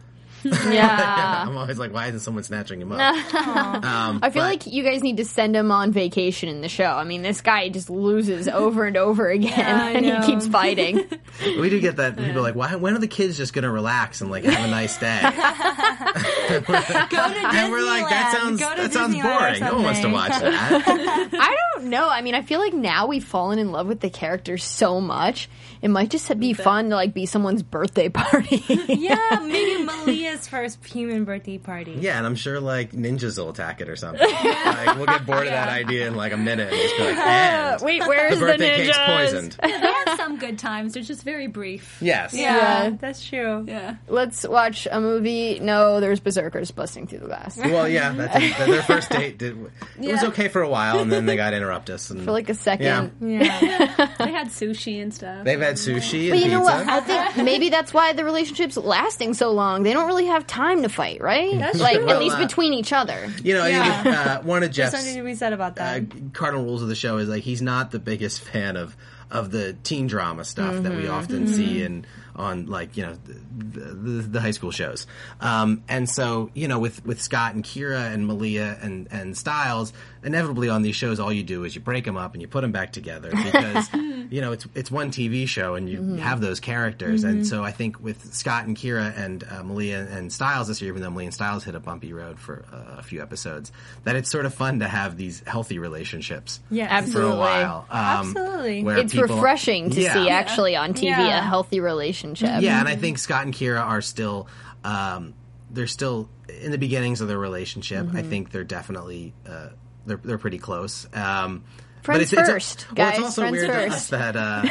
yeah. 0.69 1.45
I'm 1.47 1.57
always 1.57 1.77
like, 1.79 1.93
why 1.93 2.07
isn't 2.07 2.19
someone 2.21 2.43
snatching 2.43 2.81
him 2.81 2.91
up? 2.91 2.99
um, 3.35 4.19
I 4.21 4.29
feel 4.29 4.43
but- 4.43 4.49
like 4.49 4.67
you 4.67 4.83
guys 4.83 5.01
need 5.03 5.17
to 5.17 5.25
send 5.25 5.55
him 5.55 5.71
on 5.71 5.91
vacation 5.91 6.49
in 6.49 6.61
the 6.61 6.69
show. 6.69 6.85
I 6.85 7.03
mean, 7.03 7.21
this 7.21 7.41
guy 7.41 7.69
just 7.69 7.89
loses 7.89 8.47
over 8.47 8.85
and 8.85 8.97
over 8.97 9.29
again, 9.29 9.53
I 9.75 9.91
and 9.91 10.05
he 10.05 10.31
keeps 10.31 10.47
fighting. 10.47 11.05
we 11.59 11.69
do 11.69 11.79
get 11.79 11.97
that. 11.97 12.17
People 12.17 12.39
are 12.39 12.41
like, 12.41 12.55
why? 12.55 12.75
When 12.75 12.95
are 12.95 12.99
the 12.99 13.07
kids 13.07 13.37
just 13.37 13.53
going 13.53 13.63
to 13.63 13.71
relax 13.71 14.21
and 14.21 14.29
like 14.29 14.43
have 14.43 14.65
a 14.65 14.71
nice 14.71 14.97
day? 14.97 15.19
Go 15.23 15.29
to 15.29 16.61
Disneyland. 16.61 17.53
and 17.53 17.71
we're 17.71 17.85
like, 17.85 18.09
that 18.09 18.37
sounds 18.37 18.59
Go 18.59 18.75
to 18.75 18.81
that 18.83 18.93
sounds 18.93 19.15
Disneyland 19.15 19.35
or 19.35 19.39
boring. 19.39 19.59
No 19.61 19.73
one 19.75 19.83
wants 19.83 19.99
to 20.01 20.09
watch 20.09 20.31
that. 20.31 21.29
I 21.33 21.55
don't 21.72 21.72
know. 21.83 22.09
I 22.09 22.21
mean, 22.21 22.35
I 22.35 22.41
feel 22.41 22.59
like 22.59 22.73
now 22.73 23.07
we've 23.07 23.23
fallen 23.23 23.59
in 23.59 23.71
love 23.71 23.87
with 23.87 23.99
the 23.99 24.09
characters 24.09 24.63
so 24.63 24.99
much. 25.01 25.49
It 25.81 25.89
might 25.89 26.09
just 26.09 26.39
be 26.39 26.53
fun 26.53 26.89
to 26.91 26.95
like 26.95 27.13
be 27.13 27.25
someone's 27.25 27.61
birthday 27.61 28.07
party. 28.09 28.63
Yeah, 28.87 29.41
maybe 29.45 29.83
Malia's 29.83 30.47
first 30.47 30.83
human 30.85 31.25
birthday 31.25 31.57
party. 31.57 31.97
yeah, 31.99 32.17
and 32.17 32.25
I'm 32.25 32.35
sure 32.35 32.59
like 32.59 32.91
ninjas 32.93 33.37
will 33.37 33.49
attack 33.49 33.81
it 33.81 33.89
or 33.89 33.95
something. 33.97 34.21
like, 34.43 34.95
we'll 34.95 35.05
get 35.05 35.25
bored 35.25 35.45
of 35.47 35.51
that 35.51 35.69
idea 35.69 36.07
in 36.07 36.15
like 36.15 36.31
a 36.31 36.37
minute 36.37 36.71
and 36.71 36.81
just 36.81 36.97
be 36.97 37.03
like, 37.03 37.17
uh, 37.17 37.21
and 37.21 37.81
Wait, 37.81 38.01
where's 38.07 38.39
the 38.39 38.45
the, 38.45 38.51
birthday 38.53 38.75
cake's 38.85 38.97
ninjas? 38.97 39.05
poisoned. 39.17 39.57
They 39.61 39.71
have 39.71 40.17
some 40.17 40.37
good 40.39 40.57
times. 40.57 40.93
They're 40.93 41.03
just 41.03 41.23
very 41.23 41.47
brief. 41.47 41.97
Yes. 42.01 42.33
Yeah, 42.33 42.83
Yeah. 42.83 42.89
that's 42.99 43.25
true. 43.27 43.65
Yeah. 43.67 43.95
Let's 44.07 44.47
watch 44.47 44.87
a 44.89 45.01
movie. 45.01 45.59
No, 45.59 45.99
there's 45.99 46.19
berserkers 46.21 46.71
busting 46.71 47.07
through 47.07 47.19
the 47.19 47.25
glass 47.27 47.57
Well, 47.57 47.89
yeah, 47.89 48.11
that 48.13 48.39
did, 48.39 48.53
their 48.73 48.83
first 48.83 49.09
date 49.09 49.37
did. 49.37 49.57
It 50.01 50.11
was 50.11 50.23
okay 50.25 50.47
for 50.47 50.61
a 50.61 50.69
while, 50.69 50.99
and 50.99 51.11
then 51.11 51.25
they 51.25 51.35
got 51.35 51.53
interruptus. 51.73 52.11
And 52.11 52.23
for 52.23 52.31
like 52.31 52.49
a 52.49 52.53
second. 52.53 53.11
Yeah. 53.19 53.37
Yeah. 53.61 54.09
They 54.23 54.31
had 54.31 54.47
sushi 54.47 55.01
and 55.01 55.13
stuff. 55.13 55.43
they've 55.43 55.59
had 55.59 55.75
sushi 55.75 56.23
and 56.23 56.29
But 56.31 56.39
you 56.39 56.43
pizza. 56.45 56.49
know 56.49 56.61
what? 56.61 56.87
I 56.87 56.99
think 57.01 57.43
maybe 57.45 57.69
that's 57.69 57.93
why 57.93 58.13
the 58.13 58.23
relationship's 58.23 58.77
lasting 58.77 59.33
so 59.33 59.51
long. 59.51 59.83
They 59.83 59.93
don't 59.93 60.07
really 60.07 60.27
have 60.27 60.45
time 60.47 60.81
to 60.83 60.89
fight, 60.89 61.21
right? 61.21 61.57
That's 61.57 61.79
like 61.79 61.97
true. 61.97 62.09
at 62.09 62.19
least 62.19 62.35
uh, 62.37 62.45
between 62.45 62.73
each 62.73 62.93
other. 62.93 63.29
You 63.43 63.55
know, 63.55 63.65
Yeah. 63.65 63.99
even, 64.01 64.13
uh, 64.13 64.41
one 64.43 64.63
of 64.63 64.69
There's 64.73 64.91
Jeff's 64.91 64.91
something 65.03 65.15
to 65.17 65.23
be 65.23 65.35
said 65.35 65.53
about 65.53 65.75
that. 65.75 66.01
uh, 66.01 66.05
cardinal 66.33 66.63
rules 66.65 66.81
of 66.81 66.87
the 66.87 66.95
show 66.95 67.17
is 67.17 67.27
like 67.29 67.43
he's 67.43 67.61
not 67.61 67.91
the 67.91 67.99
biggest 67.99 68.41
fan 68.41 68.77
of 68.77 68.95
of 69.31 69.49
the 69.49 69.73
teen 69.83 70.05
drama 70.05 70.45
stuff 70.45 70.83
that 70.83 70.95
we 70.95 71.07
often 71.07 71.47
see 71.47 71.81
in 71.81 72.05
on 72.35 72.67
like 72.67 72.95
you 72.97 73.03
know 73.03 73.17
the, 73.25 73.79
the, 73.79 74.21
the 74.23 74.39
high 74.41 74.51
school 74.51 74.69
shows. 74.71 75.07
Um, 75.41 75.83
and 75.89 76.07
so 76.07 76.51
you 76.53 76.67
know 76.67 76.77
with 76.79 77.03
with 77.05 77.19
Scott 77.21 77.55
and 77.55 77.63
Kira 77.63 78.13
and 78.13 78.27
Malia 78.27 78.77
and 78.81 79.07
and 79.11 79.35
Stiles, 79.35 79.91
inevitably 80.23 80.69
on 80.69 80.81
these 80.81 80.95
shows, 80.95 81.19
all 81.19 81.31
you 81.31 81.43
do 81.43 81.63
is 81.63 81.75
you 81.75 81.81
break 81.81 82.05
them 82.05 82.17
up 82.17 82.33
and 82.33 82.41
you 82.41 82.47
put 82.47 82.61
them 82.61 82.71
back 82.71 82.91
together 82.93 83.29
because 83.31 83.89
you 84.29 84.41
know 84.41 84.51
it's 84.51 84.65
it's 84.75 84.89
one 84.91 85.11
TV 85.11 85.47
show 85.47 85.75
and 85.75 85.89
you 85.89 86.15
have 86.15 86.41
those 86.41 86.59
characters. 86.59 87.23
And 87.23 87.45
so 87.45 87.63
I 87.63 87.71
think 87.71 87.99
with 88.01 88.33
Scott 88.33 88.65
and 88.65 88.75
Kira 88.77 89.17
and 89.17 89.43
uh, 89.43 89.63
Malia 89.63 90.07
and 90.09 90.31
Stiles 90.31 90.67
this 90.67 90.81
year, 90.81 90.91
even 90.91 91.01
though 91.01 91.09
Malia 91.09 91.27
and 91.27 91.33
Stiles 91.33 91.63
hit 91.63 91.75
a 91.75 91.79
bumpy 91.79 92.13
road 92.13 92.39
for 92.39 92.65
uh, 92.71 92.99
a 92.99 93.03
few 93.03 93.21
episodes, 93.21 93.71
that 94.05 94.15
it's 94.15 94.31
sort 94.31 94.45
of 94.45 94.53
fun 94.53 94.79
to 94.79 94.87
have 94.87 95.17
these 95.17 95.41
healthy 95.45 95.79
relationships 95.79 96.59
Yes. 96.69 96.89
for 96.89 96.93
a 96.93 96.97
Absolutely. 96.97 97.37
while. 97.37 97.85
Um, 97.89 98.35
Absolutely. 98.37 98.79
It's 99.01 99.13
people- 99.13 99.35
refreshing 99.35 99.89
to 99.91 100.01
Yeah. 100.01 100.13
see 100.13 100.29
actually 100.29 100.75
on 100.75 100.93
TV 100.93 101.05
Yeah. 101.09 101.39
a 101.39 101.41
healthy 101.41 101.79
relationship. 101.79 102.61
Yeah, 102.61 102.79
and 102.79 102.87
I 102.87 102.95
think 102.95 103.17
Scott 103.17 103.45
and 103.45 103.53
Kira 103.53 103.81
are 103.81 104.01
still, 104.01 104.47
um, 104.83 105.33
they're 105.71 105.87
still 105.87 106.29
in 106.61 106.71
the 106.71 106.77
beginnings 106.77 107.21
of 107.21 107.27
their 107.27 107.37
relationship. 107.39 108.05
Mm-hmm. 108.07 108.17
I 108.17 108.21
think 108.23 108.51
they're 108.51 108.63
definitely, 108.63 109.33
uh, 109.47 109.69
they're 110.05 110.19
they're 110.23 110.37
pretty 110.37 110.57
close. 110.59 111.07
Um, 111.13 111.63
Friends 112.03 112.31
but 112.31 112.39
it's, 112.39 112.49
first, 112.49 112.73
it's, 112.81 112.85
well, 112.87 112.95
guys, 112.95 113.15
it's 113.17 113.23
also 113.25 113.41
friends 113.43 113.51
weird 113.53 113.67
to 113.67 113.73
first. 113.73 113.95
us 113.95 114.07
that 114.09 114.35
uh, 114.35 114.63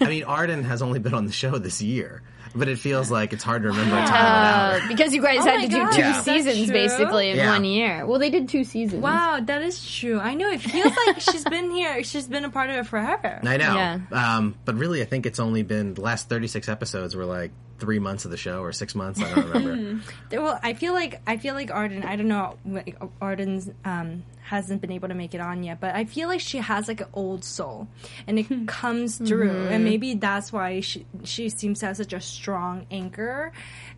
I 0.00 0.08
mean, 0.08 0.24
Arden 0.24 0.64
has 0.64 0.82
only 0.82 0.98
been 0.98 1.14
on 1.14 1.24
the 1.24 1.32
show 1.32 1.56
this 1.56 1.80
year, 1.80 2.20
but 2.54 2.68
it 2.68 2.78
feels 2.78 3.10
like 3.10 3.32
it's 3.32 3.42
hard 3.42 3.62
to 3.62 3.68
remember 3.68 3.96
a 3.96 4.04
time 4.06 4.82
Uh, 4.84 4.88
because 4.88 5.14
you 5.14 5.22
guys 5.22 5.38
Oh 5.40 5.44
had 5.46 5.60
my 5.60 5.62
to 5.62 5.68
do 5.70 5.90
two 5.92 5.98
Yeah. 6.00 6.20
seasons 6.20 6.70
basically 6.70 7.30
in 7.30 7.38
Yeah. 7.38 7.48
one 7.52 7.64
year. 7.64 8.04
Well, 8.04 8.18
they 8.18 8.28
did 8.28 8.50
two 8.50 8.64
seasons. 8.64 9.02
Wow, 9.02 9.40
that 9.42 9.62
is 9.62 9.82
true. 9.98 10.20
I 10.20 10.34
know. 10.34 10.50
It 10.50 10.60
feels 10.60 10.92
like 11.06 11.20
she's 11.20 11.44
been 11.44 11.70
here. 11.70 12.04
She's 12.04 12.28
been 12.28 12.44
a 12.44 12.50
part 12.50 12.68
of 12.68 12.76
it 12.76 12.86
forever. 12.86 13.40
I 13.42 13.56
know, 13.56 13.74
Yeah. 13.74 14.00
um, 14.36 14.54
but 14.66 14.74
really, 14.74 15.00
I 15.00 15.06
think 15.06 15.24
it's 15.24 15.40
only 15.40 15.62
been 15.62 15.94
the 15.94 16.02
last 16.02 16.28
thirty 16.28 16.48
six 16.48 16.68
episodes 16.68 17.16
were 17.16 17.24
like 17.24 17.50
three 17.84 17.98
months 17.98 18.24
of 18.24 18.30
the 18.30 18.36
show 18.36 18.60
or 18.62 18.72
six 18.72 18.94
months. 18.94 19.20
I 19.22 19.34
don't 19.34 19.50
remember. 19.52 20.02
Well, 20.32 20.58
I 20.62 20.72
feel 20.74 20.92
like 20.94 21.20
I 21.26 21.36
feel 21.36 21.54
like 21.54 21.70
Arden. 21.70 22.02
I 22.02 22.16
don't 22.16 22.28
know. 22.28 22.56
Like, 22.66 22.96
Arden's 23.20 23.70
um, 23.84 24.24
hasn't 24.42 24.80
been 24.80 24.90
able 24.92 25.08
to 25.08 25.14
make 25.14 25.34
it 25.34 25.40
on 25.40 25.62
yet, 25.62 25.80
but 25.80 25.94
I 25.94 26.04
feel 26.06 26.28
like 26.28 26.40
she 26.40 26.58
has 26.58 26.88
like 26.88 27.00
an 27.02 27.08
old 27.12 27.44
soul, 27.44 27.88
and 28.26 28.38
it 28.38 28.66
comes 28.66 29.18
through. 29.18 29.68
And 29.68 29.84
maybe 29.84 30.14
that's 30.14 30.52
why 30.52 30.80
she 30.80 31.06
she 31.24 31.48
seems 31.48 31.80
to 31.80 31.86
have 31.86 31.96
such 31.96 32.12
a 32.12 32.20
strong 32.20 32.86
anchor. 32.90 33.52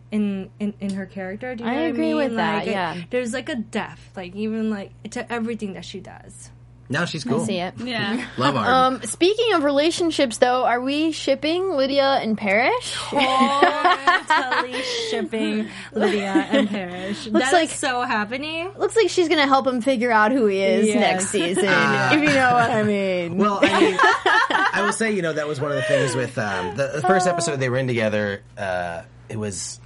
In, 0.09 0.49
in, 0.57 0.73
in 0.79 0.93
her 0.93 1.05
character, 1.05 1.53
do 1.53 1.65
you 1.65 1.69
I 1.69 1.73
know 1.75 1.81
what 1.81 1.89
agree 1.89 2.05
I 2.05 2.13
mean? 2.13 2.15
with 2.15 2.35
that, 2.37 2.55
Like, 2.59 2.67
it- 2.67 2.71
yeah. 2.71 3.01
there's 3.09 3.33
like 3.33 3.49
a 3.49 3.55
depth, 3.57 4.15
like 4.15 4.33
even 4.37 4.69
like 4.69 4.91
to 5.11 5.29
everything 5.29 5.73
that 5.73 5.83
she 5.83 5.99
does. 5.99 6.49
Now 6.89 7.05
she's 7.05 7.23
cool. 7.23 7.41
I 7.41 7.45
See 7.45 7.57
it. 7.57 7.73
Yeah. 7.79 8.25
Love 8.37 8.55
Arden. 8.55 8.73
Um, 9.01 9.01
speaking 9.07 9.53
of 9.53 9.63
relationships, 9.63 10.37
though, 10.37 10.65
are 10.65 10.79
we 10.81 11.11
shipping 11.11 11.71
Lydia 11.71 12.19
and 12.21 12.37
Parrish? 12.37 12.95
totally 13.09 14.81
shipping 15.09 15.67
Lydia 15.93 16.31
and 16.49 16.69
Parrish. 16.69 17.25
That's 17.25 17.51
like- 17.53 17.53
like 17.57 17.69
so 17.71 18.01
happening. 18.01 18.71
Looks 18.77 18.95
like 18.95 19.09
she's 19.09 19.27
gonna 19.29 19.47
help 19.47 19.65
him 19.65 19.81
figure 19.81 20.11
out 20.11 20.31
who 20.31 20.45
he 20.45 20.59
is 20.61 20.87
Yes. 20.87 20.95
next 20.99 21.27
season, 21.29 21.65
if 21.65 22.13
you 22.21 22.35
know 22.35 22.53
what 22.53 22.69
I 22.71 22.83
mean. 22.83 23.37
Well, 23.37 23.59
I 23.61 23.79
mean, 23.81 23.97
I 23.99 24.81
will 24.85 24.93
say, 24.93 25.11
you 25.11 25.21
know, 25.23 25.33
that 25.33 25.47
was 25.47 25.59
one 25.59 25.71
of 25.71 25.77
the 25.77 25.83
things 25.83 26.15
with 26.15 26.37
um, 26.37 26.75
the, 26.77 26.87
the 26.95 27.01
first 27.01 27.27
episode 27.27 27.59
they 27.59 27.69
were 27.69 27.77
in 27.77 27.87
together. 27.87 28.43
Uh, 28.57 29.01
it 29.27 29.37
was 29.37 29.79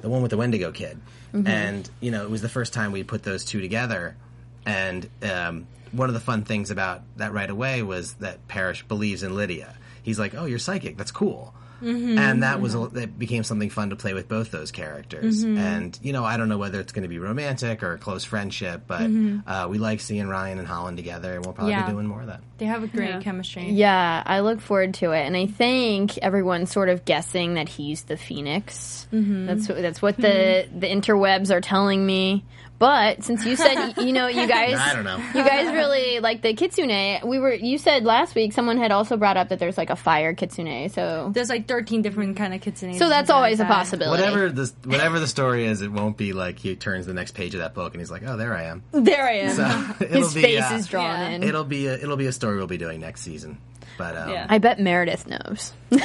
the 0.00 0.08
one 0.08 0.22
with 0.22 0.30
the 0.30 0.36
Wendigo 0.36 0.70
kid, 0.70 1.00
and 1.32 1.88
you 2.00 2.10
know, 2.12 2.22
it 2.22 2.30
was 2.30 2.40
the 2.40 2.48
first 2.48 2.72
time 2.72 2.92
we 2.92 3.02
put 3.02 3.22
those 3.24 3.44
two 3.44 3.60
together. 3.60 4.16
And 4.64 5.08
um, 5.22 5.66
one 5.92 6.08
of 6.08 6.14
the 6.14 6.20
fun 6.20 6.44
things 6.44 6.70
about 6.70 7.02
that 7.16 7.32
right 7.32 7.48
away 7.50 7.82
was 7.82 8.14
that 8.14 8.46
Parrish 8.48 8.82
believes 8.86 9.22
in 9.22 9.34
Lydia. 9.34 9.74
He's 10.02 10.18
like, 10.18 10.34
"Oh, 10.34 10.44
you're 10.44 10.58
psychic. 10.58 10.96
That's 10.96 11.10
cool." 11.10 11.54
Mm-hmm. 11.82 12.18
And 12.18 12.42
that 12.42 12.60
was 12.60 12.74
a- 12.74 12.88
that 12.88 13.18
became 13.18 13.44
something 13.44 13.70
fun 13.70 13.90
to 13.90 13.96
play 13.96 14.12
with 14.12 14.28
both 14.28 14.50
those 14.50 14.72
characters. 14.72 15.44
Mm-hmm. 15.44 15.58
And 15.58 15.98
you 16.02 16.12
know, 16.12 16.24
I 16.24 16.36
don't 16.36 16.48
know 16.48 16.58
whether 16.58 16.80
it's 16.80 16.92
going 16.92 17.04
to 17.04 17.08
be 17.08 17.18
romantic 17.18 17.82
or 17.82 17.92
a 17.92 17.98
close 17.98 18.24
friendship, 18.24 18.82
but 18.86 19.02
mm-hmm. 19.02 19.48
uh, 19.48 19.68
we 19.68 19.78
like 19.78 20.00
seeing 20.00 20.28
Ryan 20.28 20.58
and 20.58 20.66
Holland 20.66 20.96
together, 20.96 21.34
and 21.34 21.44
we'll 21.44 21.54
probably 21.54 21.72
Yeah. 21.72 21.86
be 21.86 21.92
doing 21.92 22.06
more 22.06 22.20
of 22.22 22.26
that. 22.28 22.42
They 22.58 22.66
have 22.66 22.82
a 22.82 22.86
great 22.88 23.08
Yeah. 23.08 23.20
chemistry. 23.20 23.70
yeah, 23.70 24.22
I 24.26 24.40
look 24.40 24.60
forward 24.60 24.94
to 24.94 25.12
it, 25.12 25.20
and 25.26 25.36
I 25.36 25.46
think 25.46 26.18
everyone's 26.18 26.70
sort 26.70 26.88
of 26.88 27.04
guessing 27.04 27.54
that 27.54 27.68
he's 27.68 28.02
the 28.02 28.16
Phoenix. 28.16 29.06
That's 29.12 29.66
that's 29.68 30.02
what 30.02 30.16
the 30.16 30.68
the 30.76 30.86
interwebs 30.86 31.50
are 31.50 31.60
telling 31.60 32.04
me. 32.04 32.44
But 32.80 33.24
since 33.24 33.44
you 33.44 33.56
said 33.56 33.94
you 33.96 34.12
know 34.12 34.28
you 34.28 34.46
guys, 34.56 34.76
I 34.78 34.94
don't 34.94 35.02
know. 35.02 35.16
you 35.34 35.42
guys 35.44 35.66
really 35.74 36.20
like 36.20 36.42
the 36.42 36.54
kitsune. 36.54 37.26
We 37.26 37.40
were 37.40 37.52
you 37.52 37.76
said 37.76 38.04
last 38.04 38.36
week 38.36 38.52
someone 38.52 38.76
had 38.78 38.92
also 38.92 39.16
brought 39.16 39.36
up 39.36 39.48
that 39.48 39.58
there's 39.58 39.76
like 39.76 39.90
a 39.90 39.96
fire 39.96 40.32
kitsune. 40.32 40.88
So 40.90 41.32
There's 41.34 41.48
like 41.48 41.66
13 41.66 42.02
different 42.02 42.36
kind 42.36 42.54
of 42.54 42.60
kitsune. 42.60 42.94
so 42.94 43.08
that's 43.08 43.30
always 43.30 43.58
a 43.58 43.64
possibility. 43.64 44.22
Whatever 44.22 44.48
the 44.50 44.72
whatever 44.84 45.18
the 45.18 45.26
story 45.26 45.64
is, 45.66 45.82
it 45.82 45.90
won't 45.90 46.16
be 46.16 46.32
like 46.32 46.60
he 46.60 46.76
turns 46.76 47.04
the 47.06 47.14
next 47.14 47.32
page 47.32 47.54
of 47.54 47.60
that 47.62 47.74
book 47.74 47.94
and 47.94 48.00
he's 48.00 48.12
like, 48.12 48.22
"Oh, 48.24 48.36
there 48.36 48.54
I 48.56 48.64
am." 48.66 48.84
There 48.92 49.26
I 49.26 49.32
am. 49.38 49.56
So 49.56 49.94
it'll 50.04 50.22
His 50.22 50.34
be, 50.34 50.42
face 50.42 50.62
uh, 50.70 50.74
is 50.76 50.86
drawn 50.86 51.04
yeah. 51.18 51.28
in. 51.30 51.42
It'll 51.42 51.64
be 51.64 51.88
a, 51.88 51.94
it'll 51.94 52.16
be 52.16 52.26
a 52.26 52.32
story 52.32 52.47
we'll 52.56 52.66
be 52.66 52.78
doing 52.78 53.00
next 53.00 53.20
season. 53.22 53.58
But 53.96 54.16
um, 54.16 54.30
Yeah. 54.30 54.46
I 54.48 54.58
bet 54.58 54.78
Meredith 54.80 55.26
knows. 55.26 55.72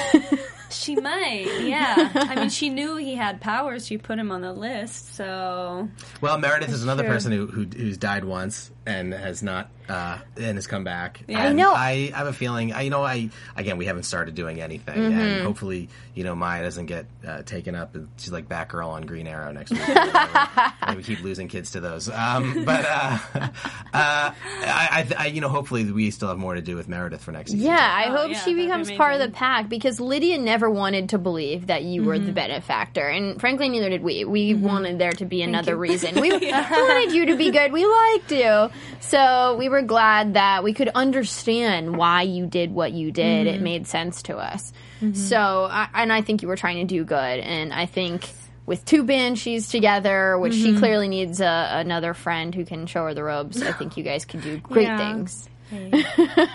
She 0.73 0.95
might, 0.95 1.45
yeah. 1.61 2.09
I 2.15 2.35
mean, 2.35 2.49
she 2.49 2.69
knew 2.69 2.95
he 2.95 3.13
had 3.13 3.39
powers. 3.39 3.85
She 3.85 3.99
put 3.99 4.17
him 4.17 4.31
on 4.31 4.41
the 4.41 4.51
list, 4.53 5.13
so 5.13 5.87
well, 6.19 6.39
Meredith 6.39 6.71
is 6.71 6.81
another 6.81 7.03
true. 7.03 7.11
person 7.11 7.31
who, 7.31 7.45
who 7.45 7.65
who's 7.65 7.97
died 7.99 8.25
once 8.25 8.71
and 8.85 9.13
has 9.13 9.41
not 9.43 9.69
uh, 9.89 10.17
and 10.37 10.55
has 10.57 10.65
come 10.67 10.83
back. 10.83 11.21
Yeah. 11.27 11.43
I 11.45 11.51
know. 11.53 11.73
I 11.73 12.11
have 12.13 12.27
a 12.27 12.33
feeling. 12.33 12.71
I, 12.73 12.81
you 12.83 12.89
know, 12.89 13.03
I 13.03 13.29
again 13.55 13.77
we 13.77 13.85
haven't 13.85 14.03
started 14.03 14.35
doing 14.35 14.61
anything, 14.61 14.95
Mm-hmm. 14.95 15.19
and 15.19 15.43
hopefully, 15.43 15.89
you 16.15 16.23
know, 16.23 16.35
Maya 16.35 16.63
doesn't 16.63 16.85
get 16.85 17.05
uh, 17.27 17.41
taken 17.43 17.75
up. 17.75 17.95
and 17.95 18.07
She's 18.17 18.31
like 18.31 18.47
Batgirl 18.47 18.87
on 18.87 19.03
Green 19.05 19.27
Arrow 19.27 19.51
next 19.51 19.71
week. 19.71 19.81
or 19.87 19.93
whatever. 19.93 20.73
and 20.81 20.97
we 20.97 21.03
keep 21.03 21.21
losing 21.21 21.47
kids 21.47 21.71
to 21.71 21.79
those. 21.81 22.09
Um, 22.09 22.63
but 22.65 22.85
uh, 22.85 23.17
uh, 23.35 23.49
I, 23.93 24.33
I, 24.63 25.07
I, 25.17 25.25
you 25.27 25.41
know, 25.41 25.49
hopefully 25.49 25.91
we 25.91 26.11
still 26.11 26.29
have 26.29 26.37
more 26.37 26.55
to 26.55 26.61
do 26.61 26.75
with 26.75 26.87
Meredith 26.87 27.21
for 27.23 27.31
next 27.31 27.51
season. 27.51 27.65
Yeah, 27.67 27.77
I 27.77 28.09
Oh, 28.09 28.17
hope 28.17 28.31
yeah, 28.31 28.39
she 28.39 28.51
that'd 28.53 28.57
be 28.57 28.65
becomes 28.65 28.91
part 28.91 29.13
of 29.13 29.19
the 29.19 29.29
pack 29.29 29.69
because 29.69 29.99
Lydia 29.99 30.37
never 30.37 30.69
wanted 30.69 31.09
to 31.09 31.17
believe 31.17 31.67
that 31.67 31.83
you 31.83 32.03
were 32.03 32.19
the 32.19 32.31
benefactor, 32.31 33.07
and 33.07 33.39
frankly, 33.39 33.69
neither 33.69 33.89
did 33.89 34.03
we. 34.03 34.23
We 34.25 34.53
wanted 34.53 34.99
there 34.99 35.11
to 35.13 35.25
be 35.25 35.41
another 35.41 35.75
reason. 35.75 36.19
We 36.21 36.29
wanted 36.51 37.11
you 37.13 37.27
to 37.27 37.35
be 37.37 37.51
good. 37.51 37.71
We 37.71 37.85
liked 37.85 38.31
you, 38.31 38.69
so 38.99 39.55
we 39.57 39.69
were 39.69 39.81
glad 39.81 40.35
that 40.35 40.63
we 40.63 40.73
could 40.73 40.89
understand 40.89 41.95
why 41.97 42.23
you 42.23 42.45
did 42.45 42.71
what 42.71 42.91
you 42.93 43.11
did. 43.11 43.47
It 43.47 43.55
mm-hmm. 43.55 43.63
made 43.63 43.87
sense 43.87 44.23
to 44.23 44.37
us. 44.37 44.71
Mm-hmm. 45.01 45.13
So, 45.13 45.67
I, 45.69 45.87
and 45.93 46.11
I 46.11 46.21
think 46.21 46.41
you 46.41 46.47
were 46.47 46.55
trying 46.55 46.85
to 46.87 46.95
do 46.95 47.03
good, 47.03 47.17
and 47.39 47.73
I 47.73 47.85
think. 47.85 48.29
With 48.65 48.85
two 48.85 49.03
banshees 49.03 49.67
together, 49.67 50.39
which 50.39 50.53
she 50.53 50.69
mm-hmm. 50.69 50.79
clearly 50.79 51.09
needs 51.09 51.41
a, 51.41 51.67
another 51.73 52.13
friend 52.13 52.55
who 52.55 52.63
can 52.63 52.85
show 52.85 53.03
her 53.03 53.13
the 53.13 53.21
ropes, 53.21 53.61
I 53.61 53.73
think 53.73 53.97
you 53.97 54.05
guys 54.05 54.23
could 54.23 54.41
do 54.41 54.57
great 54.57 54.87
Yeah. 54.87 54.97
things. 54.97 55.49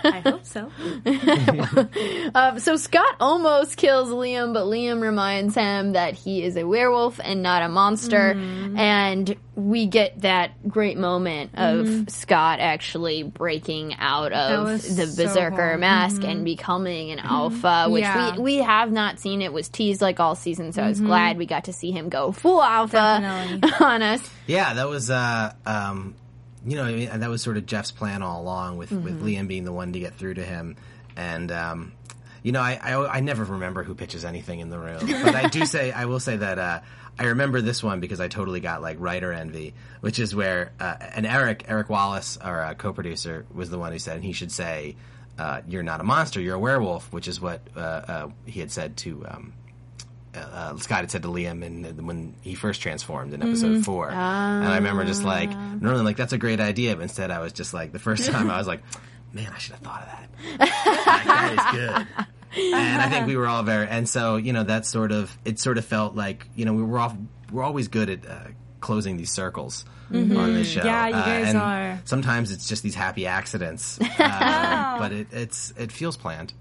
I 0.03 0.21
hope 0.25 0.45
so. 0.45 0.71
Um, 2.35 2.59
so 2.59 2.75
Scott 2.75 3.15
almost 3.19 3.75
kills 3.77 4.09
Liam, 4.09 4.53
but 4.53 4.65
Liam 4.65 5.01
reminds 5.01 5.55
him 5.55 5.93
that 5.93 6.13
he 6.13 6.43
is 6.43 6.55
a 6.57 6.63
werewolf 6.65 7.19
and 7.23 7.41
not 7.41 7.63
a 7.63 7.69
monster. 7.69 8.31
And 8.75 9.35
we 9.55 9.87
get 9.87 10.21
that 10.21 10.67
great 10.69 10.97
moment 10.97 11.51
of 11.55 12.09
Scott 12.09 12.59
actually 12.59 13.23
breaking 13.23 13.95
out 13.95 14.31
of 14.31 14.65
was 14.65 14.95
the 14.95 15.07
so 15.07 15.23
berserker 15.23 15.71
cool. 15.71 15.79
mask 15.79 16.23
and 16.23 16.45
becoming 16.45 17.11
an 17.11 17.19
alpha, 17.19 17.87
which 17.89 18.03
Yeah. 18.03 18.35
we, 18.37 18.41
we 18.41 18.55
have 18.57 18.91
not 18.91 19.19
seen. 19.19 19.41
It 19.41 19.51
was 19.51 19.67
teased 19.69 20.01
like 20.01 20.19
all 20.19 20.35
season, 20.35 20.71
so 20.71 20.83
I 20.83 20.89
was 20.89 21.01
glad 21.01 21.37
we 21.37 21.45
got 21.45 21.65
to 21.65 21.73
see 21.73 21.91
him 21.91 22.09
go 22.09 22.31
full 22.31 22.61
alpha 22.61 22.93
Definitely. 23.21 23.71
on 23.85 24.01
us. 24.01 24.29
Yeah, 24.47 24.73
that 24.75 24.87
was, 24.87 25.09
uh, 25.09 25.53
um, 25.65 26.15
you 26.65 26.75
know, 26.75 26.83
I 26.83 26.91
mean, 26.93 27.07
and 27.09 27.21
that 27.23 27.29
was 27.29 27.41
sort 27.41 27.57
of 27.57 27.65
Jeff's 27.65 27.91
plan 27.91 28.21
all 28.21 28.41
along 28.41 28.77
with, 28.77 28.89
Mm-hmm. 28.89 29.03
with 29.03 29.23
Liam 29.23 29.47
being 29.47 29.63
the 29.65 29.71
one 29.73 29.93
to 29.93 29.99
get 29.99 30.15
through 30.15 30.35
to 30.35 30.43
him. 30.43 30.75
And, 31.15 31.51
um, 31.51 31.91
you 32.43 32.51
know, 32.51 32.61
I, 32.61 32.79
I, 32.81 33.17
I 33.17 33.19
never 33.19 33.43
remember 33.43 33.83
who 33.83 33.93
pitches 33.95 34.23
anything 34.25 34.59
in 34.59 34.69
the 34.69 34.79
room, 34.79 34.99
but 35.23 35.35
I 35.35 35.47
do 35.47 35.65
say, 35.65 35.91
I 35.91 36.05
will 36.05 36.19
say 36.19 36.37
that, 36.37 36.57
uh, 36.59 36.79
I 37.17 37.23
remember 37.25 37.59
this 37.59 37.83
one 37.83 37.99
because 37.99 38.19
I 38.21 38.29
totally 38.29 38.61
got 38.61 38.81
like 38.81 38.97
writer 38.99 39.33
envy, 39.33 39.73
which 39.99 40.19
is 40.19 40.33
where, 40.33 40.71
uh, 40.79 40.95
and 41.15 41.25
Eric, 41.25 41.65
Eric 41.67 41.89
Wallace, 41.89 42.37
our 42.37 42.63
uh, 42.63 42.73
co-producer, 42.75 43.45
was 43.53 43.69
the 43.69 43.77
one 43.77 43.91
who 43.91 43.99
said, 43.99 44.23
he 44.23 44.31
should 44.31 44.51
say, 44.53 44.95
uh, 45.37 45.61
you're 45.67 45.83
not 45.83 45.99
a 45.99 46.03
monster, 46.03 46.39
you're 46.39 46.55
a 46.55 46.59
werewolf, 46.59 47.11
which 47.11 47.27
is 47.27 47.41
what, 47.41 47.61
uh, 47.75 47.79
uh, 47.79 48.29
he 48.45 48.59
had 48.61 48.71
said 48.71 48.95
to, 48.97 49.25
um, 49.27 49.53
uh, 50.35 50.75
Scott 50.77 50.99
had 51.01 51.11
said 51.11 51.23
to 51.23 51.27
Liam 51.29 51.63
in, 51.63 52.05
when 52.05 52.35
he 52.41 52.55
first 52.55 52.81
transformed 52.81 53.33
in 53.33 53.41
episode 53.41 53.83
four, 53.83 54.09
and 54.09 54.17
I 54.17 54.75
remember 54.77 55.03
just 55.05 55.23
like 55.23 55.49
normally 55.51 56.03
like 56.03 56.17
that's 56.17 56.33
a 56.33 56.37
great 56.37 56.59
idea, 56.59 56.95
but 56.95 57.01
instead 57.03 57.31
I 57.31 57.39
was 57.39 57.53
just 57.53 57.73
like 57.73 57.91
the 57.91 57.99
first 57.99 58.29
time 58.29 58.49
I 58.49 58.57
was 58.57 58.67
like, 58.67 58.81
man, 59.33 59.51
I 59.53 59.57
should 59.57 59.73
have 59.73 59.81
thought 59.81 60.01
of 60.01 60.07
that. 60.07 60.25
that 61.05 61.53
is 61.53 61.79
good. 61.79 62.07
And 62.73 63.01
I 63.01 63.09
think 63.09 63.27
we 63.27 63.35
were 63.35 63.47
all 63.47 63.61
very, 63.63 63.87
and 63.87 64.09
so 64.09 64.37
you 64.37 64.53
know 64.53 64.63
that 64.63 64.85
sort 64.85 65.11
of 65.11 65.35
it 65.45 65.59
sort 65.59 65.77
of 65.77 65.85
felt 65.85 66.15
like 66.15 66.47
you 66.55 66.65
know 66.65 66.73
we 66.73 66.81
were 66.83 66.97
all 66.99 67.15
we're 67.51 67.63
always 67.63 67.87
good 67.87 68.09
at 68.09 68.27
uh, 68.27 68.39
closing 68.79 69.17
these 69.17 69.31
circles 69.31 69.85
on 70.11 70.29
this 70.55 70.67
show. 70.67 70.83
Yeah, 70.83 71.07
you 71.07 71.13
Uh, 71.15 71.25
guys 71.25 71.47
and 71.49 71.57
are. 71.59 72.01
Sometimes 72.05 72.51
it's 72.51 72.67
just 72.67 72.81
these 72.81 72.95
happy 72.95 73.27
accidents, 73.27 73.99
uh, 74.01 74.05
but 74.99 75.11
it, 75.11 75.27
it's 75.31 75.71
it 75.77 75.91
feels 75.91 76.17
planned. 76.17 76.53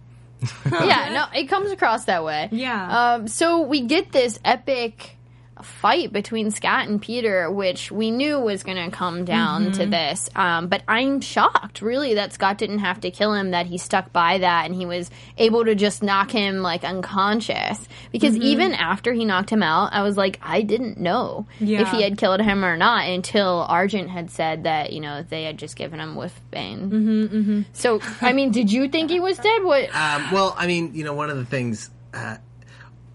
yeah, 0.70 1.10
no, 1.12 1.38
it 1.38 1.46
comes 1.48 1.70
across 1.70 2.04
that 2.06 2.24
way. 2.24 2.48
Yeah. 2.52 3.14
Um, 3.14 3.28
so 3.28 3.62
we 3.62 3.82
get 3.82 4.12
this 4.12 4.38
epic 4.44 5.17
fight 5.64 6.12
between 6.12 6.50
Scott 6.50 6.88
and 6.88 7.00
Peter, 7.00 7.50
which 7.50 7.90
we 7.90 8.10
knew 8.10 8.38
was 8.38 8.62
going 8.62 8.76
to 8.76 8.94
come 8.94 9.24
down 9.24 9.72
to 9.72 9.86
this. 9.86 10.28
Um, 10.36 10.68
but 10.68 10.82
I'm 10.88 11.20
shocked, 11.20 11.82
really, 11.82 12.14
that 12.14 12.32
Scott 12.32 12.58
didn't 12.58 12.80
have 12.80 13.00
to 13.00 13.10
kill 13.10 13.34
him, 13.34 13.50
that 13.50 13.66
he 13.66 13.78
stuck 13.78 14.12
by 14.12 14.38
that 14.38 14.66
and 14.66 14.74
he 14.74 14.86
was 14.86 15.10
able 15.36 15.64
to 15.64 15.74
just 15.74 16.02
knock 16.02 16.30
him 16.30 16.62
like 16.62 16.84
unconscious. 16.84 17.86
Because 18.12 18.36
even 18.36 18.72
after 18.72 19.12
he 19.12 19.24
knocked 19.24 19.50
him 19.50 19.62
out, 19.62 19.92
I 19.92 20.02
was 20.02 20.16
like, 20.16 20.38
I 20.42 20.62
didn't 20.62 20.98
know 20.98 21.46
if 21.60 21.88
he 21.90 22.02
had 22.02 22.18
killed 22.18 22.40
him 22.40 22.64
or 22.64 22.76
not 22.76 23.08
until 23.08 23.66
Argent 23.68 24.10
had 24.10 24.30
said 24.30 24.64
that, 24.64 24.92
you 24.92 25.00
know, 25.00 25.22
they 25.22 25.44
had 25.44 25.58
just 25.58 25.76
given 25.76 26.00
him 26.00 26.16
with 26.16 26.38
Bane. 26.50 26.90
Mm-hmm, 26.90 27.36
mm-hmm. 27.36 27.62
So, 27.72 28.00
I 28.20 28.32
mean, 28.32 28.50
did 28.50 28.72
you 28.72 28.88
think 28.88 29.10
he 29.10 29.20
was 29.20 29.36
dead? 29.38 29.62
What? 29.62 29.94
Um, 29.94 30.30
well, 30.32 30.54
I 30.56 30.66
mean, 30.66 30.94
you 30.94 31.04
know, 31.04 31.14
one 31.14 31.30
of 31.30 31.36
the 31.36 31.44
things 31.44 31.90
uh, 32.14 32.36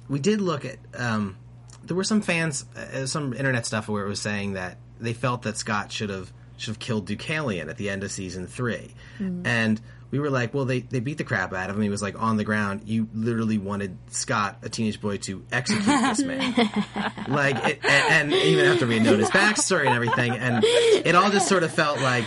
we 0.08 0.20
did 0.20 0.42
look 0.42 0.66
at. 0.66 0.78
Um, 0.96 1.38
there 1.86 1.96
were 1.98 2.04
some 2.04 2.22
fans, 2.22 2.65
uh, 2.76 3.06
some 3.06 3.34
internet 3.34 3.65
stuff 3.65 3.88
where 3.89 4.06
it 4.06 4.10
was 4.10 4.22
saying 4.22 4.54
that 4.54 4.78
they 5.00 5.13
felt 5.13 5.41
that 5.43 5.58
Scott 5.58 5.91
should 5.91 6.10
have 6.10 6.32
should 6.58 6.69
have 6.72 6.80
killed 6.80 7.08
Deucalion 7.08 7.67
at 7.69 7.78
the 7.78 7.89
end 7.89 8.04
of 8.04 8.12
season 8.12 8.48
3 8.48 8.93
and 9.43 9.82
we 10.12 10.20
were 10.20 10.30
like, 10.30 10.53
well, 10.53 10.66
they 10.66 10.82
they 10.82 10.99
beat 10.99 11.18
the 11.18 11.24
crap 11.24 11.51
out 11.53 11.72
of 11.72 11.76
him. 11.76 11.82
He 11.82 11.89
was 11.89 12.03
like 12.03 12.22
on 12.22 12.38
the 12.38 12.43
ground. 12.43 12.82
You 12.86 13.10
literally 13.16 13.58
wanted 13.58 13.97
Scott, 14.12 14.60
a 14.62 14.70
teenage 14.70 15.01
boy, 15.01 15.18
to 15.18 15.43
execute 15.51 15.84
this 15.86 16.22
man, 16.22 16.53
like, 17.28 17.55
it, 17.68 17.80
and, 17.84 18.32
and 18.32 18.34
even 18.34 18.66
after 18.68 18.86
we 18.86 18.93
had 18.99 19.03
known 19.03 19.18
his 19.18 19.32
backstory 19.32 19.88
and 19.88 19.95
everything, 19.95 20.34
and 20.34 20.64
it 20.64 21.16
all 21.16 21.32
just 21.32 21.47
sort 21.47 21.64
of 21.64 21.74
felt 21.74 21.99
like 21.99 22.26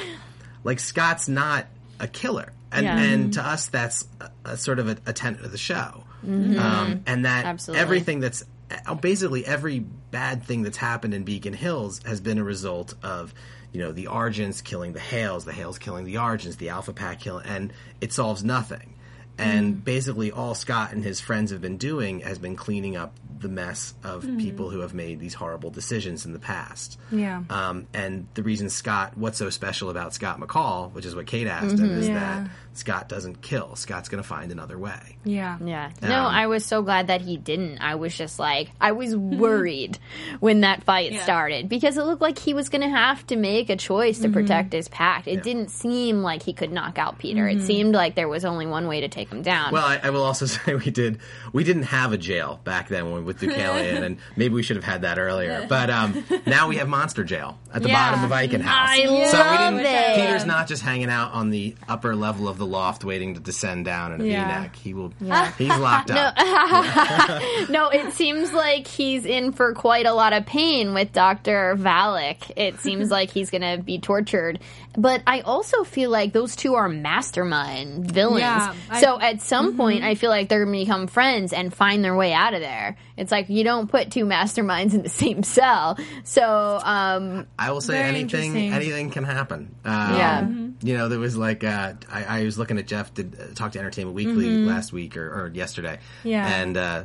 like 0.65 0.81
Scott's 0.81 1.29
not 1.29 1.67
a 2.01 2.09
killer, 2.09 2.53
and 2.73 2.85
Yeah. 2.85 2.99
and 3.01 3.33
to 3.35 3.41
us 3.47 3.69
that's 3.69 4.09
a, 4.21 4.31
a 4.45 4.57
sort 4.57 4.81
of 4.81 4.89
a, 4.89 4.97
a 5.07 5.13
tenet 5.13 5.43
of 5.45 5.53
the 5.53 5.59
show, 5.59 6.03
um, 6.25 7.03
and 7.07 7.25
that 7.25 7.45
Absolutely. 7.45 7.81
everything 7.81 8.19
that's 8.19 8.43
Uh, 8.71 8.95
basically 8.95 9.47
every 9.47 9.79
bad 9.79 10.43
thing 10.43 10.63
that's 10.63 10.77
happened 10.77 11.15
in 11.15 11.25
Beacon 11.25 11.53
Hills 11.53 12.01
has 12.05 12.21
been 12.21 12.39
a 12.39 12.45
result 12.45 12.95
of 13.03 13.33
you 13.73 13.81
know 13.81 13.93
the 13.93 14.07
Argents 14.07 14.63
killing 14.63 14.93
the 14.93 15.01
Hales, 15.01 15.45
the 15.45 15.53
Hales 15.53 15.79
killing 15.79 16.05
the 16.05 16.15
Argents, 16.15 16.57
the 16.57 16.71
Alpha 16.71 16.93
Pack 16.93 17.21
killing, 17.21 17.47
and 17.47 17.73
it 18.01 18.13
solves 18.13 18.43
nothing. 18.43 18.95
And 19.39 19.77
mm. 19.77 19.85
basically, 19.85 20.33
all 20.33 20.55
Scott 20.55 20.93
and 20.93 21.05
his 21.05 21.21
friends 21.21 21.51
have 21.51 21.61
been 21.61 21.77
doing 21.77 22.21
has 22.21 22.39
been 22.39 22.57
cleaning 22.57 22.97
up 22.97 23.15
the 23.39 23.49
mess 23.49 23.95
of 24.05 24.23
people 24.39 24.71
who 24.71 24.81
have 24.81 24.95
made 24.95 25.21
these 25.21 25.35
horrible 25.35 25.71
decisions 25.71 26.25
in 26.27 26.33
the 26.33 26.39
past. 26.39 26.99
Yeah. 27.11 27.43
Um, 27.51 27.87
and 27.93 28.27
the 28.35 28.43
reason 28.43 28.71
Scott, 28.71 29.17
what's 29.17 29.39
so 29.39 29.51
special 29.51 29.91
about 29.91 30.15
Scott 30.15 30.41
McCall, 30.41 30.93
which 30.93 31.05
is 31.05 31.15
what 31.15 31.27
Kate 31.27 31.47
asked 31.47 31.79
him, 31.79 31.91
is 31.99 32.09
Yeah. 32.09 32.15
that 32.45 32.51
Scott 32.75 33.09
doesn't 33.09 33.41
kill. 33.43 33.75
Scott's 33.77 34.09
going 34.09 34.23
to 34.23 34.29
find 34.29 34.53
another 34.53 34.79
way. 34.79 35.17
Yeah. 35.25 35.57
Yeah. 35.65 35.91
No, 36.03 36.25
Um, 36.27 36.35
I 36.35 36.47
was 36.47 36.65
so 36.65 36.83
glad 36.83 37.07
that 37.07 37.21
he 37.23 37.37
didn't. 37.37 37.79
I 37.79 37.95
was 37.95 38.17
just 38.17 38.39
like, 38.39 38.71
I 38.81 38.93
was 38.93 39.15
worried 39.41 39.99
when 40.41 40.61
that 40.63 40.85
fight 40.85 41.13
Yeah. 41.13 41.23
started 41.23 41.69
because 41.69 41.97
it 41.97 42.05
looked 42.05 42.23
like 42.23 42.39
he 42.39 42.55
was 42.55 42.69
going 42.69 42.83
to 42.83 42.89
have 42.89 43.27
to 43.29 43.37
make 43.37 43.71
a 43.71 43.77
choice 43.77 44.19
to 44.21 44.29
protect 44.29 44.73
his 44.73 44.89
pact. 44.89 45.27
It 45.29 45.43
didn't 45.43 45.71
seem 45.71 46.23
like 46.23 46.43
he 46.43 46.53
could 46.53 46.73
knock 46.73 46.99
out 46.99 47.19
Peter. 47.19 47.47
It 47.49 47.63
seemed 47.63 47.95
like 47.95 48.15
there 48.15 48.29
was 48.29 48.45
only 48.45 48.67
one 48.67 48.87
way 48.89 49.01
to 49.03 49.09
take 49.09 49.31
him 49.31 49.43
down. 49.43 49.73
Well, 49.73 49.85
I, 49.87 50.01
I 50.03 50.11
will 50.11 50.23
also 50.25 50.47
say 50.47 50.75
we 50.75 50.91
did 50.91 51.19
we 51.53 51.65
didn't 51.65 51.85
have 51.85 52.13
a 52.13 52.19
jail 52.19 52.61
back 52.65 52.89
then 52.89 53.11
when, 53.11 53.25
with 53.27 53.41
Deucalion, 53.41 54.03
and 54.03 54.19
maybe 54.37 54.55
we 54.55 54.63
should 54.63 54.77
have 54.77 54.85
had 54.85 55.03
that 55.03 55.19
earlier. 55.19 55.67
But 55.69 55.91
um, 55.91 56.25
now 56.47 56.69
we 56.69 56.77
have 56.77 56.89
monster 56.89 57.25
jail 57.25 57.59
at 57.75 57.83
the 57.83 57.89
Yeah. 57.89 58.11
bottom 58.13 58.25
of 58.25 58.31
Eichen 58.31 58.61
House. 58.63 58.89
I 58.91 59.05
so 59.05 59.51
we 59.51 59.79
didn't. 59.79 59.93
it. 59.93 60.17
Peter's 60.27 60.47
not 60.47 60.69
just 60.69 60.83
hanging 60.83 61.11
out 61.11 61.33
on 61.33 61.51
the 61.51 61.75
upper 61.89 62.15
level 62.17 62.49
of 62.49 62.57
the 62.59 62.67
loft 62.67 63.05
waiting 63.05 63.35
to 63.35 63.41
descend 63.41 63.85
down 63.85 64.13
in 64.13 64.21
a 64.21 64.25
Yeah. 64.25 64.47
neck 64.63 64.77
He 64.77 64.95
will. 64.95 65.13
He's 65.59 65.77
locked 65.77 66.11
up. 66.11 66.37
no, 67.69 67.89
it 67.91 68.13
seems 68.15 68.53
like 68.53 68.87
he's 68.87 69.25
in 69.25 69.53
for 69.53 69.75
quite 69.75 70.07
a 70.07 70.13
lot 70.15 70.33
of 70.33 70.47
pain 70.47 70.95
with 70.95 71.13
Dr. 71.13 71.77
Valack. 71.79 72.51
It 72.57 72.81
seems 72.81 73.11
like 73.11 73.31
he's 73.31 73.51
going 73.51 73.63
to 73.63 73.83
be 73.83 73.99
tortured. 73.99 74.61
But 74.99 75.23
I 75.27 75.41
also 75.41 75.85
feel 75.85 76.09
like 76.11 76.33
those 76.33 76.57
two 76.57 76.75
are 76.77 76.89
mastermind 76.89 78.11
villains. 78.11 78.41
Yeah, 78.41 78.75
I- 78.91 79.01
so 79.01 79.21
at 79.21 79.43
some 79.43 79.77
point, 79.77 80.05
I 80.05 80.15
feel 80.15 80.31
like 80.31 80.49
they're 80.49 80.65
going 80.65 80.75
to 80.79 80.85
become 80.85 81.07
friends 81.07 81.53
and 81.53 81.73
find 81.75 82.03
their 82.05 82.15
way 82.17 82.33
out 82.33 82.55
of 82.55 82.61
there. 82.61 82.97
It's 83.17 83.33
like 83.33 83.49
you 83.49 83.65
don't 83.65 83.91
put 83.91 84.11
two 84.11 84.25
masterminds 84.27 84.93
in 84.95 85.03
the 85.03 85.09
same 85.09 85.43
cell. 85.43 85.99
So, 86.25 86.81
um, 86.83 87.47
I 87.59 87.71
will 87.71 87.81
say 87.81 87.99
anything. 88.03 88.57
Anything 88.57 89.11
can 89.11 89.25
happen. 89.25 89.75
Um, 89.85 90.15
Yeah. 90.17 90.49
You 90.83 90.97
know, 90.99 91.09
there 91.09 91.19
was 91.19 91.37
like 91.37 91.65
uh, 91.65 91.95
I, 92.11 92.25
I 92.25 92.45
was 92.45 92.59
looking 92.59 92.79
at 92.79 92.87
Jeff 92.87 93.15
did 93.15 93.35
uh, 93.41 93.55
talk 93.55 93.73
to 93.73 93.79
Entertainment 93.79 94.15
Weekly 94.15 94.59
last 94.59 94.93
week 94.93 95.17
or, 95.17 95.27
or 95.27 95.51
yesterday. 95.55 95.99
Yeah. 96.23 96.47
And 96.47 96.77
uh, 96.77 97.05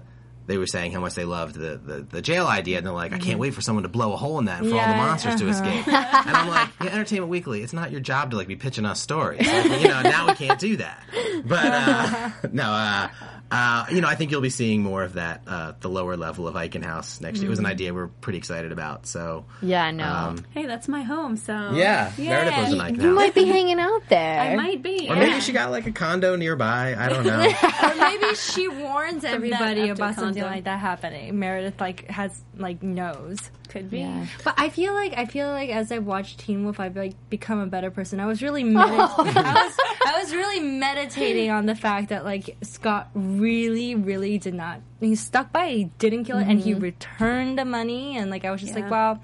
they 0.51 0.57
were 0.57 0.67
saying 0.67 0.91
how 0.91 0.99
much 0.99 1.15
they 1.15 1.23
loved 1.23 1.55
the, 1.55 1.77
the, 1.77 2.01
the 2.01 2.21
jail 2.21 2.45
idea, 2.45 2.77
and 2.77 2.85
they're 2.85 2.93
like, 2.93 3.13
I 3.13 3.19
can't 3.19 3.39
wait 3.39 3.53
for 3.53 3.61
someone 3.61 3.83
to 3.83 3.89
blow 3.89 4.11
a 4.11 4.17
hole 4.17 4.37
in 4.37 4.45
that 4.45 4.61
and 4.61 4.69
for 4.69 4.77
all 4.77 4.87
the 4.87 4.95
monsters 4.95 5.35
to 5.39 5.49
uh-huh. 5.49 5.63
escape. 5.63 5.87
and 5.87 6.35
I'm 6.35 6.49
like, 6.49 6.69
yeah, 6.83 6.89
Entertainment 6.91 7.29
Weekly, 7.29 7.63
it's 7.63 7.71
not 7.71 7.89
your 7.89 8.01
job 8.01 8.31
to 8.31 8.37
like 8.37 8.49
be 8.49 8.57
pitching 8.57 8.85
us 8.85 8.99
stories. 8.99 9.47
Like, 9.47 9.81
you 9.81 9.87
know, 9.87 10.01
now 10.01 10.27
we 10.27 10.33
can't 10.33 10.59
do 10.59 10.75
that. 10.77 11.01
But 11.45 11.65
uh, 11.65 12.29
no, 12.51 12.63
uh, 12.63 13.09
uh, 13.51 13.85
you 13.91 13.99
know, 13.99 14.07
I 14.07 14.15
think 14.15 14.31
you'll 14.31 14.41
be 14.41 14.49
seeing 14.49 14.81
more 14.81 15.03
of 15.03 15.13
that. 15.13 15.41
Uh, 15.45 15.73
the 15.81 15.89
lower 15.89 16.15
level 16.15 16.47
of 16.47 16.55
Eichen 16.55 16.83
House 16.83 17.19
next 17.19 17.39
year. 17.39 17.47
It 17.47 17.49
was 17.49 17.59
an 17.59 17.65
idea 17.65 17.93
we're 17.93 18.07
pretty 18.07 18.37
excited 18.37 18.71
about. 18.71 19.05
So 19.07 19.45
yeah, 19.61 19.91
no. 19.91 20.05
um, 20.05 20.45
Hey, 20.51 20.65
that's 20.65 20.87
my 20.87 21.01
home. 21.01 21.35
So 21.35 21.71
yeah, 21.73 22.13
Yay. 22.17 22.29
Meredith 22.29 22.57
lives 22.57 22.73
in 22.73 22.79
Eichen 22.79 23.01
you 23.01 23.13
might 23.13 23.35
be 23.35 23.45
hanging 23.45 23.79
out 23.79 24.03
there. 24.07 24.39
I 24.39 24.55
might 24.55 24.81
be. 24.81 25.07
Or 25.09 25.15
yeah. 25.15 25.19
maybe 25.19 25.41
she 25.41 25.51
got 25.51 25.71
like 25.71 25.85
a 25.85 25.91
condo 25.91 26.35
nearby. 26.35 26.95
I 26.97 27.09
don't 27.09 27.25
know. 27.25 27.41
or 27.83 27.95
maybe 27.95 28.35
she 28.35 28.69
warns 28.69 29.25
everybody 29.25 29.89
about 29.89 30.01
about 30.01 30.35
something 30.41 30.55
like 30.57 30.63
that 30.65 30.79
happening. 30.79 31.39
Meredith 31.39 31.79
like 31.79 32.07
has 32.07 32.41
like 32.57 32.83
knows. 32.83 33.39
could 33.69 33.89
be. 33.89 33.99
Yeah. 33.99 34.25
But 34.43 34.55
I 34.57 34.69
feel 34.69 34.93
like 34.93 35.13
I 35.17 35.25
feel 35.25 35.47
like 35.47 35.69
as 35.69 35.91
I've 35.91 36.05
watched 36.05 36.39
Teen 36.39 36.63
Wolf, 36.63 36.79
I've 36.79 36.95
like 36.95 37.13
become 37.29 37.59
a 37.59 37.67
better 37.67 37.91
person. 37.91 38.19
I 38.19 38.25
was 38.25 38.41
really 38.41 38.63
medit- 38.65 38.85
I 38.87 39.65
was 39.65 39.77
I 40.05 40.19
was 40.21 40.33
really 40.33 40.59
meditating 40.59 41.49
on 41.51 41.65
the 41.65 41.75
fact 41.75 42.09
that 42.09 42.25
like 42.25 42.57
Scott 42.61 43.09
really 43.13 43.95
really 43.95 44.37
did 44.37 44.53
not 44.53 44.81
he 44.99 45.15
stuck 45.15 45.51
by 45.51 45.65
it. 45.65 45.75
He 45.75 45.83
didn't 45.97 46.25
kill 46.25 46.37
it 46.37 46.47
and 46.47 46.59
he 46.59 46.71
mm-hmm. 46.71 46.81
returned 46.81 47.57
the 47.57 47.65
money 47.65 48.17
and 48.17 48.29
like 48.29 48.45
I 48.45 48.51
was 48.51 48.61
just 48.61 48.73
Yeah. 48.75 48.81
like 48.81 48.91
wow 48.91 49.19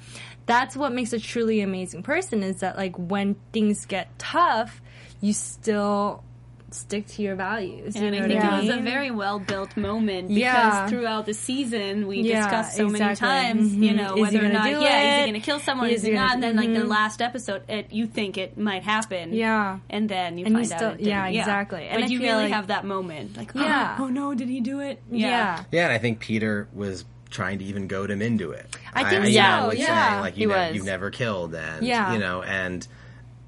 that's 0.48 0.78
what 0.78 0.94
makes 0.94 1.12
a 1.14 1.20
truly 1.20 1.60
amazing 1.62 2.02
person 2.04 2.42
is 2.42 2.62
that 2.62 2.78
like 2.78 2.96
when 2.96 3.36
things 3.52 3.86
get 3.86 4.18
tough 4.18 4.82
you 5.20 5.34
still 5.34 6.24
stick 6.72 7.08
to 7.08 7.22
your 7.22 7.36
values. 7.36 7.96
you 7.96 8.02
And 8.06 8.14
I 8.16 8.28
think 8.28 8.44
what 8.44 8.54
I 8.54 8.58
it 8.60 8.68
was 8.68 8.76
a 8.78 8.82
very 8.82 9.10
well 9.10 9.40
built 9.40 9.78
moment 9.78 10.28
because 10.28 10.38
Yeah. 10.42 10.88
throughout 10.88 11.26
the 11.26 11.34
season 11.34 12.08
we 12.08 12.22
Yeah, 12.22 12.42
discussed 12.42 12.76
so 12.76 12.90
many 12.90 13.16
times, 13.16 13.74
you 13.74 13.92
Mhm. 13.92 13.96
know, 13.96 14.10
Is 14.10 14.16
he 14.16 14.22
whether 14.22 14.38
or 14.38 14.42
gonna 14.42 14.54
not, 14.54 14.64
do 14.66 14.70
yeah, 14.82 15.00
is 15.14 15.26
he 15.26 15.32
going 15.32 15.42
to 15.42 15.46
kill 15.46 15.60
someone? 15.62 15.90
Is 15.90 15.96
Is, 16.02 16.04
he 16.04 16.10
he 16.12 16.16
not? 16.18 16.28
do- 16.30 16.34
And 16.34 16.44
then, 16.44 16.56
like 16.58 16.74
the 16.74 16.82
mhm. 16.86 16.90
last 16.90 17.22
episode, 17.22 17.62
it, 17.70 17.88
you 17.92 18.06
think 18.06 18.38
it 18.38 18.58
might 18.58 18.84
happen, 18.84 19.34
Yeah. 19.34 19.80
and 19.90 20.10
then 20.10 20.38
you 20.38 20.46
And 20.46 20.56
you 20.56 20.58
find 20.60 20.68
still- 20.68 20.88
out, 20.90 20.94
it 20.96 20.98
didn't. 20.98 21.10
yeah, 21.10 21.28
exactly. 21.28 21.88
And 21.88 22.02
but 22.02 22.10
I 22.10 22.14
you 22.14 22.20
really 22.20 22.44
like- 22.44 22.52
have 22.54 22.68
that 22.68 22.86
moment, 22.86 23.38
like, 23.38 23.52
Yeah. 23.56 23.96
oh, 23.98 24.04
oh 24.04 24.08
no, 24.10 24.34
did 24.34 24.50
he 24.50 24.60
do 24.60 24.82
it? 24.82 25.02
Yeah. 25.10 25.64
yeah, 25.72 25.86
and 25.86 25.94
I 25.94 25.98
think 26.00 26.20
Peter 26.20 26.68
was 26.74 27.06
trying 27.30 27.60
to 27.60 27.66
even 27.66 27.88
goad 27.88 28.12
him 28.12 28.22
into 28.22 28.52
it. 28.52 28.76
I 28.94 29.04
think 29.10 29.26
you 29.26 29.34
so, 29.34 29.42
know, 29.62 29.68
like 29.68 29.80
yeah. 29.80 30.10
saying, 30.10 30.22
like 30.22 30.38
you 30.38 30.48
know, 30.48 30.56
was. 30.58 30.76
you've 30.76 30.86
never 30.86 31.12
killed, 31.12 31.56
and 31.56 31.86
Yeah. 31.86 32.12
you 32.14 32.20
know, 32.20 32.42
and 32.44 32.86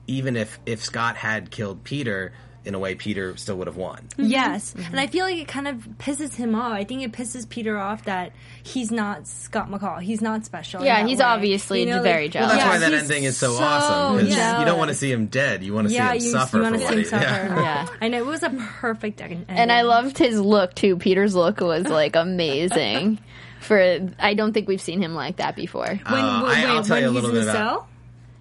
even 0.08 0.36
if 0.38 0.58
if 0.66 0.82
Scott 0.84 1.16
had 1.18 1.52
killed 1.52 1.84
Peter, 1.84 2.34
in 2.70 2.76
a 2.76 2.80
way, 2.80 2.96
Peter 2.96 3.36
still 3.36 3.58
would 3.58 3.68
have 3.68 3.76
won. 3.76 4.08
Yes, 4.18 4.74
Mm-hmm. 4.74 4.92
and 4.92 5.00
I 5.02 5.08
feel 5.08 5.26
like 5.26 5.38
it 5.38 5.48
kind 5.50 5.68
of 5.68 5.76
pisses 5.98 6.36
him 6.36 6.56
off. 6.56 6.72
I 6.72 6.86
think 6.86 7.02
it 7.02 7.12
pisses 7.12 7.50
Peter 7.50 7.78
off 7.78 8.06
that 8.06 8.32
he's 8.64 8.92
not 8.92 9.28
Scott 9.28 9.70
McCall. 9.70 10.02
He's 10.02 10.22
not 10.22 10.46
special. 10.46 10.86
Yeah, 10.86 11.06
he's 11.06 11.20
way. 11.20 11.26
obviously 11.26 11.84
very 11.86 12.24
Well, 12.24 12.30
jealous. 12.30 12.52
that's 12.54 12.64
Yeah, 12.64 12.70
why 12.70 12.78
that 12.78 12.94
ending 12.94 13.24
is 13.26 13.36
so, 13.36 13.52
so 13.58 13.64
awesome 13.64 14.26
you 14.28 14.36
don't 14.66 14.78
want 14.78 14.90
to 14.90 14.96
see 14.96 15.12
him 15.12 15.26
dead. 15.26 15.64
You 15.64 15.74
want 15.74 15.90
to 15.90 15.94
Yeah, 15.94 16.12
see 16.12 16.18
him 16.20 16.24
you, 16.24 16.32
suffer 16.32 16.58
you 16.58 16.64
want 16.64 16.76
to 16.76 16.88
see 16.88 16.96
him 16.96 17.04
suffer. 17.06 17.26
Yeah. 17.26 17.62
Yeah. 17.62 17.88
I 18.00 18.08
know 18.08 18.20
it 18.20 18.26
was 18.26 18.44
a 18.44 18.50
perfect 18.80 19.20
ending. 19.20 19.46
And 19.50 19.72
I 19.72 19.82
loved 19.82 20.18
his 20.18 20.40
look 20.40 20.74
too. 20.76 20.96
Peter's 20.98 21.36
look 21.36 21.60
was 21.60 21.86
like 21.88 22.16
amazing. 22.16 23.20
For 23.62 24.10
I 24.20 24.36
don't 24.36 24.54
think 24.54 24.68
we've 24.70 24.80
seen 24.82 25.02
him 25.02 25.14
like 25.16 25.38
that 25.38 25.56
before. 25.56 25.86
Uh, 25.86 25.90
when, 25.90 26.24
I- 26.24 26.66
I'll 26.68 26.76
when 26.76 26.84
tell 26.84 26.98
you 27.00 27.06
a 27.08 27.08
he's 27.10 27.14
little 27.16 27.30
in 27.32 27.36
bit 27.36 27.44
the 27.46 27.52
about- 27.52 27.56
cell, 27.56 27.88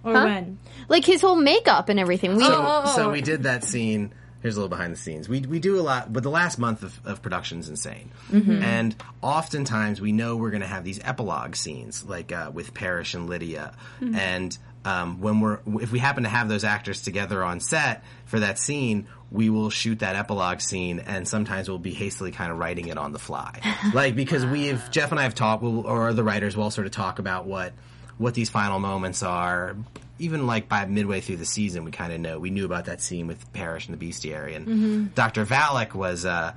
or 0.05 0.13
Huh? 0.15 0.23
when? 0.25 0.59
Like 0.87 1.05
his 1.05 1.21
whole 1.21 1.35
makeup 1.35 1.89
and 1.89 1.99
everything. 1.99 2.35
We 2.37 2.45
So, 2.45 2.53
Oh, 2.53 2.81
oh, 2.85 2.95
so 2.95 3.09
oh. 3.09 3.11
we 3.11 3.21
did 3.21 3.43
that 3.43 3.63
scene. 3.65 4.11
Here's 4.41 4.55
a 4.55 4.59
little 4.59 4.69
behind 4.69 4.93
the 4.93 4.97
scenes. 4.97 5.27
We 5.27 5.41
we 5.41 5.59
do 5.59 5.79
a 5.79 5.81
lot, 5.83 6.13
but 6.13 6.23
the 6.23 6.29
last 6.29 6.57
month 6.59 6.83
of, 6.83 6.99
of 7.05 7.21
production's 7.21 7.67
insane, 7.69 8.11
Mm-hmm. 8.31 8.61
and 8.63 8.95
oftentimes 9.21 9.99
we 10.01 10.11
know 10.11 10.35
we're 10.37 10.51
going 10.51 10.61
to 10.61 10.67
have 10.67 10.83
these 10.83 10.99
epilogue 11.03 11.55
scenes, 11.55 12.05
like 12.05 12.31
uh, 12.31 12.49
with 12.53 12.73
Parrish 12.73 13.13
and 13.13 13.29
Lydia, 13.29 13.73
Mm-hmm. 14.01 14.15
and 14.15 14.57
um, 14.85 15.19
when 15.19 15.41
we're 15.41 15.59
if 15.81 15.91
we 15.91 15.99
happen 15.99 16.23
to 16.23 16.29
have 16.29 16.47
those 16.47 16.63
actors 16.63 17.01
together 17.01 17.43
on 17.43 17.59
set 17.59 18.01
for 18.25 18.39
that 18.39 18.57
scene, 18.57 19.07
we 19.29 19.49
will 19.49 19.69
shoot 19.69 19.99
that 19.99 20.15
epilogue 20.15 20.61
scene, 20.61 20.99
and 20.99 21.27
sometimes 21.27 21.67
we'll 21.67 21.77
be 21.79 21.93
hastily 21.93 22.31
kind 22.31 22.49
of 22.51 22.57
writing 22.57 22.87
it 22.87 22.97
on 22.97 23.11
the 23.11 23.19
fly, 23.19 23.59
like 23.93 24.15
because 24.15 24.45
we've 24.45 24.81
Jeff 24.89 25.11
and 25.11 25.19
I 25.19 25.23
have 25.23 25.35
talked, 25.35 25.61
we'll, 25.61 25.85
or 25.85 26.13
the 26.13 26.23
writers 26.23 26.55
will 26.55 26.71
sort 26.71 26.87
of 26.87 26.93
talk 26.93 27.19
about 27.19 27.45
what 27.45 27.73
what 28.17 28.33
these 28.35 28.49
final 28.49 28.79
moments 28.79 29.21
are. 29.21 29.75
Even 30.19 30.45
like 30.47 30.67
by 30.69 30.85
midway 30.85 31.21
through 31.21 31.37
the 31.37 31.45
season, 31.45 31.83
we 31.85 31.91
kind 31.91 32.13
of 32.13 32.19
know. 32.19 32.39
We 32.39 32.49
knew 32.49 32.65
about 32.65 32.85
that 32.85 33.01
scene 33.01 33.25
with 33.27 33.51
Parrish 33.53 33.87
and 33.87 33.99
the 33.99 34.09
Bestiary, 34.09 34.55
and 34.55 35.13
Dr. 35.15 35.45
Valack 35.45 35.93
was. 35.93 36.25
Uh, 36.25 36.53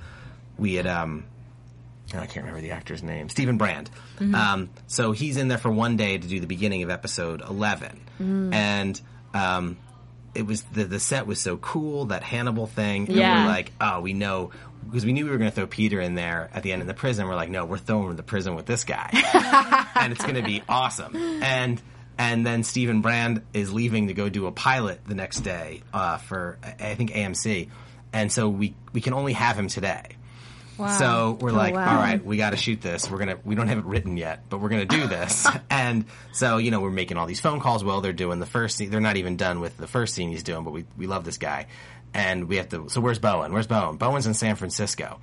we 0.58 0.74
had. 0.74 0.86
Um, 0.86 1.24
oh, 2.14 2.18
I 2.18 2.26
can't 2.26 2.44
remember 2.46 2.60
the 2.60 2.72
actor's 2.72 3.02
name. 3.02 3.28
Stephen 3.28 3.56
Brand. 3.58 3.88
Um, 4.20 4.70
so 4.86 5.12
he's 5.12 5.36
in 5.36 5.48
there 5.48 5.58
for 5.58 5.70
one 5.70 5.96
day 5.96 6.18
to 6.18 6.26
do 6.28 6.38
the 6.40 6.46
beginning 6.46 6.82
of 6.82 6.90
episode 6.90 7.40
11, 7.40 8.00
and 8.52 9.00
um, 9.34 9.76
it 10.34 10.46
was 10.46 10.62
the 10.62 10.84
the 10.84 11.00
set 11.00 11.26
was 11.26 11.40
so 11.40 11.56
cool 11.56 12.06
that 12.06 12.22
Hannibal 12.22 12.66
thing. 12.66 13.06
And 13.08 13.16
Yeah. 13.16 13.44
we're 13.44 13.50
like, 13.50 13.72
oh, 13.80 14.00
we 14.00 14.12
know 14.12 14.50
because 14.86 15.04
we 15.06 15.12
knew 15.12 15.24
we 15.24 15.30
were 15.30 15.38
going 15.38 15.50
to 15.50 15.54
throw 15.54 15.66
Peter 15.68 16.00
in 16.00 16.14
there 16.16 16.50
at 16.52 16.62
the 16.64 16.72
end 16.72 16.82
of 16.82 16.88
the 16.88 16.94
prison. 16.94 17.26
We're 17.28 17.36
like, 17.36 17.50
no, 17.50 17.64
we're 17.64 17.78
throwing 17.78 18.04
him 18.06 18.10
in 18.10 18.16
the 18.16 18.22
prison 18.24 18.54
with 18.56 18.66
this 18.66 18.82
guy, 18.84 19.08
and 19.94 20.12
it's 20.12 20.22
going 20.22 20.34
to 20.34 20.42
be 20.42 20.62
awesome. 20.68 21.14
And 21.16 21.80
and 22.18 22.46
then 22.46 22.62
Stephen 22.62 23.00
Brand 23.00 23.42
is 23.52 23.72
leaving 23.72 24.08
to 24.08 24.14
go 24.14 24.28
do 24.28 24.46
a 24.46 24.52
pilot 24.52 25.00
the 25.06 25.14
next 25.14 25.40
day 25.40 25.82
uh, 25.92 26.18
for 26.18 26.58
I 26.62 26.94
think 26.94 27.12
AMC, 27.12 27.68
and 28.12 28.30
so 28.30 28.48
we 28.48 28.74
we 28.92 29.00
can 29.00 29.14
only 29.14 29.32
have 29.32 29.58
him 29.58 29.68
today. 29.68 30.16
So 30.98 31.38
we're 31.40 31.52
like, 31.52 31.74
wow. 31.74 31.96
all 31.96 32.02
right, 32.02 32.24
we 32.24 32.36
got 32.36 32.50
to 32.50 32.56
shoot 32.56 32.80
this. 32.80 33.08
We're 33.10 33.18
gonna, 33.18 33.38
we 33.44 33.54
don't 33.54 33.68
have 33.68 33.78
it 33.78 33.84
written 33.84 34.16
yet, 34.16 34.48
but 34.48 34.58
we're 34.58 34.68
gonna 34.68 34.84
do 34.84 35.06
this. 35.08 35.46
and 35.70 36.06
so 36.32 36.56
you 36.56 36.70
know, 36.70 36.80
we're 36.80 36.90
making 36.90 37.16
all 37.16 37.26
these 37.26 37.40
phone 37.40 37.60
calls 37.60 37.84
while 37.84 38.00
they're 38.00 38.12
doing 38.12 38.40
the 38.40 38.46
first 38.46 38.76
scene. 38.76 38.90
They're 38.90 39.00
not 39.00 39.16
even 39.16 39.36
done 39.36 39.60
with 39.60 39.76
the 39.76 39.86
first 39.86 40.14
scene 40.14 40.30
he's 40.30 40.42
doing, 40.42 40.64
but 40.64 40.72
we 40.72 40.84
we 40.96 41.06
love 41.06 41.24
this 41.24 41.38
guy, 41.38 41.66
and 42.14 42.48
we 42.48 42.56
have 42.56 42.68
to. 42.70 42.88
So 42.88 43.00
where's 43.00 43.18
Bohen? 43.18 43.52
Where's 43.52 43.66
Bohen? 43.66 43.96
Bohen's 43.96 44.26
in 44.26 44.34
San 44.34 44.56
Francisco. 44.56 45.20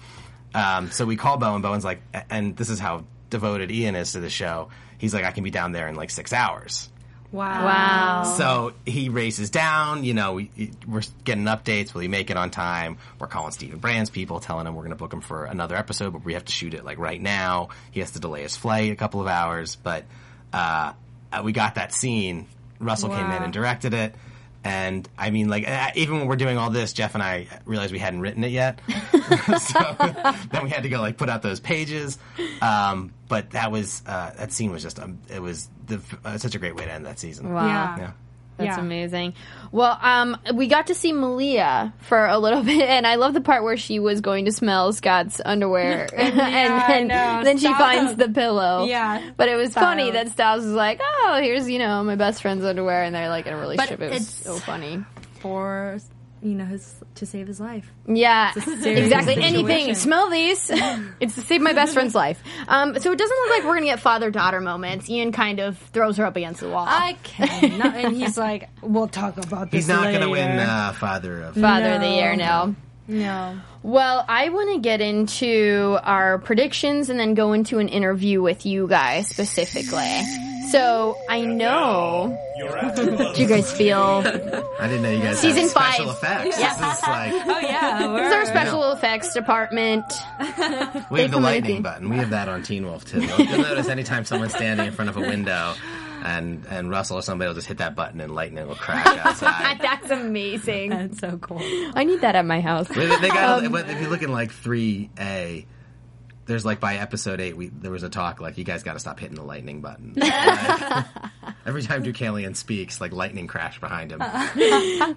Um, 0.53 0.91
so 0.91 1.05
we 1.05 1.15
call 1.15 1.37
Bohen. 1.37 1.61
Bohen's 1.61 1.83
like, 1.83 2.01
and 2.29 2.55
this 2.55 2.69
is 2.69 2.79
how 2.79 3.03
devoted 3.29 3.71
Ian 3.71 3.95
is 3.95 4.13
to 4.13 4.19
the 4.19 4.29
show. 4.29 4.69
He's 4.99 5.13
like, 5.13 5.25
I 5.25 5.31
can 5.31 5.43
be 5.43 5.49
down 5.49 5.71
there 5.71 5.87
in 5.87 5.95
like 5.95 6.11
six 6.11 6.31
hours. 6.31 6.89
Wow. 7.31 7.65
Wow. 7.65 8.23
So 8.23 8.73
he 8.85 9.09
races 9.09 9.49
down. 9.49 10.03
You 10.03 10.13
know, 10.13 10.33
we, 10.33 10.71
we're 10.87 11.01
getting 11.23 11.45
updates. 11.45 11.93
Will 11.93 12.01
he 12.01 12.07
make 12.07 12.29
it 12.29 12.37
on 12.37 12.51
time? 12.51 12.97
We're 13.19 13.27
calling 13.27 13.51
Stephen 13.51 13.79
Brand's 13.79 14.09
people, 14.09 14.39
telling 14.39 14.67
him 14.67 14.75
we're 14.75 14.83
going 14.83 14.91
to 14.91 14.97
book 14.97 15.13
him 15.13 15.21
for 15.21 15.45
another 15.45 15.75
episode, 15.75 16.11
but 16.13 16.25
we 16.25 16.33
have 16.33 16.45
to 16.45 16.51
shoot 16.51 16.73
it 16.73 16.83
like 16.83 16.97
right 16.97 17.21
now. 17.21 17.69
He 17.91 17.99
has 17.99 18.11
to 18.11 18.19
delay 18.19 18.43
his 18.43 18.55
flight 18.55 18.91
a 18.91 18.95
couple 18.95 19.21
of 19.21 19.27
hours. 19.27 19.75
But 19.75 20.05
uh, 20.53 20.93
uh, 21.31 21.41
we 21.43 21.51
got 21.51 21.75
that 21.75 21.93
scene. 21.93 22.47
Russell 22.79 23.09
came 23.09 23.29
in 23.31 23.43
and 23.43 23.53
directed 23.53 23.93
it. 23.93 24.15
And 24.64 25.07
I 25.18 25.30
mean, 25.30 25.47
like, 25.47 25.68
even 25.95 26.20
when 26.20 26.28
we're 26.28 26.36
doing 26.36 26.57
all 26.57 26.70
this, 26.70 26.91
Jeff 26.91 27.14
and 27.14 27.24
I 27.24 27.47
realized 27.66 27.93
we 27.93 27.99
hadn't 27.99 28.20
written 28.20 28.43
it 28.43 28.51
yet. 28.51 28.82
so 29.60 29.95
then 30.51 30.64
we 30.64 30.70
had 30.70 30.84
to 30.84 30.89
go 30.89 30.99
like 30.99 31.18
put 31.18 31.30
out 31.30 31.41
those 31.41 31.60
pages. 31.60 32.18
Um, 32.62 33.14
but 33.28 33.51
that 33.51 33.72
was 33.72 34.01
uh, 34.05 34.32
that 34.38 34.51
scene 34.51 34.72
was 34.72 34.84
just 34.84 34.99
um, 34.99 35.20
it 35.30 35.41
was 35.41 35.70
the, 35.88 36.01
uh, 36.26 36.38
such 36.38 36.55
a 36.55 36.60
great 36.60 36.76
way 36.76 36.86
to 36.86 36.91
end 36.91 37.05
that 37.05 37.20
season. 37.20 37.53
Wow. 37.53 37.66
Yeah. 37.66 37.97
Yeah. 37.97 38.12
That's 38.60 38.78
Yeah. 38.78 38.82
amazing. 38.84 39.34
Well, 39.72 39.97
um, 40.01 40.38
we 40.53 40.68
got 40.68 40.88
to 40.88 40.93
see 40.95 41.12
Malia 41.14 41.93
for 42.01 42.26
a 42.28 42.38
little 42.38 42.62
bit, 42.74 42.88
and 42.89 43.07
I 43.07 43.16
love 43.16 43.34
the 43.34 43.41
part 43.41 43.64
where 43.64 43.78
she 43.78 43.99
was 43.99 44.22
going 44.22 44.45
to 44.45 44.51
smell 44.51 44.93
Scott's 44.93 45.41
underwear, 45.43 46.10
and 46.16 46.38
then, 46.38 47.07
then 47.43 47.57
she 47.57 47.74
finds 47.74 48.16
the 48.18 48.30
pillow. 48.30 48.86
Yeah. 48.86 49.32
but 49.38 49.49
it 49.49 49.55
was 49.55 49.74
funny 49.74 50.12
that 50.12 50.30
Stiles 50.30 50.66
was 50.66 50.74
like, 50.74 50.99
"Oh, 51.01 51.39
here's 51.41 51.70
you 51.70 51.80
know 51.80 52.03
my 52.03 52.16
best 52.16 52.41
friend's 52.41 52.64
underwear," 52.66 53.03
and 53.03 53.16
they're 53.16 53.30
like 53.30 53.47
in 53.47 53.53
a 53.53 53.57
relationship. 53.57 54.01
it 54.01 54.12
was 54.12 54.22
it's- 54.30 54.43
so 54.43 54.55
funny. 54.60 55.03
For 55.39 55.97
you 56.41 56.55
know 56.55 56.65
his 56.65 56.95
to 57.15 57.25
save 57.25 57.47
his 57.47 57.59
life. 57.59 57.91
Yeah, 58.07 58.51
exactly. 58.55 59.35
situation. 59.35 59.43
Anything. 59.43 59.95
Smell 59.95 60.29
these. 60.29 60.69
it's 61.19 61.35
to 61.35 61.41
save 61.41 61.61
my 61.61 61.73
best 61.73 61.93
friend's 61.93 62.15
life. 62.15 62.41
Um, 62.67 62.97
so 62.99 63.11
it 63.11 63.17
doesn't 63.19 63.37
look 63.37 63.49
like 63.49 63.63
we're 63.65 63.75
gonna 63.75 63.85
get 63.87 63.99
father 63.99 64.31
daughter 64.31 64.61
moments. 64.61 65.09
Ian 65.09 65.31
kind 65.31 65.59
of 65.59 65.77
throws 65.77 66.17
her 66.17 66.25
up 66.25 66.35
against 66.35 66.61
the 66.61 66.69
wall. 66.69 66.85
I 66.87 67.17
cannot. 67.23 67.95
and 67.95 68.15
he's 68.15 68.37
like, 68.37 68.69
"We'll 68.81 69.07
talk 69.07 69.37
about 69.37 69.71
this." 69.71 69.79
He's 69.85 69.87
not 69.89 70.01
later. 70.05 70.19
going 70.19 70.21
to 70.27 70.29
win 70.31 70.59
uh, 70.59 70.93
Father 70.93 71.41
of. 71.43 71.55
father 71.55 71.93
of 71.93 72.01
the 72.01 72.07
No. 72.09 72.15
year 72.15 72.35
now. 72.35 72.75
No. 73.10 73.60
Well, 73.84 74.24
I 74.28 74.49
want 74.49 74.74
to 74.76 74.80
get 74.80 75.01
into 75.01 75.97
our 76.03 76.38
predictions 76.39 77.10
and 77.10 77.20
then 77.20 77.34
go 77.34 77.53
into 77.53 77.80
an 77.80 77.88
interview 77.89 78.41
with 78.41 78.66
you 78.66 78.88
guys 78.88 79.28
specifically. 79.28 80.22
So 80.70 81.18
I 81.28 81.41
know. 81.41 82.38
Do 83.36 83.41
you 83.41 83.47
guys 83.47 83.72
feel? 83.72 84.22
I 84.80 84.88
didn't 84.88 85.01
know 85.01 85.10
you 85.10 85.22
guys 85.22 85.39
Season 85.39 85.64
had 85.64 85.70
special 85.72 86.14
five. 86.14 86.45
effects. 86.45 86.57
This 86.57 86.76
is 86.76 87.01
like 87.07 87.34
Oh 87.47 87.60
yeah. 87.60 88.07
This 88.18 88.28
is 88.28 88.34
our 88.34 88.45
special 88.45 88.91
effects 88.91 89.34
department. 89.34 90.03
we 91.10 91.22
have 91.22 91.32
the 91.32 91.38
come 91.38 91.43
lightning 91.43 91.82
button. 91.82 92.10
We 92.10 92.18
have 92.18 92.30
that 92.30 92.47
on 92.49 92.62
Teen 92.62 92.86
Wolf 92.86 93.05
too. 93.05 93.22
You'll, 93.22 93.41
you'll 93.41 93.62
notice 93.62 93.88
anytime 93.88 94.26
someone's 94.26 94.53
standing 94.53 94.86
in 94.86 94.93
front 94.93 95.10
of 95.10 95.18
a 95.18 95.22
window, 95.22 95.74
and 96.24 96.65
and 96.70 96.89
Russell 96.89 97.17
or 97.17 97.22
somebody 97.22 97.47
will 97.47 97.55
just 97.55 97.67
hit 97.67 97.78
that 97.78 97.95
button 97.95 98.20
and 98.22 98.34
lightning 98.34 98.67
will 98.67 98.76
crash 98.76 99.05
outside. 99.26 99.80
That's 99.82 100.09
amazing. 100.11 100.91
That's 100.91 101.20
so 101.20 101.38
cool. 101.38 101.61
I 101.95 102.03
need 102.03 102.22
that 102.22 102.36
at 102.36 102.45
my 102.45 102.61
house. 102.61 102.88
They, 102.88 103.07
they 103.20 103.30
got. 103.30 103.63
Um, 103.65 103.72
but 103.72 103.89
if 103.89 104.01
you 104.01 104.09
look 104.09 104.22
in 104.24 104.32
like 104.32 104.51
three 104.51 105.09
A, 105.20 105.65
there's 106.49 106.65
like 106.65 106.79
by 106.79 106.95
episode 106.95 107.39
eight, 107.39 107.55
we 107.55 107.67
there 107.67 107.91
was 107.91 108.01
a 108.01 108.09
talk 108.09 108.41
like 108.41 108.57
you 108.57 108.63
guys 108.63 108.81
got 108.81 108.93
to 108.93 108.99
stop 108.99 109.19
hitting 109.19 109.35
the 109.35 109.43
lightning 109.43 109.81
button. 109.81 110.13
Like, 110.15 111.05
every 111.65 111.83
time 111.83 112.03
Deucalion 112.03 112.55
speaks, 112.55 112.99
like 112.99 113.13
lightning 113.13 113.45
crash 113.45 113.79
behind 113.79 114.11
him. 114.11 114.21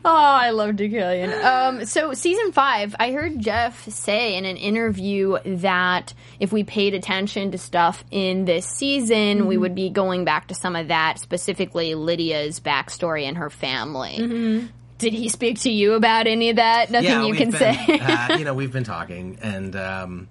Oh, 0.04 0.14
I 0.14 0.50
love 0.50 0.76
Deucalion. 0.76 1.42
Um, 1.42 1.84
so 1.86 2.12
season 2.12 2.52
five, 2.52 2.94
I 3.00 3.12
heard 3.12 3.38
Jeff 3.38 3.88
say 3.88 4.36
in 4.36 4.44
an 4.44 4.56
interview 4.56 5.38
that 5.44 6.12
if 6.38 6.52
we 6.52 6.64
paid 6.64 6.92
attention 6.92 7.52
to 7.52 7.58
stuff 7.58 8.04
in 8.10 8.44
this 8.44 8.66
season, 8.66 9.46
we 9.46 9.56
would 9.56 9.74
be 9.74 9.88
going 9.88 10.24
back 10.24 10.48
to 10.48 10.54
some 10.54 10.76
of 10.76 10.88
that, 10.88 11.18
specifically 11.18 11.94
Lydia's 11.94 12.60
backstory 12.60 13.22
and 13.22 13.38
her 13.38 13.48
family. 13.48 14.68
Did 14.98 15.14
he 15.14 15.28
speak 15.30 15.60
to 15.60 15.70
you 15.70 15.94
about 15.94 16.26
any 16.26 16.50
of 16.50 16.56
that? 16.56 16.90
Nothing 16.90 17.08
yeah, 17.08 17.24
you 17.24 17.34
can 17.34 17.50
been, 17.50 17.58
say. 17.58 17.98
uh, 17.98 18.36
you 18.36 18.44
know, 18.44 18.54
we've 18.54 18.72
been 18.72 18.84
talking, 18.84 19.38
and 19.42 19.74
um, 19.74 20.28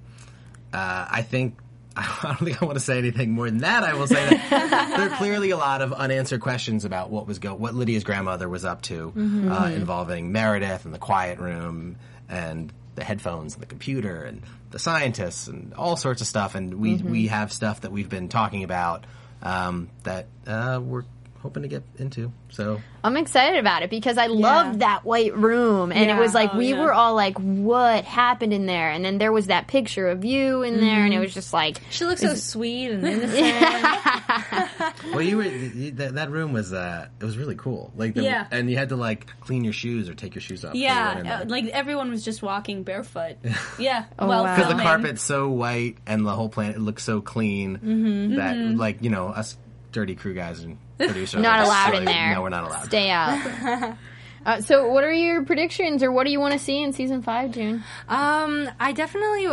uh, 0.74 1.08
I 1.10 1.22
think 1.22 1.58
I 1.96 2.20
don't 2.24 2.38
think 2.46 2.62
I 2.62 2.66
want 2.66 2.78
to 2.78 2.84
say 2.84 2.98
anything 2.98 3.32
more 3.32 3.50
than 3.50 3.60
that. 3.60 3.84
I 3.84 3.94
will 3.96 4.08
say 4.08 4.30
that 4.30 4.94
there 4.98 5.12
are 5.12 5.18
clearly 5.18 5.50
a 5.52 5.58
lot 5.58 5.82
of 5.82 5.92
unanswered 5.94 6.40
questions 6.42 6.86
about 6.86 7.10
what 7.10 7.28
was 7.28 7.40
go 7.40 7.54
what 7.54 7.76
Lydia's 7.76 8.04
grandmother 8.04 8.48
was 8.48 8.64
up 8.66 8.82
to, 8.84 9.12
Mm-hmm. 9.16 9.52
uh, 9.52 9.68
involving 9.70 10.32
Meredith 10.32 10.86
and 10.86 10.94
the 10.94 11.00
quiet 11.00 11.40
room 11.40 11.98
and 12.30 12.72
the 12.96 13.04
headphones 13.04 13.54
and 13.56 13.62
the 13.62 13.68
computer 13.68 14.24
and 14.24 14.42
the 14.70 14.80
scientists 14.80 15.48
and 15.48 15.74
all 15.74 15.96
sorts 15.98 16.22
of 16.22 16.28
stuff. 16.28 16.56
And 16.56 16.76
we 16.76 16.96
Mm-hmm. 16.96 17.12
we 17.12 17.28
have 17.28 17.52
stuff 17.52 17.82
that 17.82 17.92
we've 17.92 18.10
been 18.10 18.30
talking 18.30 18.64
about 18.64 19.06
um, 19.44 19.90
that 20.04 20.28
uh, 20.48 20.80
we're 20.82 21.04
hoping 21.42 21.64
to 21.64 21.68
get 21.70 21.84
into. 21.98 22.32
So 22.50 22.80
I'm 23.04 23.18
excited 23.18 23.60
about 23.60 23.84
it 23.84 23.90
because 23.90 24.18
I 24.18 24.28
loved 24.28 24.80
that 24.80 25.04
white 25.06 25.36
room, 25.36 25.92
and 25.92 26.10
it 26.10 26.16
was 26.18 26.34
like 26.34 26.52
Oh, 26.54 26.58
we 26.58 26.70
yeah. 26.74 26.82
were 26.82 26.94
all 26.94 27.16
like, 27.16 27.38
"What 27.40 28.06
happened 28.06 28.54
in 28.54 28.66
there?" 28.66 28.90
And 28.90 29.04
then 29.04 29.18
there 29.18 29.32
was 29.32 29.48
that 29.48 29.68
picture 29.68 30.08
of 30.08 30.24
you 30.26 30.62
in 30.64 30.80
there, 30.80 31.04
and 31.06 31.14
it 31.14 31.20
was 31.20 31.34
just 31.34 31.54
like, 31.54 31.80
She 31.90 32.06
looks 32.06 32.22
so 32.22 32.36
sweet 32.36 32.92
and 32.92 33.06
innocent. 33.08 35.06
Well, 35.12 35.22
you 35.22 35.38
were 35.38 35.44
you, 35.44 35.92
that, 35.92 36.16
that 36.16 36.32
room 36.32 36.54
was 36.54 36.74
uh, 36.74 37.08
it 37.20 37.26
was 37.26 37.38
really 37.38 37.56
cool. 37.56 37.92
Like, 37.96 38.14
the, 38.14 38.24
Yeah. 38.24 38.48
and 38.52 38.70
you 38.70 38.78
had 38.78 38.90
to 38.90 38.96
like 38.96 39.28
clean 39.42 39.64
your 39.64 39.74
shoes 39.74 40.10
or 40.10 40.14
take 40.14 40.36
your 40.36 40.42
shoes 40.42 40.64
off. 40.66 40.76
Yeah, 40.76 41.42
uh, 41.42 41.46
like 41.48 41.66
everyone 41.68 42.10
was 42.10 42.24
just 42.24 42.42
walking 42.42 42.84
barefoot. 42.84 43.38
Yeah, 43.80 44.06
Oh, 44.20 44.28
well, 44.28 44.44
wow. 44.44 44.56
because 44.56 44.72
the 44.74 44.82
carpet's 44.82 45.22
so 45.22 45.50
white 45.50 45.98
and 46.06 46.26
the 46.26 46.32
whole 46.32 46.50
planet 46.50 46.80
looks 46.80 47.04
so 47.04 47.22
clean 47.22 47.78
Mm-hmm. 47.78 48.36
that 48.36 48.58
like 48.78 49.02
you 49.02 49.10
know 49.10 49.28
us 49.30 49.58
dirty 49.92 50.16
crew 50.16 50.34
guys 50.34 50.60
and 50.62 50.78
producers 51.08 51.42
not 51.42 51.66
allowed 51.66 51.96
in 51.96 52.06
there. 52.06 52.34
No, 52.36 52.42
we're 52.42 52.50
not 52.50 52.66
allowed. 52.66 52.86
Stay 52.86 53.10
out. 53.10 53.96
uh, 54.46 54.62
so, 54.62 54.88
what 54.92 55.04
are 55.04 55.12
your 55.12 55.44
predictions, 55.44 56.04
or 56.04 56.12
what 56.12 56.26
do 56.26 56.32
you 56.32 56.40
want 56.40 56.54
to 56.54 56.60
see 56.60 56.82
in 56.82 56.94
season 56.94 57.22
five, 57.22 57.52
June? 57.52 57.84
Um, 58.08 58.70
I 58.80 58.92
definitely, 58.94 59.48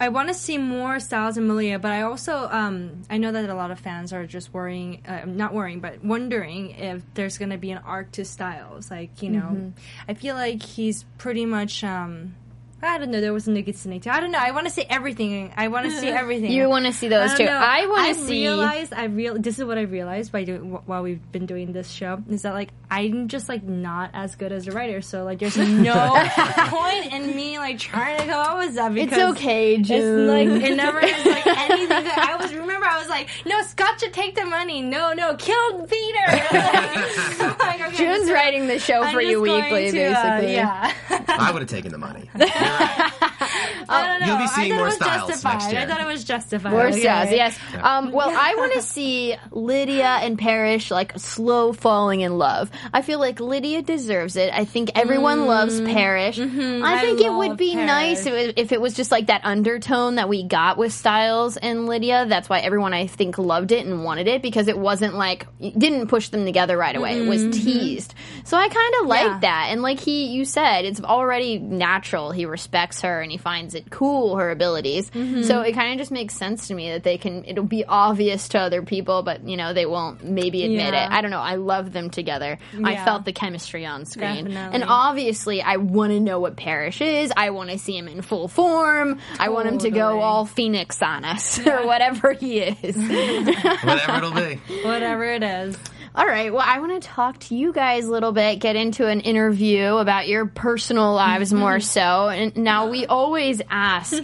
I 0.00 0.08
want 0.10 0.28
to 0.28 0.34
see 0.34 0.58
more 0.58 1.00
Stiles 1.00 1.36
and 1.36 1.48
Malia, 1.48 1.78
but 1.78 1.90
I 1.90 2.02
also, 2.02 2.48
um, 2.50 3.02
I 3.10 3.18
know 3.18 3.32
that 3.32 3.48
a 3.50 3.54
lot 3.54 3.70
of 3.72 3.80
fans 3.80 4.12
are 4.12 4.26
just 4.26 4.54
worrying, 4.54 5.02
uh, 5.06 5.22
not 5.26 5.52
worrying, 5.52 5.80
but 5.80 6.04
wondering 6.04 6.70
if 6.70 7.02
there's 7.14 7.36
going 7.38 7.50
to 7.50 7.58
be 7.58 7.72
an 7.72 7.78
arc 7.78 8.12
to 8.12 8.24
Stiles. 8.24 8.90
Like, 8.90 9.22
you 9.22 9.30
know, 9.30 9.40
Mm-hmm. 9.40 9.68
I 10.08 10.14
feel 10.14 10.34
like 10.36 10.62
he's 10.62 11.04
pretty 11.18 11.46
much, 11.46 11.82
um, 11.82 12.34
I 12.80 12.98
don't 12.98 13.10
know. 13.10 13.20
There 13.20 13.32
was 13.32 13.48
a 13.48 13.50
Nick 13.50 13.74
Snake 13.76 14.02
too. 14.02 14.10
I 14.10 14.20
don't 14.20 14.30
know. 14.30 14.38
I 14.38 14.52
want 14.52 14.66
to 14.66 14.72
see 14.72 14.84
everything. 14.88 15.52
I 15.56 15.66
want 15.68 15.86
to 15.86 15.90
see 15.92 16.08
everything. 16.22 16.52
You 16.52 16.68
want 16.68 16.86
to 16.86 16.92
see 16.92 17.08
those 17.08 17.32
I 17.32 17.36
too? 17.36 17.44
know. 17.46 17.50
I 17.52 17.86
want 17.86 18.16
to 18.16 18.24
see. 18.24 18.42
realized 18.46 18.92
I 18.92 19.04
real. 19.04 19.36
This 19.38 19.58
is 19.58 19.64
what 19.64 19.78
I 19.78 19.82
realized 19.82 20.30
by 20.30 20.44
doing 20.44 20.70
while 20.86 21.02
we've 21.02 21.32
been 21.32 21.46
doing 21.46 21.72
this 21.72 21.90
show 21.90 22.22
is 22.30 22.42
that 22.42 22.54
like 22.54 22.70
I'm 22.90 23.26
just 23.28 23.48
like 23.48 23.64
not 23.64 24.10
as 24.14 24.36
good 24.36 24.52
as 24.52 24.68
a 24.68 24.72
writer. 24.72 25.00
So 25.00 25.24
like 25.24 25.40
there's 25.40 25.56
no 25.56 25.92
point 26.68 27.12
in 27.12 27.34
me 27.34 27.58
like 27.58 27.78
trying 27.78 28.18
to 28.18 28.24
come 28.26 28.46
up 28.46 28.58
with 28.58 28.72
stuff. 28.74 28.94
It's 28.96 29.10
Because 29.10 29.32
okay, 29.32 29.74
It's 29.76 29.88
June. 29.88 30.26
like 30.28 30.48
it 30.62 30.76
never 30.76 31.00
is 31.00 31.26
like 31.26 31.46
anything 31.46 31.88
that 31.88 32.28
I 32.30 32.36
was. 32.40 32.54
Remember, 32.54 32.86
I 32.86 32.98
was 32.98 33.08
like, 33.08 33.28
no, 33.44 33.60
Scott 33.62 33.98
should 34.00 34.12
take 34.12 34.34
the 34.36 34.44
money. 34.46 34.82
No, 34.82 35.12
no, 35.14 35.34
kill 35.36 35.82
Peter. 35.86 36.18
Like, 36.28 37.80
okay, 37.88 37.96
June's 37.96 38.26
so 38.28 38.32
writing 38.34 38.66
the 38.68 38.78
show 38.78 39.02
I'm 39.02 39.12
for 39.14 39.20
you 39.20 39.40
weekly, 39.40 39.90
to, 39.90 40.04
uh, 40.12 40.36
basically. 40.38 40.54
yeah. 40.54 40.92
I 41.28 41.50
would 41.52 41.62
have 41.62 41.68
taken 41.68 41.92
the 41.92 41.98
money 41.98 42.30
right. 42.68 43.22
I 43.88 44.06
don't 44.06 44.20
know. 44.20 44.26
You'll 44.26 44.38
be 44.38 44.46
seeing 44.48 44.72
I 44.72 44.76
thought 44.76 44.76
more 44.76 44.86
it 44.86 44.88
was 44.88 44.94
Stiles 44.96 45.28
justified. 45.30 45.52
next 45.52 45.72
year. 45.72 45.80
I 45.82 45.86
thought 45.86 46.00
it 46.00 46.06
was 46.06 46.24
justified. 46.24 46.70
More 46.72 46.86
Okay. 46.88 47.00
stars, 47.00 47.30
yes. 47.30 47.58
Um, 47.80 48.12
well, 48.12 48.30
I 48.30 48.54
want 48.58 48.72
to 48.74 48.82
see 48.82 49.36
Lydia 49.50 50.06
and 50.22 50.38
Parrish 50.38 50.90
like 50.90 51.18
slow 51.18 51.72
falling 51.72 52.20
in 52.22 52.38
love. 52.38 52.70
I 52.92 53.02
feel 53.02 53.18
like 53.18 53.40
Lydia 53.40 53.82
deserves 53.82 54.36
it. 54.36 54.52
I 54.52 54.64
think 54.64 54.90
everyone 54.94 55.46
loves 55.46 55.80
Parrish. 55.80 56.38
I 56.38 56.42
Mm-hmm. 56.48 56.84
I 56.84 57.00
think 57.00 57.20
it 57.20 57.32
would 57.32 57.56
be 57.56 57.74
nice 57.74 58.26
if 58.26 58.32
it, 58.32 58.58
if 58.58 58.72
it 58.72 58.80
was 58.80 58.94
just 58.94 59.10
like 59.10 59.26
that 59.26 59.42
undertone 59.44 60.16
that 60.16 60.28
we 60.28 60.42
got 60.42 60.78
with 60.78 60.92
Stiles 60.92 61.56
and 61.56 61.86
Lydia. 61.86 62.26
That's 62.26 62.48
why 62.48 62.60
everyone 62.60 62.94
I 62.94 63.06
think 63.06 63.38
loved 63.38 63.70
it 63.72 63.86
and 63.86 64.02
wanted 64.02 64.26
it 64.28 64.42
because 64.42 64.66
it 64.68 64.78
wasn't 64.78 65.14
like 65.14 65.46
didn't 65.60 66.08
push 66.08 66.30
them 66.30 66.44
together 66.44 66.76
right 66.76 66.96
away. 66.96 67.18
It 67.20 67.28
was 67.28 67.42
teased. 67.56 68.14
So 68.44 68.56
I 68.56 68.68
kind 68.68 68.94
of 69.02 69.06
like 69.06 69.26
Yeah. 69.26 69.38
that. 69.40 69.66
And 69.70 69.82
like 69.82 70.00
he, 70.00 70.26
you 70.28 70.44
said, 70.44 70.84
it's 70.84 71.00
already 71.00 71.58
natural. 71.58 72.30
He 72.32 72.46
respects 72.46 73.02
her 73.02 73.20
and 73.28 73.32
he 73.32 73.38
finds 73.38 73.74
it 73.74 73.90
cool 73.90 74.36
her 74.36 74.50
abilities. 74.50 75.10
Mm-hmm. 75.10 75.42
So 75.42 75.60
it 75.60 75.72
kind 75.72 75.92
of 75.92 75.98
just 75.98 76.10
makes 76.10 76.34
sense 76.34 76.68
to 76.68 76.74
me 76.74 76.90
that 76.92 77.02
they 77.02 77.18
can. 77.18 77.44
It'll 77.44 77.62
be 77.64 77.84
obvious 77.84 78.48
to 78.50 78.58
other 78.58 78.80
people, 78.82 79.22
but 79.22 79.46
you 79.46 79.58
know 79.58 79.74
they 79.74 79.84
won't 79.84 80.24
maybe 80.24 80.64
admit 80.64 80.94
Yeah. 80.94 81.06
it. 81.06 81.12
I 81.12 81.20
don't 81.20 81.30
know. 81.30 81.40
I 81.40 81.56
love 81.56 81.92
them 81.92 82.08
together. 82.08 82.58
I 82.82 82.96
felt 83.04 83.26
the 83.26 83.32
chemistry 83.32 83.84
on 83.84 84.06
screen, 84.06 84.46
Definitely. 84.46 84.74
and 84.80 84.84
obviously 84.88 85.60
I 85.60 85.76
want 85.76 86.12
to 86.12 86.20
know 86.20 86.40
what 86.40 86.56
Parrish 86.56 87.02
is. 87.02 87.30
I 87.36 87.50
want 87.50 87.68
to 87.70 87.78
see 87.78 87.96
him 87.96 88.08
in 88.08 88.22
full 88.22 88.48
form. 88.48 89.18
I 89.38 89.50
want 89.50 89.68
him 89.68 89.78
to 89.78 89.90
go 89.90 90.20
all 90.20 90.46
Phoenix 90.46 91.02
on 91.02 91.24
us 91.26 91.58
or 91.66 91.86
whatever 91.86 92.32
he 92.32 92.60
is. 92.60 92.96
Whatever 93.84 94.16
it'll 94.16 94.32
be. 94.32 94.56
Whatever 94.82 95.24
it 95.24 95.42
is. 95.42 95.76
All 96.14 96.26
right. 96.26 96.52
Well, 96.52 96.64
I 96.66 96.80
want 96.80 97.00
to 97.00 97.08
talk 97.08 97.38
to 97.40 97.54
you 97.54 97.72
guys 97.72 98.06
a 98.06 98.10
little 98.10 98.32
bit, 98.32 98.58
get 98.58 98.76
into 98.76 99.06
an 99.06 99.20
interview 99.20 99.96
about 99.96 100.26
your 100.28 100.46
personal 100.46 101.12
lives 101.14 101.52
more 101.52 101.80
so. 101.80 102.28
And 102.28 102.56
now 102.56 102.88
we 102.88 103.06
always 103.06 103.60
ask 103.70 104.14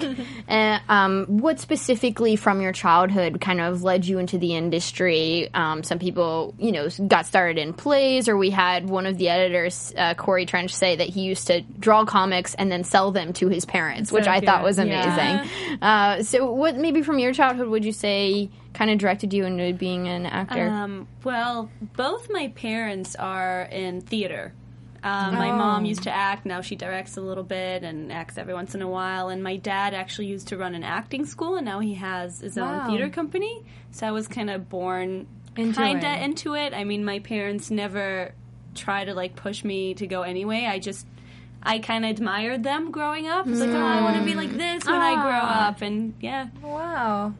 uh, 0.48 0.78
um, 0.88 1.26
what 1.26 1.60
specifically 1.60 2.36
from 2.36 2.60
your 2.60 2.72
childhood 2.72 3.40
kind 3.40 3.60
of 3.60 3.82
led 3.82 4.06
you 4.06 4.18
into 4.18 4.38
the 4.38 4.54
industry. 4.54 5.50
Um, 5.52 5.82
some 5.82 5.98
people, 5.98 6.54
you 6.58 6.72
know, 6.72 6.88
got 7.06 7.26
started 7.26 7.58
in 7.58 7.72
plays, 7.72 8.28
or 8.28 8.36
we 8.36 8.50
had 8.50 8.88
one 8.88 9.06
of 9.06 9.18
the 9.18 9.28
editors, 9.28 9.92
uh, 9.96 10.14
Corey 10.14 10.46
Trench, 10.46 10.74
say 10.74 10.96
that 10.96 11.08
he 11.08 11.22
used 11.22 11.46
to 11.48 11.60
draw 11.60 12.04
comics 12.04 12.54
and 12.54 12.72
then 12.72 12.84
sell 12.84 13.10
them 13.10 13.32
to 13.34 13.48
his 13.48 13.64
parents, 13.64 14.10
which 14.10 14.24
So 14.24 14.30
I 14.30 14.40
thought 14.40 14.62
was 14.62 14.78
amazing. 14.78 15.10
Yeah. 15.10 15.76
Uh, 15.80 16.22
so, 16.22 16.50
what 16.52 16.76
maybe 16.76 17.02
from 17.02 17.18
your 17.18 17.32
childhood 17.32 17.68
would 17.68 17.84
you 17.84 17.92
say 17.92 18.50
kind 18.74 18.90
of 18.90 18.98
directed 18.98 19.32
you 19.32 19.44
into 19.46 19.72
being 19.72 20.08
an 20.08 20.26
actor? 20.26 20.68
Um, 20.68 21.08
well, 21.24 21.70
both 21.96 22.28
my 22.30 22.48
parents 22.48 23.16
are 23.16 23.62
in 23.62 24.02
theater. 24.02 24.52
Um, 25.02 25.34
My 25.34 25.50
mom 25.52 25.84
used 25.84 26.04
to 26.04 26.10
act. 26.10 26.46
Now 26.46 26.60
she 26.62 26.76
directs 26.76 27.16
a 27.18 27.20
little 27.20 27.44
bit 27.44 27.82
and 27.82 28.10
acts 28.10 28.38
every 28.38 28.54
once 28.54 28.74
in 28.74 28.80
a 28.82 28.88
while. 28.88 29.28
And 29.28 29.42
my 29.44 29.56
dad 29.56 29.92
actually 29.92 30.26
used 30.28 30.48
to 30.48 30.56
run 30.56 30.74
an 30.74 30.82
acting 30.82 31.26
school, 31.26 31.56
and 31.56 31.64
now 31.66 31.80
he 31.80 31.94
has 31.94 32.40
his 32.40 32.56
Wow. 32.56 32.80
own 32.80 32.86
theater 32.90 33.10
company. 33.10 33.62
So 33.90 34.06
I 34.06 34.12
was 34.12 34.26
kind 34.28 34.48
of 34.50 34.68
born 34.70 35.26
Into 35.56 35.78
kinda 35.78 36.14
it. 36.14 36.22
into 36.22 36.54
it. 36.54 36.72
I 36.72 36.84
mean, 36.84 37.04
my 37.04 37.18
parents 37.18 37.70
never 37.70 38.32
try 38.74 39.04
to 39.04 39.12
like 39.14 39.36
push 39.36 39.62
me 39.62 39.92
to 39.94 40.06
go 40.06 40.22
anyway. 40.22 40.64
I 40.66 40.78
just 40.78 41.06
I 41.62 41.78
kind 41.80 42.04
of 42.04 42.10
admired 42.10 42.62
them 42.62 42.90
growing 42.90 43.26
up. 43.28 43.46
I 43.46 43.50
was 43.50 43.60
like, 43.60 43.70
oh, 43.70 43.76
I 43.86 44.00
want 44.02 44.16
to 44.16 44.24
be 44.24 44.34
like 44.34 44.52
this 44.56 44.84
when 44.86 45.00
I 45.00 45.14
grow 45.14 45.40
Ah. 45.42 45.68
up, 45.68 45.82
and 45.82 46.14
yeah. 46.20 46.48
Wow. 46.62 47.34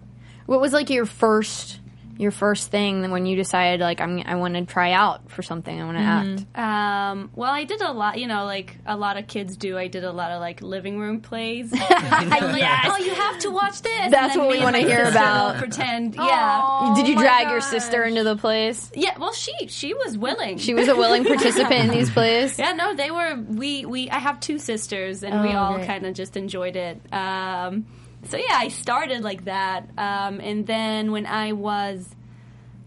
What 0.46 0.60
was 0.60 0.72
like 0.72 0.90
your 0.90 1.06
first 1.06 1.80
your 2.16 2.30
first 2.30 2.70
thing 2.70 3.10
when 3.10 3.26
you 3.26 3.34
decided 3.34 3.80
like 3.80 4.00
I'm 4.00 4.22
I 4.24 4.36
want 4.36 4.54
to 4.54 4.64
try 4.64 4.92
out 4.92 5.32
for 5.32 5.42
something 5.42 5.80
I 5.80 5.84
want 5.84 5.98
to 5.98 6.04
act? 6.04 6.56
Um, 6.56 7.30
well, 7.34 7.50
I 7.50 7.64
did 7.64 7.80
a 7.80 7.90
lot, 7.90 8.20
you 8.20 8.28
know, 8.28 8.44
like 8.44 8.76
a 8.86 8.96
lot 8.96 9.16
of 9.16 9.26
kids 9.26 9.56
do. 9.56 9.76
I 9.76 9.88
did 9.88 10.04
a 10.04 10.12
lot 10.12 10.30
of 10.30 10.38
like 10.40 10.62
living 10.62 10.96
room 11.00 11.20
plays. 11.22 11.70
yes. 11.74 12.86
oh, 12.88 12.96
you 12.98 13.14
have 13.14 13.38
to 13.40 13.50
watch 13.50 13.82
this. 13.82 13.92
And 14.00 14.12
That's 14.12 14.34
then 14.34 14.44
what 14.44 14.56
we 14.56 14.62
wanna 14.62 14.78
hear 14.78 15.06
about. 15.06 15.54
will 15.54 15.60
Pretend, 15.62 16.14
yeah, 16.18 16.60
Oh 16.62 16.94
Did 16.94 17.08
you 17.08 17.16
my 17.16 17.22
drag 17.22 17.48
your 17.50 17.60
sister 17.60 18.04
into 18.04 18.22
the 18.22 18.36
plays? 18.36 18.92
yeah. 18.94 19.18
Well, 19.18 19.32
she 19.32 19.52
she 19.66 19.92
was 19.94 20.16
willing. 20.16 20.58
She 20.58 20.72
was 20.74 20.86
a 20.86 20.94
willing 20.94 21.24
participant 21.34 21.72
in 21.86 21.88
these 21.90 22.10
plays. 22.10 22.56
yeah, 22.60 22.74
no, 22.74 22.94
they 22.94 23.10
were. 23.10 23.34
We 23.48 23.86
we. 23.86 24.08
I 24.08 24.18
have 24.20 24.38
two 24.38 24.60
sisters, 24.60 25.24
and 25.24 25.42
we 25.42 25.48
Oh, 25.48 25.58
all 25.58 25.74
great. 25.76 25.86
kind 25.88 26.06
of 26.06 26.14
just 26.14 26.36
enjoyed 26.36 26.76
it. 26.76 27.00
Um, 27.12 27.86
so 28.28 28.36
yeah, 28.36 28.54
I 28.56 28.68
started 28.68 29.22
like 29.22 29.44
that, 29.46 29.88
um, 29.98 30.40
and 30.40 30.66
then 30.66 31.12
when 31.12 31.26
I 31.26 31.52
was 31.52 32.08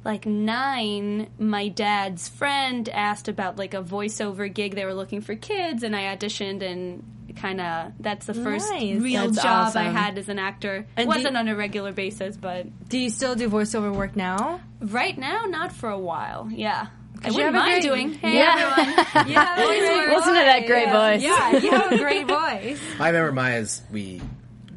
like 0.06 0.26
nine, 0.26 1.30
my 1.38 1.68
dad's 1.68 2.30
friend 2.30 2.88
asked 2.90 3.28
about 3.28 3.58
like 3.58 3.74
a 3.74 3.84
voiceover 3.84 4.52
gig. 4.54 4.76
They 4.76 4.86
were 4.86 4.94
looking 4.94 5.22
for 5.22 5.36
kids, 5.36 5.84
and 5.84 5.96
I 5.96 6.16
auditioned 6.16 6.62
and 6.64 7.04
kind 7.36 7.62
of 7.62 7.92
that's 8.00 8.26
the 8.26 8.34
first 8.34 8.72
Nice. 8.72 9.00
real 9.00 9.26
That's 9.30 9.44
job 9.44 9.68
awesome. 9.68 9.86
I 9.86 9.90
had 9.92 10.18
as 10.18 10.28
an 10.30 10.40
actor. 10.40 10.88
And 10.96 11.06
it 11.06 11.08
wasn't 11.08 11.34
do- 11.34 11.40
on 11.40 11.48
a 11.48 11.56
regular 11.56 11.92
basis, 11.92 12.36
but 12.36 12.66
Do 12.90 12.98
you 12.98 13.10
still 13.12 13.36
do 13.36 13.48
voiceover 13.50 13.94
work 13.94 14.16
now? 14.16 14.60
right 14.82 15.16
now, 15.18 15.44
not 15.46 15.72
for 15.72 15.90
a 15.90 16.00
while. 16.00 16.48
Yeah. 16.52 16.88
I 17.24 17.28
you 17.30 17.34
wouldn't 17.36 17.54
mind 17.56 17.72
great- 17.82 17.84
doing. 17.84 18.14
Hey 18.14 18.38
Yeah. 18.38 18.74
everyone. 18.78 19.28
You 19.30 19.34
have 19.36 19.58
a 19.60 19.66
great 19.66 20.10
Listen 20.10 20.34
to 20.34 20.40
that 20.40 20.66
great 20.68 20.90
voice. 20.90 21.22
Yeah, 21.22 21.58
you 21.58 21.72
have 21.72 21.92
a 21.92 21.98
great 21.98 22.28
voice. 22.28 22.80
I 23.00 23.08
remember 23.10 23.32
Maya's. 23.34 23.82
We 23.92 24.22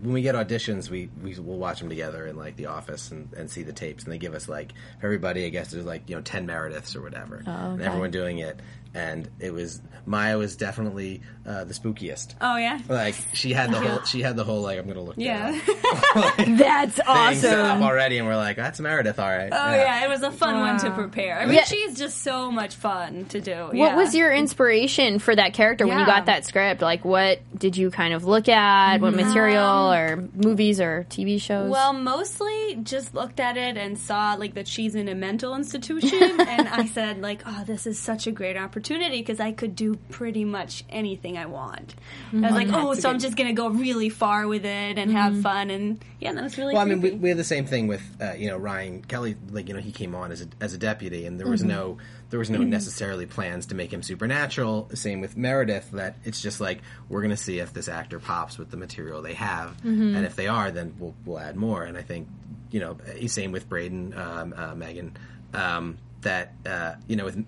when 0.03 0.12
we 0.14 0.22
get 0.22 0.34
auditions, 0.34 0.88
we 0.88 1.11
we 1.22 1.34
will 1.38 1.59
watch 1.59 1.80
them 1.80 1.88
together 1.88 2.26
in 2.26 2.36
like 2.36 2.57
the 2.57 2.66
office 2.66 3.11
and, 3.11 3.32
and 3.34 3.51
see 3.51 3.62
the 3.62 3.72
tapes, 3.72 4.05
and 4.05 4.12
they 4.12 4.18
give 4.18 4.34
us 4.34 4.48
like 4.48 4.72
everybody. 5.03 5.44
I 5.44 5.51
guess 5.51 5.70
there's 5.70 5.84
like 5.84 6.09
you 6.09 6.16
know 6.16 6.22
ten 6.22 6.46
Merediths 6.46 6.96
or 6.96 7.03
whatever, 7.03 7.42
oh, 7.46 7.51
and 7.51 7.82
everyone 7.82 8.11
doing 8.11 8.38
it. 8.38 8.61
And 8.93 9.28
it 9.38 9.53
was 9.53 9.80
Maya 10.05 10.36
was 10.36 10.57
definitely 10.57 11.22
uh, 11.47 11.62
the 11.64 11.74
spookiest. 11.74 12.34
Oh 12.41 12.57
yeah. 12.57 12.80
Like 12.88 13.14
she 13.34 13.53
had 13.53 13.70
the 13.70 13.78
whole 13.80 14.03
she 14.03 14.20
had 14.20 14.34
the 14.36 14.43
whole 14.43 14.62
like 14.62 14.78
I'm 14.80 14.88
gonna 14.88 15.01
look 15.03 15.14
Yeah. 15.16 15.53
down 15.53 15.61
That's 16.57 16.97
thing 16.97 17.34
set 17.36 17.59
up 17.61 17.66
awesome. 17.76 17.82
already, 17.84 18.18
and 18.18 18.26
we're 18.26 18.36
like 18.36 18.57
that's 18.57 18.80
Meredith, 18.80 19.20
all 19.20 19.28
right. 19.28 19.51
Oh 19.53 19.70
yeah. 19.74 20.05
it 20.05 20.09
was 20.09 20.22
a 20.22 20.32
fun 20.32 20.59
one 20.59 20.78
to 20.80 20.91
prepare. 20.91 21.38
I 21.38 21.47
mean, 21.47 21.55
Yeah. 21.55 21.64
she's 21.64 21.97
just 21.97 22.22
so 22.22 22.51
much 22.51 22.74
fun 22.74 23.26
to 23.26 23.41
do. 23.41 23.68
What 23.72 23.95
was 23.95 24.12
your 24.14 24.32
inspiration 24.32 25.20
for 25.20 25.36
that 25.36 25.55
character 25.55 25.86
when 25.86 25.99
you 25.99 26.07
got 26.07 26.26
that 26.26 26.45
script? 26.45 26.82
Like, 26.82 27.05
what 27.05 27.38
did 27.57 27.76
you 27.76 27.91
kind 27.93 28.12
of 28.12 28.24
look 28.24 28.49
at? 28.49 29.01
What 29.01 29.14
material 29.14 29.93
or 29.93 30.28
movies 30.34 30.80
or 30.80 31.07
TV 31.11 31.41
shows? 31.41 31.70
Well, 31.70 31.93
mostly 31.93 32.80
just 32.82 33.14
looked 33.14 33.38
at 33.38 33.57
it 33.57 33.76
and 33.76 33.97
saw 33.97 34.34
like 34.34 34.55
that 34.55 34.66
she's 34.66 34.97
in 34.97 35.09
a 35.09 35.14
mental 35.14 35.55
institution, 35.55 36.41
and 36.41 36.68
I 36.68 36.86
said 36.86 37.20
like, 37.22 37.43
"Oh, 37.47 37.62
this 37.64 37.86
is 37.86 37.97
such 37.99 38.26
a 38.26 38.32
great 38.32 38.57
opportunity 38.57 38.79
because 38.80 39.40
I 39.40 39.52
could 39.52 39.76
do 39.76 39.96
pretty 40.10 40.44
much 40.44 40.84
anything 40.88 41.38
I 41.38 41.46
want." 41.46 41.94
I 42.32 42.36
was 42.36 42.52
like, 42.52 42.68
"Oh, 42.72 42.94
so 42.94 43.08
I'm 43.10 43.18
just 43.18 43.36
gonna 43.36 43.52
go 43.52 43.68
really 43.68 44.08
far 44.08 44.46
with 44.46 44.64
it 44.64 44.98
and 44.98 45.12
have 45.12 45.40
fun," 45.42 45.70
and 45.70 46.04
yeah, 46.20 46.32
that 46.32 46.42
was 46.42 46.56
really. 46.58 46.74
Well, 46.74 46.82
I 46.82 46.86
mean, 46.86 47.00
we, 47.00 47.10
we 47.12 47.28
had 47.28 47.38
the 47.38 47.44
same 47.44 47.66
thing 47.66 47.86
with 47.86 48.02
uh, 48.20 48.32
you 48.32 48.48
know 48.48 48.56
Ryan 48.56 49.02
Kelley. 49.02 49.36
Like 49.50 49.68
you 49.68 49.74
know, 49.74 49.80
he 49.80 49.92
came 49.92 50.14
on 50.14 50.32
as 50.32 50.42
a 50.42 50.46
as 50.60 50.74
a 50.74 50.78
deputy, 50.78 51.26
and 51.26 51.38
there 51.38 51.48
was 51.48 51.62
no 51.64 51.98
there 52.30 52.38
was 52.38 52.50
no 52.50 52.58
necessarily 52.58 53.26
plans 53.26 53.66
to 53.66 53.74
make 53.74 53.92
him 53.92 54.02
supernatural. 54.02 54.88
Same 54.94 55.20
with 55.20 55.36
Meredith. 55.36 55.90
That 55.92 56.16
it's 56.24 56.40
just 56.40 56.60
like 56.60 56.80
we're 57.08 57.20
going 57.20 57.30
to 57.30 57.36
see 57.36 57.58
if 57.58 57.72
this 57.72 57.88
actor 57.88 58.18
pops 58.20 58.58
with 58.58 58.70
the 58.70 58.76
material 58.76 59.22
they 59.22 59.34
have, 59.34 59.74
and 60.16 60.24
if 60.24 60.36
they 60.36 60.46
are, 60.46 60.70
then 60.70 60.94
we'll 60.98 61.14
we'll 61.24 61.38
add 61.38 61.56
more. 61.56 61.82
And 61.82 61.96
I 61.98 62.02
think 62.02 62.28
you 62.70 62.80
know, 62.80 62.98
uh, 63.06 63.26
same 63.26 63.52
with 63.52 63.68
Braeden, 63.68 64.14
um, 64.16 64.54
uh, 64.56 64.74
Meagan. 64.74 65.16
Um, 65.52 65.98
that 66.22 66.54
uh, 66.66 66.94
you 67.06 67.16
know 67.16 67.24
with. 67.24 67.44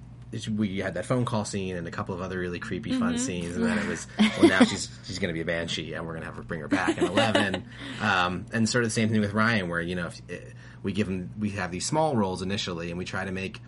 We 0.56 0.78
had 0.78 0.94
that 0.94 1.04
phone 1.04 1.24
call 1.24 1.44
scene 1.44 1.76
and 1.76 1.86
a 1.86 1.90
couple 1.90 2.14
of 2.14 2.22
other 2.22 2.38
really 2.38 2.58
creepy, 2.58 2.92
fun 2.98 3.18
scenes, 3.18 3.54
and 3.56 3.64
then 3.66 3.78
it 3.78 3.86
was 3.86 4.06
well. 4.18 4.48
Now 4.48 4.64
she's 4.64 4.88
she's 5.04 5.18
going 5.18 5.28
to 5.28 5.34
be 5.34 5.42
a 5.42 5.44
banshee, 5.44 5.92
and 5.94 6.06
we're 6.06 6.12
going 6.14 6.22
to 6.22 6.26
have 6.26 6.36
her 6.36 6.42
bring 6.42 6.60
her 6.60 6.68
back 6.68 6.96
in 6.98 7.04
eleven. 7.04 7.64
Um, 8.00 8.46
and 8.52 8.68
sort 8.68 8.84
of 8.84 8.90
the 8.90 8.94
same 8.94 9.10
thing 9.10 9.20
with 9.20 9.32
Ryan, 9.32 9.68
where 9.68 9.80
you 9.80 9.94
know 9.94 10.06
if, 10.06 10.20
uh, 10.30 10.44
we 10.82 10.92
give 10.92 11.06
him 11.08 11.30
we 11.38 11.50
have 11.50 11.70
these 11.70 11.86
small 11.86 12.16
roles 12.16 12.42
initially, 12.42 12.88
and 12.90 12.98
we 12.98 13.04
try 13.04 13.24
to 13.24 13.30
make 13.32 13.60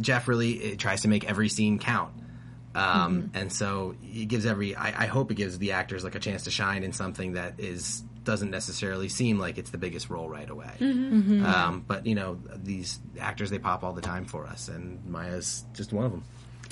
Jeff 0.00 0.28
really 0.28 0.52
it 0.52 0.78
tries 0.78 1.02
to 1.02 1.08
make 1.08 1.24
every 1.28 1.48
scene 1.48 1.78
count. 1.78 2.12
Um, 2.74 3.30
And 3.34 3.52
so 3.52 3.94
it 4.02 4.26
gives 4.26 4.46
every. 4.46 4.74
I, 4.74 5.04
I 5.04 5.06
hope 5.06 5.30
it 5.30 5.34
gives 5.34 5.58
the 5.58 5.72
actors 5.72 6.04
like 6.04 6.14
a 6.14 6.18
chance 6.18 6.44
to 6.44 6.50
shine 6.50 6.82
in 6.84 6.92
something 6.92 7.34
that 7.34 7.60
is 7.60 8.02
doesn't 8.24 8.50
necessarily 8.50 9.08
seem 9.08 9.38
like 9.38 9.58
it's 9.58 9.70
the 9.70 9.78
biggest 9.78 10.10
role 10.10 10.28
right 10.28 10.48
away. 10.48 10.70
Um, 10.80 11.84
but 11.86 12.06
you 12.06 12.14
know 12.14 12.38
these 12.54 13.00
actors 13.20 13.50
they 13.50 13.58
pop 13.58 13.82
all 13.84 13.92
the 13.92 14.00
time 14.02 14.24
for 14.24 14.46
us, 14.46 14.68
and 14.68 15.04
Maya's 15.06 15.64
just 15.74 15.92
one 15.92 16.04
of 16.04 16.12
them. 16.12 16.24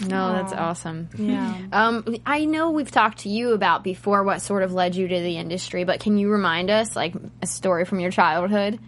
no, 0.08 0.32
that's 0.32 0.52
awesome. 0.52 1.08
Yeah. 1.16 1.60
Um, 1.72 2.16
I 2.24 2.44
know 2.46 2.70
we've 2.70 2.90
talked 2.90 3.18
to 3.20 3.28
you 3.28 3.52
about 3.52 3.84
before 3.84 4.22
what 4.22 4.40
sort 4.40 4.62
of 4.62 4.72
led 4.72 4.94
you 4.94 5.06
to 5.08 5.20
the 5.20 5.36
industry, 5.36 5.84
but 5.84 6.00
can 6.00 6.16
you 6.16 6.30
remind 6.30 6.70
us, 6.70 6.96
like, 6.96 7.14
a 7.42 7.46
story 7.46 7.84
from 7.84 8.00
your 8.00 8.10
childhood? 8.10 8.78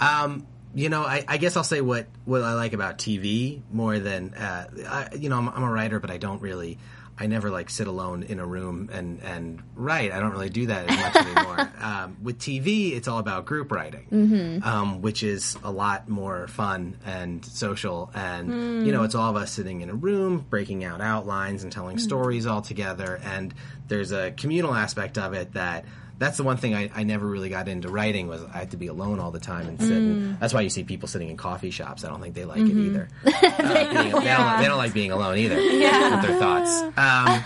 Um, 0.00 0.46
you 0.74 0.88
know, 0.88 1.02
I, 1.02 1.24
I 1.28 1.36
guess 1.36 1.56
I'll 1.56 1.64
say 1.64 1.80
what, 1.80 2.06
what 2.24 2.42
I 2.42 2.54
like 2.54 2.72
about 2.72 2.96
TV 2.98 3.60
more 3.70 3.98
than, 3.98 4.32
uh, 4.34 4.68
I, 4.88 5.08
you 5.16 5.28
know, 5.28 5.36
I'm, 5.36 5.48
I'm 5.48 5.64
a 5.64 5.70
writer, 5.70 6.00
but 6.00 6.10
I 6.10 6.16
don't 6.18 6.40
really, 6.40 6.78
I 7.20 7.26
never 7.26 7.50
like 7.50 7.68
sit 7.68 7.86
alone 7.88 8.22
in 8.22 8.38
a 8.38 8.46
room 8.46 8.90
and, 8.92 9.20
and 9.22 9.62
write. 9.74 10.12
I 10.12 10.20
don't 10.20 10.30
really 10.30 10.50
do 10.50 10.66
that 10.66 10.88
as 10.88 10.96
much 10.96 11.16
anymore. 11.36 11.72
Um, 11.80 12.16
with 12.22 12.38
TV, 12.38 12.92
it's 12.96 13.08
all 13.08 13.18
about 13.18 13.44
group 13.44 13.72
writing, 13.72 14.60
um, 14.64 15.02
which 15.02 15.22
is 15.22 15.56
a 15.64 15.70
lot 15.72 16.08
more 16.08 16.46
fun 16.48 16.96
and 17.04 17.44
social. 17.44 18.10
And, 18.14 18.86
you 18.86 18.92
know, 18.92 19.02
it's 19.02 19.14
all 19.14 19.30
of 19.30 19.36
us 19.36 19.50
sitting 19.50 19.80
in 19.80 19.90
a 19.90 19.94
room, 19.94 20.46
breaking 20.48 20.84
out 20.84 21.00
outlines 21.00 21.62
and 21.64 21.72
telling 21.72 21.98
stories 21.98 22.46
all 22.46 22.62
together. 22.62 23.20
And 23.24 23.52
there's 23.88 24.12
a 24.12 24.30
communal 24.32 24.74
aspect 24.74 25.18
of 25.18 25.32
it 25.34 25.54
that, 25.54 25.84
that's 26.18 26.36
the 26.36 26.42
one 26.42 26.56
thing 26.56 26.74
I, 26.74 26.90
I 26.94 27.04
never 27.04 27.26
really 27.26 27.48
got 27.48 27.68
into 27.68 27.88
writing 27.88 28.26
was 28.26 28.42
I 28.52 28.58
had 28.58 28.70
to 28.72 28.76
be 28.76 28.88
alone 28.88 29.20
all 29.20 29.30
the 29.30 29.38
time 29.40 29.68
and 29.68 29.80
sit. 29.80 29.90
And 29.96 30.38
that's 30.40 30.52
why 30.52 30.62
you 30.62 30.70
see 30.70 30.82
people 30.84 31.06
sitting 31.08 31.28
in 31.30 31.36
coffee 31.36 31.70
shops. 31.70 32.04
I 32.04 32.08
don't 32.08 32.20
think 32.20 32.34
they 32.34 32.44
like 32.44 32.60
it 32.60 32.76
either. 32.76 33.08
Uh, 33.58 33.92
being- 34.02 34.12
they, 34.12 34.24
don't, 34.24 34.58
they 34.60 34.66
don't 34.66 34.78
like 34.78 34.94
being 34.94 35.10
alone 35.12 35.36
either 35.38 35.56
with 35.56 36.22
their 36.22 36.38
thoughts. 36.38 36.80
Um, 36.96 37.44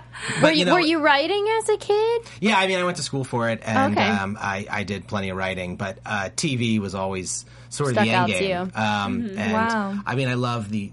Were 0.36 0.40
but 0.42 0.52
you, 0.54 0.60
you 0.60 0.64
know, 0.66 0.74
were 0.74 0.80
you 0.80 1.00
writing 1.02 1.46
as 1.58 1.68
a 1.70 1.76
kid? 1.76 2.22
yeah, 2.40 2.58
I 2.58 2.66
mean, 2.66 2.78
I 2.78 2.84
went 2.84 2.98
to 2.98 3.02
school 3.02 3.24
for 3.24 3.48
it, 3.48 3.60
and 3.64 3.96
Okay. 3.96 4.06
um, 4.06 4.36
I, 4.40 4.66
I 4.70 4.82
did 4.84 5.06
plenty 5.08 5.30
of 5.30 5.36
writing. 5.36 5.76
But 5.76 5.98
uh, 6.04 6.28
TV 6.36 6.78
was 6.78 6.94
always 6.94 7.46
sort 7.70 7.90
of 7.90 7.94
Stuck 7.94 8.04
the 8.04 8.10
end 8.12 8.26
game. 8.28 8.72
Um, 8.74 9.30
And 9.36 9.52
Wow. 9.52 9.98
I 10.06 10.14
mean, 10.16 10.28
I 10.28 10.34
love 10.34 10.70
the, 10.70 10.92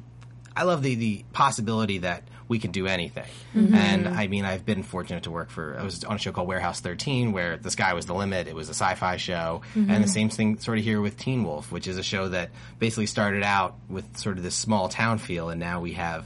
I 0.56 0.64
love 0.64 0.82
the 0.82 0.96
the 0.96 1.26
possibility 1.34 2.00
that 2.00 2.24
we 2.48 2.60
can 2.60 2.72
do 2.72 2.88
anything. 2.88 3.26
Mm-hmm. 3.56 3.76
And 3.76 4.08
I 4.08 4.28
mean, 4.28 4.46
I've 4.46 4.66
been 4.66 4.84
fortunate 4.84 5.24
to 5.24 5.32
work 5.32 5.50
for. 5.50 5.78
I 5.80 5.84
was 5.84 6.04
on 6.04 6.16
a 6.16 6.20
show 6.20 6.32
called 6.32 6.48
Warehouse 6.48 6.80
13, 6.80 7.32
where 7.32 7.58
the 7.58 7.72
sky 7.72 7.94
was 7.94 8.06
the 8.06 8.14
limit. 8.14 8.48
It 8.48 8.56
was 8.56 8.70
a 8.70 8.74
sci-fi 8.74 9.18
show, 9.18 9.62
Mm-hmm. 9.76 9.90
and 9.92 10.04
the 10.04 10.08
same 10.08 10.30
thing 10.30 10.60
sort 10.60 10.78
of 10.78 10.84
here 10.84 11.02
with 11.02 11.18
Teen 11.18 11.44
Wolf, 11.44 11.72
which 11.72 11.88
is 11.88 11.98
a 11.98 12.04
show 12.04 12.30
that 12.30 12.52
basically 12.80 13.06
started 13.08 13.44
out 13.44 13.76
with 13.90 14.18
sort 14.18 14.38
of 14.38 14.44
this 14.44 14.56
small 14.56 14.90
town 14.90 15.18
feel, 15.18 15.50
and 15.50 15.60
now 15.60 15.82
we 15.82 15.94
have. 15.94 16.26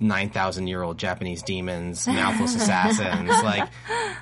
Nine 0.00 0.30
thousand 0.30 0.66
year 0.66 0.82
old 0.82 0.98
Japanese 0.98 1.42
demons, 1.42 2.06
mouthless 2.06 2.54
assassins. 2.54 3.28
like 3.44 3.68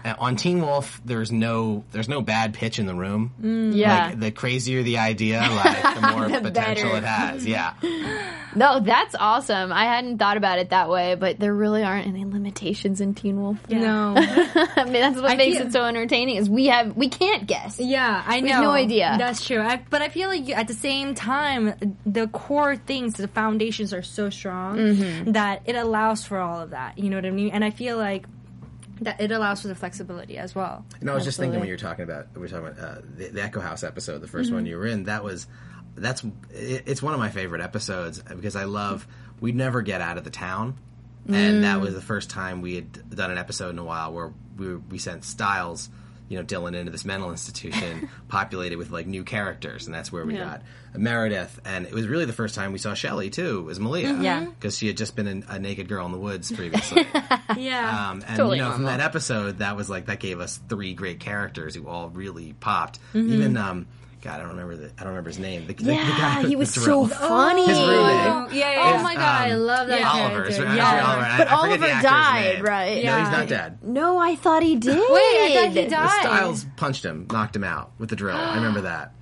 uh, 0.04 0.14
on 0.18 0.36
Teen 0.36 0.60
Wolf, 0.60 1.00
there's 1.04 1.30
no 1.32 1.84
there's 1.92 2.08
no 2.08 2.20
bad 2.20 2.54
pitch 2.54 2.78
in 2.78 2.86
the 2.86 2.94
room. 2.94 3.72
Yeah. 3.74 4.08
Like 4.08 4.20
the 4.20 4.30
crazier 4.30 4.82
the 4.82 4.98
idea, 4.98 5.40
like 5.40 5.94
the 5.94 6.00
more 6.12 6.28
The 6.28 6.40
potential 6.40 6.90
better. 6.90 6.96
it 6.98 7.04
has. 7.04 7.46
Yeah. 7.46 7.74
No, 8.56 8.78
that's 8.78 9.16
awesome. 9.18 9.72
I 9.72 9.86
hadn't 9.86 10.18
thought 10.18 10.36
about 10.36 10.60
it 10.60 10.70
that 10.70 10.88
way, 10.88 11.16
but 11.16 11.40
there 11.40 11.52
really 11.52 11.82
aren't 11.82 12.06
any 12.06 12.24
limitations 12.24 13.00
in 13.00 13.12
Teen 13.16 13.42
Wolf. 13.42 13.58
No. 13.68 14.14
I 14.16 14.84
mean, 14.84 14.92
that's 14.92 15.20
what 15.20 15.32
I 15.32 15.34
makes 15.34 15.56
feel- 15.58 15.66
it 15.66 15.72
so 15.72 15.84
entertaining 15.84 16.36
is 16.36 16.48
we 16.48 16.66
have 16.66 16.96
we 16.96 17.08
can't 17.08 17.48
guess. 17.48 17.80
Yeah, 17.80 18.22
I 18.24 18.38
know. 18.42 18.52
have 18.52 18.62
no 18.62 18.70
idea. 18.70 19.16
That's 19.18 19.44
true. 19.44 19.58
I, 19.60 19.82
but 19.90 20.02
I 20.02 20.08
feel 20.08 20.28
like 20.28 20.48
at 20.50 20.68
the 20.68 20.74
same 20.74 21.16
time, 21.16 21.96
the 22.06 22.28
core 22.28 22.76
things, 22.76 23.14
the 23.14 23.26
foundations 23.26 23.92
are 23.92 24.02
so 24.02 24.30
strong 24.30 24.76
Mm-hmm. 24.76 25.23
That 25.32 25.62
it 25.64 25.76
allows 25.76 26.24
for 26.24 26.38
all 26.38 26.60
of 26.60 26.70
that. 26.70 26.98
You 26.98 27.10
know 27.10 27.16
what 27.16 27.26
I 27.26 27.30
mean? 27.30 27.50
And 27.50 27.64
I 27.64 27.70
feel 27.70 27.96
like 27.96 28.26
that 29.00 29.20
it 29.20 29.32
allows 29.32 29.62
for 29.62 29.68
the 29.68 29.74
flexibility 29.74 30.38
as 30.38 30.54
well. 30.54 30.84
And 31.00 31.10
I 31.10 31.14
was 31.14 31.24
just 31.24 31.38
thinking 31.38 31.58
when 31.58 31.68
you 31.68 31.74
were 31.74 31.78
talking 31.78 32.04
about 32.04 32.28
we 32.34 32.40
were 32.42 32.48
talking 32.48 32.66
about 32.68 32.78
uh, 32.78 33.00
the, 33.16 33.28
the 33.28 33.40
Eichen 33.40 33.62
House 33.62 33.82
episode, 33.82 34.20
the 34.20 34.26
1st 34.28 34.44
Mm-hmm. 34.46 34.54
one 34.54 34.66
you 34.66 34.76
were 34.78 34.86
in. 34.86 35.04
That 35.04 35.24
was 35.24 35.46
that's 35.96 36.22
it, 36.52 36.84
it's 36.86 37.02
one 37.02 37.12
of 37.14 37.18
my 37.20 37.30
favorite 37.30 37.60
episodes 37.60 38.20
because 38.22 38.56
I 38.56 38.64
love 38.64 39.06
we 39.40 39.52
never 39.52 39.82
get 39.82 40.00
out 40.00 40.16
of 40.18 40.24
the 40.24 40.30
town, 40.30 40.76
and 41.26 41.34
Mm. 41.34 41.62
that 41.62 41.80
was 41.80 41.94
the 41.94 42.00
first 42.00 42.30
time 42.30 42.60
we 42.62 42.76
had 42.76 43.10
done 43.10 43.30
an 43.30 43.38
episode 43.38 43.70
in 43.70 43.78
a 43.78 43.84
while 43.84 44.12
where 44.12 44.32
we 44.56 44.76
we 44.76 44.98
sent 44.98 45.24
Stiles. 45.24 45.88
You 46.28 46.38
know, 46.38 46.44
Dylan 46.44 46.74
into 46.74 46.90
this 46.90 47.04
mental 47.04 47.30
institution 47.30 48.08
populated 48.28 48.76
with 48.76 48.90
like 48.90 49.06
new 49.06 49.24
characters, 49.24 49.86
and 49.86 49.94
that's 49.94 50.10
where 50.10 50.24
we 50.24 50.34
Yeah. 50.34 50.44
got 50.44 50.62
Meredith. 50.96 51.60
And 51.64 51.86
it 51.86 51.92
was 51.92 52.06
really 52.06 52.24
the 52.24 52.32
first 52.32 52.54
time 52.54 52.72
we 52.72 52.78
saw 52.78 52.94
Shelley 52.94 53.28
too, 53.30 53.62
was 53.62 53.78
Malia. 53.78 54.08
Mm-hmm. 54.08 54.22
Yeah. 54.22 54.44
because 54.44 54.78
she 54.78 54.86
had 54.86 54.96
just 54.96 55.16
been 55.16 55.44
a 55.48 55.58
naked 55.58 55.88
girl 55.88 56.06
in 56.06 56.12
the 56.12 56.18
woods 56.18 56.50
previously. 56.56 57.06
Yeah. 57.56 58.10
Um, 58.10 58.22
and 58.26 58.36
Totally 58.36 58.58
you 58.58 58.64
know, 58.64 58.72
from 58.72 58.84
that 58.84 59.00
episode, 59.00 59.58
that 59.58 59.76
was 59.76 59.90
like 59.90 60.06
that 60.06 60.20
gave 60.20 60.40
us 60.40 60.58
three 60.68 60.94
great 60.94 61.20
characters 61.20 61.74
who 61.74 61.86
all 61.88 62.08
really 62.08 62.54
popped. 62.54 62.98
Mm-hmm. 63.12 63.32
Even 63.32 63.56
um, 63.56 63.86
God, 64.24 64.36
I 64.36 64.38
don't 64.38 64.48
remember 64.48 64.76
the 64.76 64.86
I 64.98 65.00
don't 65.04 65.08
remember 65.08 65.28
his 65.30 65.38
name. 65.38 65.66
The, 65.66 65.74
the- 65.74 65.84
the 65.84 65.92
Yeah, 65.94 66.16
guy 66.18 66.46
he 66.48 66.56
was 66.56 66.74
the 66.74 66.80
so 66.80 67.06
funny. 67.06 67.66
His 67.66 67.78
roommate. 67.78 67.90
Oh, 67.92 68.48
yeah, 68.50 68.70
yeah, 68.72 68.94
Is, 68.96 69.00
oh 69.00 69.02
my 69.04 69.14
god, 69.14 69.48
I 69.48 69.50
um, 69.52 69.60
love 69.60 69.88
that 69.88 70.00
yeah. 70.00 70.08
Oliver. 70.10 70.28
character. 70.44 70.62
It's- 70.62 70.76
Yeah. 70.76 71.06
Oliver. 71.06 71.22
I- 71.26 71.38
But 71.38 71.48
I 71.48 71.60
forget 71.60 71.80
Oliver 71.90 72.02
died, 72.02 72.54
name. 72.56 72.64
right? 72.64 73.04
No, 73.04 73.18
he's 73.20 73.28
not 73.30 73.48
dead. 73.48 73.78
No, 73.82 74.18
I 74.18 74.34
thought 74.36 74.62
he 74.62 74.76
did. 74.76 74.96
Wait, 74.96 75.02
I 75.02 75.50
thought 75.54 75.68
he 75.76 75.82
The 75.84 75.90
died. 75.90 76.20
Stiles 76.22 76.66
punched 76.76 77.04
him, 77.04 77.26
knocked 77.30 77.54
him 77.54 77.64
out 77.64 77.92
with 77.98 78.08
the 78.10 78.16
drill. 78.16 78.36
I 78.36 78.56
remember 78.56 78.80
that. 78.92 79.12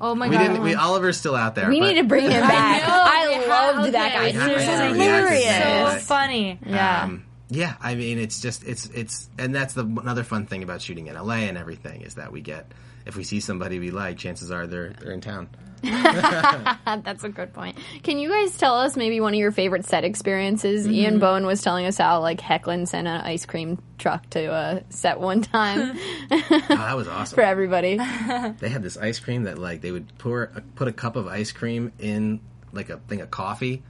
Oh 0.00 0.14
my 0.14 0.28
We 0.28 0.36
god. 0.36 0.42
didn't. 0.48 0.62
We 0.62 0.74
Oliver's 0.74 1.16
still 1.18 1.34
out 1.34 1.54
there. 1.56 1.68
We 1.68 1.80
need 1.80 1.94
to 1.94 2.04
bring 2.04 2.30
him 2.30 2.40
back. 2.42 2.82
know, 2.86 2.94
I, 2.94 3.26
we 3.28 3.34
have- 3.34 3.76
loved 3.76 3.92
that 3.94 4.12
guy. 4.12 4.24
we 4.26 4.30
He 4.32 4.38
was 4.38 4.46
to 4.46 4.70
have 4.70 4.78
the 4.78 4.84
actor's 4.84 4.98
name. 4.98 5.10
hilarious. 5.42 5.92
so 5.94 5.98
funny. 6.00 6.58
Yeah. 6.66 7.02
Um, 7.02 7.24
yeah, 7.50 7.74
I 7.80 7.94
mean, 7.94 8.18
it's 8.18 8.40
just 8.40 8.64
it's 8.64 8.86
it's, 8.86 9.28
and 9.38 9.54
that's 9.54 9.74
the 9.74 9.84
another 9.84 10.24
fun 10.24 10.46
thing 10.46 10.62
about 10.62 10.80
shooting 10.80 11.06
in 11.08 11.14
LA 11.16 11.34
and 11.48 11.58
everything 11.58 12.02
is 12.02 12.14
that 12.14 12.32
we 12.32 12.40
get 12.40 12.70
if 13.06 13.16
we 13.16 13.24
see 13.24 13.40
somebody 13.40 13.78
we 13.78 13.90
like, 13.90 14.18
chances 14.18 14.50
are 14.50 14.66
they're 14.66 14.90
they're 14.90 15.12
in 15.12 15.20
town. 15.20 15.48
That's 15.84 17.24
a 17.24 17.28
good 17.28 17.52
point. 17.52 17.76
Can 18.02 18.18
you 18.18 18.30
guys 18.30 18.56
tell 18.56 18.74
us 18.76 18.96
maybe 18.96 19.20
one 19.20 19.34
of 19.34 19.38
your 19.38 19.52
favorite 19.52 19.84
set 19.84 20.02
experiences? 20.02 20.84
Mm-hmm. 20.86 20.94
Ian 20.94 21.18
Bohen 21.18 21.44
was 21.44 21.60
telling 21.60 21.84
us 21.84 21.98
how 21.98 22.20
like 22.20 22.40
Hoechlin 22.40 22.88
sent 22.88 23.06
an 23.06 23.20
ice 23.20 23.44
cream 23.44 23.82
truck 23.98 24.28
to 24.30 24.50
a 24.50 24.82
set 24.88 25.20
one 25.20 25.42
time 25.42 25.98
Oh, 26.30 26.40
that 26.68 26.96
was 26.96 27.06
awesome. 27.08 27.34
for 27.34 27.42
everybody. 27.42 27.96
They 27.98 28.68
had 28.70 28.82
this 28.82 28.96
ice 28.96 29.18
cream 29.18 29.42
that 29.42 29.58
like 29.58 29.82
they 29.82 29.92
would 29.92 30.16
pour 30.16 30.44
a, 30.44 30.62
put 30.74 30.88
a 30.88 30.92
cup 30.92 31.16
of 31.16 31.26
ice 31.26 31.52
cream 31.52 31.92
in 31.98 32.40
like 32.72 32.88
a 32.88 32.96
thing 32.96 33.20
of 33.20 33.30
coffee. 33.30 33.82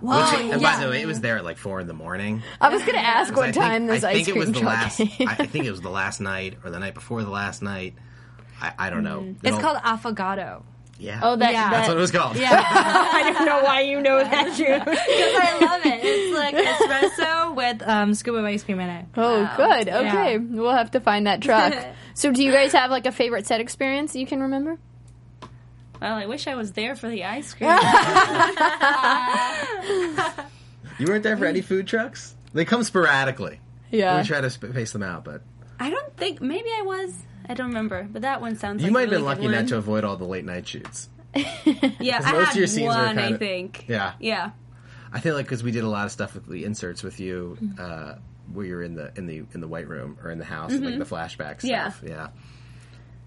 Which, 0.00 0.12
and 0.16 0.60
by 0.60 0.80
the 0.80 0.90
way, 0.90 1.00
it 1.00 1.06
was 1.06 1.20
there 1.20 1.36
at 1.38 1.44
like 1.44 1.58
four 1.58 1.78
in 1.78 1.86
the 1.86 1.94
morning. 1.94 2.42
I 2.60 2.70
was 2.70 2.82
going 2.82 2.94
to 2.94 3.04
ask 3.04 3.36
what 3.36 3.50
I 3.50 3.52
time 3.52 3.86
think, 3.86 3.90
this 3.92 4.02
I 4.04 4.10
ice 4.10 4.16
think 4.16 4.28
it 4.28 4.32
cream 4.32 4.40
was 4.40 4.60
the 4.60 4.66
last. 4.66 4.96
came. 4.98 5.28
I 5.28 5.34
think 5.46 5.64
it 5.66 5.70
was 5.70 5.80
the 5.80 5.90
last 5.90 6.20
night 6.20 6.56
or 6.64 6.70
the 6.70 6.80
night 6.80 6.94
before 6.94 7.22
the 7.22 7.30
last 7.30 7.62
night. 7.62 7.94
I, 8.62 8.72
I 8.78 8.90
don't 8.90 9.02
know. 9.04 9.20
Mm-hmm. 9.20 9.46
It's 9.46 9.58
called 9.58 9.78
affogato. 9.78 10.62
yeah. 10.98 11.20
oh, 11.22 11.34
that, 11.36 11.52
Yeah. 11.52 11.70
that's 11.70 11.88
what 11.88 11.96
it 11.96 12.00
was 12.00 12.10
called. 12.12 12.36
Yeah. 12.36 12.50
I 12.70 13.32
don't 13.32 13.44
know 13.44 13.62
why 13.64 13.80
you 13.80 14.00
know 14.00 14.18
that, 14.22 14.52
June. 14.56 14.78
Because 14.78 14.94
I 14.96 15.58
love 15.60 15.84
it. 15.84 16.00
It's 16.04 16.38
like 16.38 16.54
espresso 17.18 17.56
with 17.56 17.82
um, 17.88 18.14
scoop 18.14 18.36
of 18.36 18.44
ice 18.44 18.62
cream 18.62 18.78
in 18.80 18.88
it. 18.88 19.06
Oh, 19.16 19.52
good. 19.56 19.88
Yeah. 19.88 19.98
Okay, 20.00 20.38
we'll 20.38 20.70
have 20.70 20.92
to 20.92 21.00
find 21.00 21.26
that 21.26 21.40
truck. 21.42 21.74
so, 22.14 22.30
do 22.32 22.42
you 22.44 22.52
guys 22.52 22.72
have 22.72 22.90
like 22.90 23.06
a 23.06 23.12
favorite 23.12 23.46
set 23.48 23.60
experience 23.60 24.14
you 24.14 24.26
can 24.26 24.40
remember? 24.42 24.78
Well, 26.00 26.14
I 26.14 26.26
wish 26.26 26.46
I 26.46 26.54
was 26.56 26.72
there 26.72 26.94
for 26.96 27.08
the 27.08 27.24
ice 27.24 27.54
cream. 27.54 27.70
You 30.98 31.06
weren't 31.06 31.22
there 31.22 31.36
for 31.36 31.46
any 31.46 31.62
food 31.62 31.86
trucks. 31.86 32.34
They 32.52 32.64
come 32.64 32.82
sporadically. 32.82 33.60
Yeah. 33.90 34.18
We 34.20 34.26
try 34.26 34.40
to 34.40 34.50
sp- 34.50 34.72
pace 34.72 34.92
them 34.92 35.02
out, 35.02 35.24
but 35.24 35.42
I 35.80 35.90
don't 35.90 36.16
think. 36.16 36.40
Maybe 36.40 36.68
I 36.68 36.82
was. 36.82 37.14
I 37.48 37.54
don't 37.54 37.68
remember. 37.68 38.06
But 38.10 38.22
that 38.22 38.40
one 38.40 38.56
sounds. 38.56 38.82
Like 38.82 38.90
You 38.90 38.94
like 38.94 39.08
might 39.08 39.12
a 39.14 39.18
have 39.18 39.18
been 39.18 39.24
lucky 39.24 39.48
not 39.48 39.68
to 39.68 39.76
avoid 39.78 40.04
all 40.04 40.16
the 40.16 40.24
late 40.24 40.44
night 40.44 40.66
shoots. 40.68 41.08
Yeah, 41.34 42.18
'Cause 42.18 42.26
I 42.26 42.32
most 42.32 42.44
had 42.46 42.50
of 42.50 42.56
your 42.56 42.66
scenes 42.66 42.88
were 42.88 43.02
one. 43.02 43.18
I 43.18 43.22
kinda- 43.22 43.38
think. 43.38 43.84
Yeah. 43.88 44.12
Yeah. 44.20 44.50
I 45.12 45.20
feel 45.20 45.34
like 45.34 45.46
because 45.46 45.62
we 45.62 45.70
did 45.70 45.84
a 45.84 45.88
lot 45.88 46.06
of 46.06 46.12
stuff 46.12 46.34
with 46.34 46.46
the 46.46 46.64
inserts 46.64 47.02
with 47.02 47.20
you, 47.20 47.56
uh, 47.78 48.14
where 48.52 48.66
you're 48.66 48.82
in 48.82 48.94
the 48.94 49.12
in 49.16 49.26
the 49.26 49.44
in 49.52 49.60
the 49.60 49.68
white 49.68 49.88
room 49.88 50.18
or 50.22 50.30
in 50.30 50.38
the 50.38 50.44
house, 50.44 50.72
like 50.72 50.98
the 50.98 51.04
flashback 51.04 51.62
Yeah. 51.62 51.90
stuff. 51.90 52.02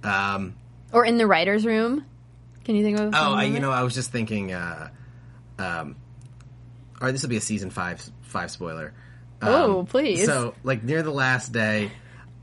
Yeah. 0.03 0.33
Um. 0.35 0.55
Or 0.91 1.05
in 1.05 1.17
the 1.17 1.27
writer's 1.27 1.65
room? 1.65 2.05
Can 2.63 2.75
you 2.75 2.83
think 2.83 2.99
of? 2.99 3.13
Oh, 3.13 3.33
I, 3.33 3.43
you 3.43 3.59
know, 3.59 3.71
I 3.71 3.83
was 3.83 3.93
just 3.93 4.11
thinking. 4.11 4.51
Uh, 4.53 4.89
um. 5.59 5.95
All 7.01 7.07
right, 7.07 7.11
this 7.11 7.21
will 7.21 7.29
be 7.29 7.37
a 7.37 7.41
season 7.41 7.69
five 7.69 8.01
five 8.23 8.49
spoiler. 8.51 8.93
Um, 9.41 9.49
Oh, 9.53 9.83
please. 9.87 10.25
So, 10.25 10.55
like 10.63 10.83
near 10.83 11.03
the 11.03 11.11
last 11.11 11.51
day, 11.51 11.91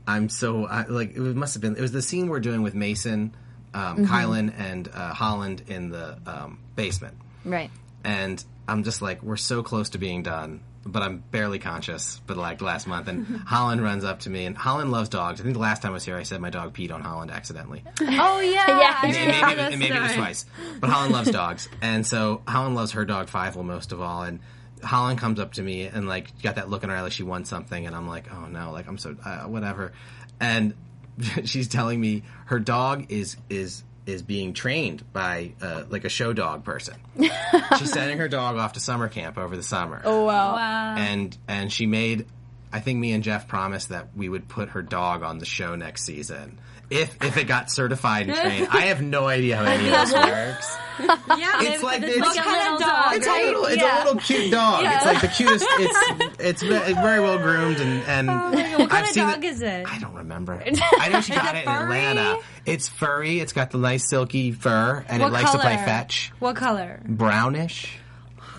I'm 0.07 0.29
so 0.29 0.65
I, 0.65 0.85
like 0.85 1.15
it 1.15 1.19
must 1.19 1.53
have 1.55 1.61
been. 1.61 1.75
It 1.75 1.81
was 1.81 1.91
the 1.91 2.01
scene 2.01 2.27
we're 2.27 2.39
doing 2.41 2.61
with 2.61 2.75
Mason, 2.75 3.33
um, 3.73 3.97
Mm-hmm. 3.97 4.05
Khylin, 4.13 4.53
and 4.59 4.87
uh, 4.93 5.13
Holland 5.13 5.63
in 5.67 5.89
the 5.89 6.17
um, 6.25 6.59
basement. 6.75 7.15
right. 7.45 7.69
and 8.03 8.43
I'm 8.67 8.83
just 8.83 9.01
like, 9.01 9.21
we're 9.23 9.35
so 9.37 9.61
close 9.61 9.89
to 9.89 9.97
being 9.97 10.23
done, 10.23 10.61
but 10.85 11.01
I'm 11.03 11.17
barely 11.31 11.59
conscious. 11.59 12.21
But 12.25 12.37
like 12.37 12.61
last 12.61 12.87
month, 12.87 13.07
and 13.09 13.25
Holland 13.45 13.81
runs 13.83 14.03
up 14.05 14.19
to 14.21 14.29
me, 14.29 14.45
and 14.45 14.57
Holland 14.57 14.89
loves 14.91 15.09
dogs. 15.09 15.39
I 15.41 15.43
think 15.43 15.55
the 15.55 15.59
last 15.61 15.81
time 15.81 15.91
I 15.91 15.95
was 15.95 16.05
here, 16.05 16.15
I 16.17 16.23
said 16.23 16.39
my 16.41 16.49
dog 16.49 16.73
peed 16.73 16.91
on 16.91 17.01
Holland 17.01 17.29
accidentally. 17.31 17.83
Oh, 18.01 18.39
yeah. 18.39 18.67
Yeah. 18.79 18.97
I 19.01 19.07
And 19.07 19.15
remember 19.15 19.45
maybe, 19.47 19.55
that 19.61 19.79
maybe 19.79 19.95
it 19.97 20.01
was 20.01 20.13
twice. 20.13 20.45
But 20.79 20.89
Holland 20.89 21.11
loves 21.13 21.31
dogs, 21.31 21.67
and 21.81 22.05
so 22.07 22.41
Holland 22.47 22.75
loves 22.75 22.91
her 22.93 23.03
dog 23.05 23.27
Fievel 23.27 23.63
most 23.65 23.91
of 23.91 24.01
all. 24.01 24.23
And 24.23 24.39
Holland 24.83 25.19
comes 25.19 25.39
up 25.39 25.53
to 25.53 25.61
me 25.61 25.85
and 25.85 26.07
like 26.07 26.41
got 26.41 26.55
that 26.55 26.69
look 26.69 26.83
in 26.83 26.89
her 26.89 26.95
eye 26.95 27.01
like 27.01 27.11
she 27.11 27.23
won 27.23 27.45
something, 27.45 27.85
and 27.87 27.95
I'm 27.95 28.07
like, 28.07 28.31
oh 28.33 28.47
no, 28.47 28.71
like 28.71 28.87
I'm 28.87 28.97
so 28.97 29.15
uh, 29.23 29.41
whatever. 29.43 29.93
And 30.39 30.73
she's 31.45 31.67
telling 31.67 31.99
me 31.99 32.23
her 32.45 32.59
dog 32.59 33.07
is 33.11 33.37
is 33.49 33.83
is 34.05 34.21
being 34.21 34.53
trained 34.53 35.01
by 35.13 35.53
uh, 35.61 35.83
like 35.89 36.03
a 36.03 36.09
show 36.09 36.33
dog 36.33 36.63
person. 36.63 36.95
she's 37.77 37.91
sending 37.91 38.17
her 38.17 38.27
dog 38.27 38.57
off 38.57 38.73
to 38.73 38.79
summer 38.79 39.07
camp 39.07 39.37
over 39.37 39.55
the 39.55 39.63
summer 39.63 40.01
Oh 40.03 40.25
wow. 40.25 40.55
Wow. 40.55 40.95
and 40.97 41.37
and 41.47 41.71
she 41.71 41.85
made 41.85 42.25
I 42.73 42.79
think 42.79 42.99
me 42.99 43.13
and 43.13 43.23
Jeff 43.23 43.47
promised 43.47 43.89
that 43.89 44.09
we 44.15 44.27
would 44.27 44.49
put 44.49 44.69
her 44.69 44.81
dog 44.81 45.23
on 45.23 45.37
the 45.37 45.45
show 45.45 45.75
next 45.75 46.03
season. 46.05 46.59
If 46.89 47.23
if 47.23 47.37
it 47.37 47.45
got 47.47 47.71
certified 47.71 48.27
and 48.27 48.37
trained. 48.37 48.67
I 48.71 48.81
have 48.87 49.01
no 49.01 49.27
idea 49.27 49.57
how 49.57 49.63
any 49.65 49.85
of 49.87 49.91
this 49.91 50.13
works. 50.13 50.77
Yeah, 51.37 51.61
It's 51.61 51.83
like 51.83 52.01
it's 52.03 52.17
like 52.19 52.45
a 52.45 52.49
little 52.49 52.79
dog. 52.79 53.15
it's 53.15 53.27
a 53.27 53.45
little 53.45 53.65
it's 53.65 53.81
Yeah. 53.81 54.03
a 54.03 54.05
little 54.05 54.19
cute 54.21 54.51
dog. 54.51 54.83
It's 54.85 55.05
like 55.05 55.21
the 55.21 55.27
cutest 55.27 55.65
it's 56.39 56.61
it's 56.63 56.63
very 56.63 57.19
well 57.19 57.37
groomed 57.39 57.79
and 57.79 58.03
and 58.03 58.29
oh, 58.29 58.51
what 58.79 58.89
kind 58.89 59.05
I've 59.05 59.09
of 59.09 59.15
dog 59.15 59.43
is 59.45 59.61
it? 59.61 59.85
I 59.87 59.99
don't 59.99 60.13
remember. 60.15 60.61
I 60.99 61.09
know 61.09 61.21
she 61.21 61.33
got 61.33 61.55
it 61.55 61.59
it 61.59 61.63
in? 61.63 61.69
Atlanta. 61.69 62.37
It's 62.65 62.87
furry. 62.87 63.39
It's 63.39 63.53
got 63.53 63.71
the 63.71 63.77
nice 63.77 64.07
silky 64.07 64.51
fur 64.51 65.03
and 65.07 65.21
What 65.21 65.29
it 65.29 65.33
likes 65.33 65.51
to 65.51 65.59
play 65.59 65.75
fetch. 65.77 66.31
What 66.39 66.55
color? 66.55 67.01
Brownish. 67.05 67.97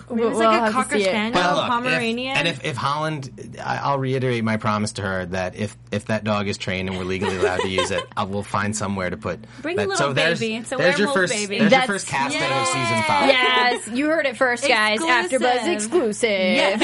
We'll- 0.09 0.29
It's 0.29 0.37
we'll 0.37 0.49
like 0.49 0.69
a 0.69 0.73
cocker 0.73 0.99
spaniel, 0.99 1.33
Well, 1.41 1.55
look, 1.55 1.65
Pomeranian. 1.67 2.33
If, 2.33 2.37
and 2.39 2.47
if, 2.47 2.63
if 2.65 2.75
Holland, 2.77 3.57
I- 3.63 3.77
I'll 3.77 3.97
reiterate 3.99 4.43
my 4.43 4.57
promise 4.57 4.91
to 4.93 5.01
her 5.01 5.25
that 5.27 5.55
if 5.55 5.75
if 5.91 6.05
that 6.05 6.23
dog 6.23 6.47
is 6.47 6.57
trained 6.57 6.89
and 6.89 6.97
we're 6.97 7.05
legally 7.05 7.37
allowed 7.37 7.61
to 7.61 7.69
use 7.69 7.89
it, 7.91 8.03
I 8.17 8.23
will 8.23 8.43
find 8.43 8.75
somewhere 8.75 9.09
to 9.09 9.17
put. 9.17 9.39
Bring 9.61 9.77
that. 9.77 9.85
a 9.85 9.89
little 9.89 10.07
so 10.07 10.13
there's, 10.13 10.39
baby. 10.39 10.55
It's 10.57 10.71
a 10.71 10.75
there's 10.77 10.99
your 10.99 11.07
first, 11.13 11.33
baby. 11.33 11.57
There's 11.59 11.71
That's- 11.71 11.87
your 11.87 11.95
first 11.95 12.07
casting 12.07 12.41
of 12.41 12.67
season 12.67 13.03
five. 13.07 13.29
Yes, 13.29 13.87
you 13.89 14.07
heard 14.07 14.25
it 14.25 14.37
first, 14.37 14.67
guys. 14.67 14.99
Exclusive. 15.01 15.41
AfterBuzz 15.41 15.73
exclusive. 15.73 16.79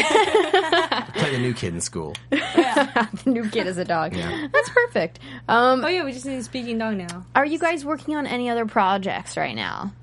Play 1.16 1.32
the 1.32 1.38
new 1.40 1.54
kid 1.54 1.74
in 1.74 1.82
school. 1.82 2.16
Yeah. 2.32 3.08
the 3.24 3.30
new 3.30 3.50
kid 3.50 3.68
is 3.68 3.78
a 3.78 3.86
dog. 3.86 4.16
Yeah. 4.16 4.48
That's 4.52 4.70
perfect. 4.70 5.20
Um, 5.48 5.84
oh 5.84 5.88
yeah, 5.88 6.04
we 6.04 6.12
just 6.14 6.26
need 6.26 6.38
a 6.38 6.44
speaking 6.44 6.78
dog 6.78 6.96
now. 6.98 7.26
are 7.36 7.46
you 7.46 7.60
guys 7.60 7.86
working 7.86 8.16
on 8.16 8.26
any 8.26 8.50
other 8.50 8.66
projects 8.66 9.38
right 9.38 9.56
now? 9.56 9.94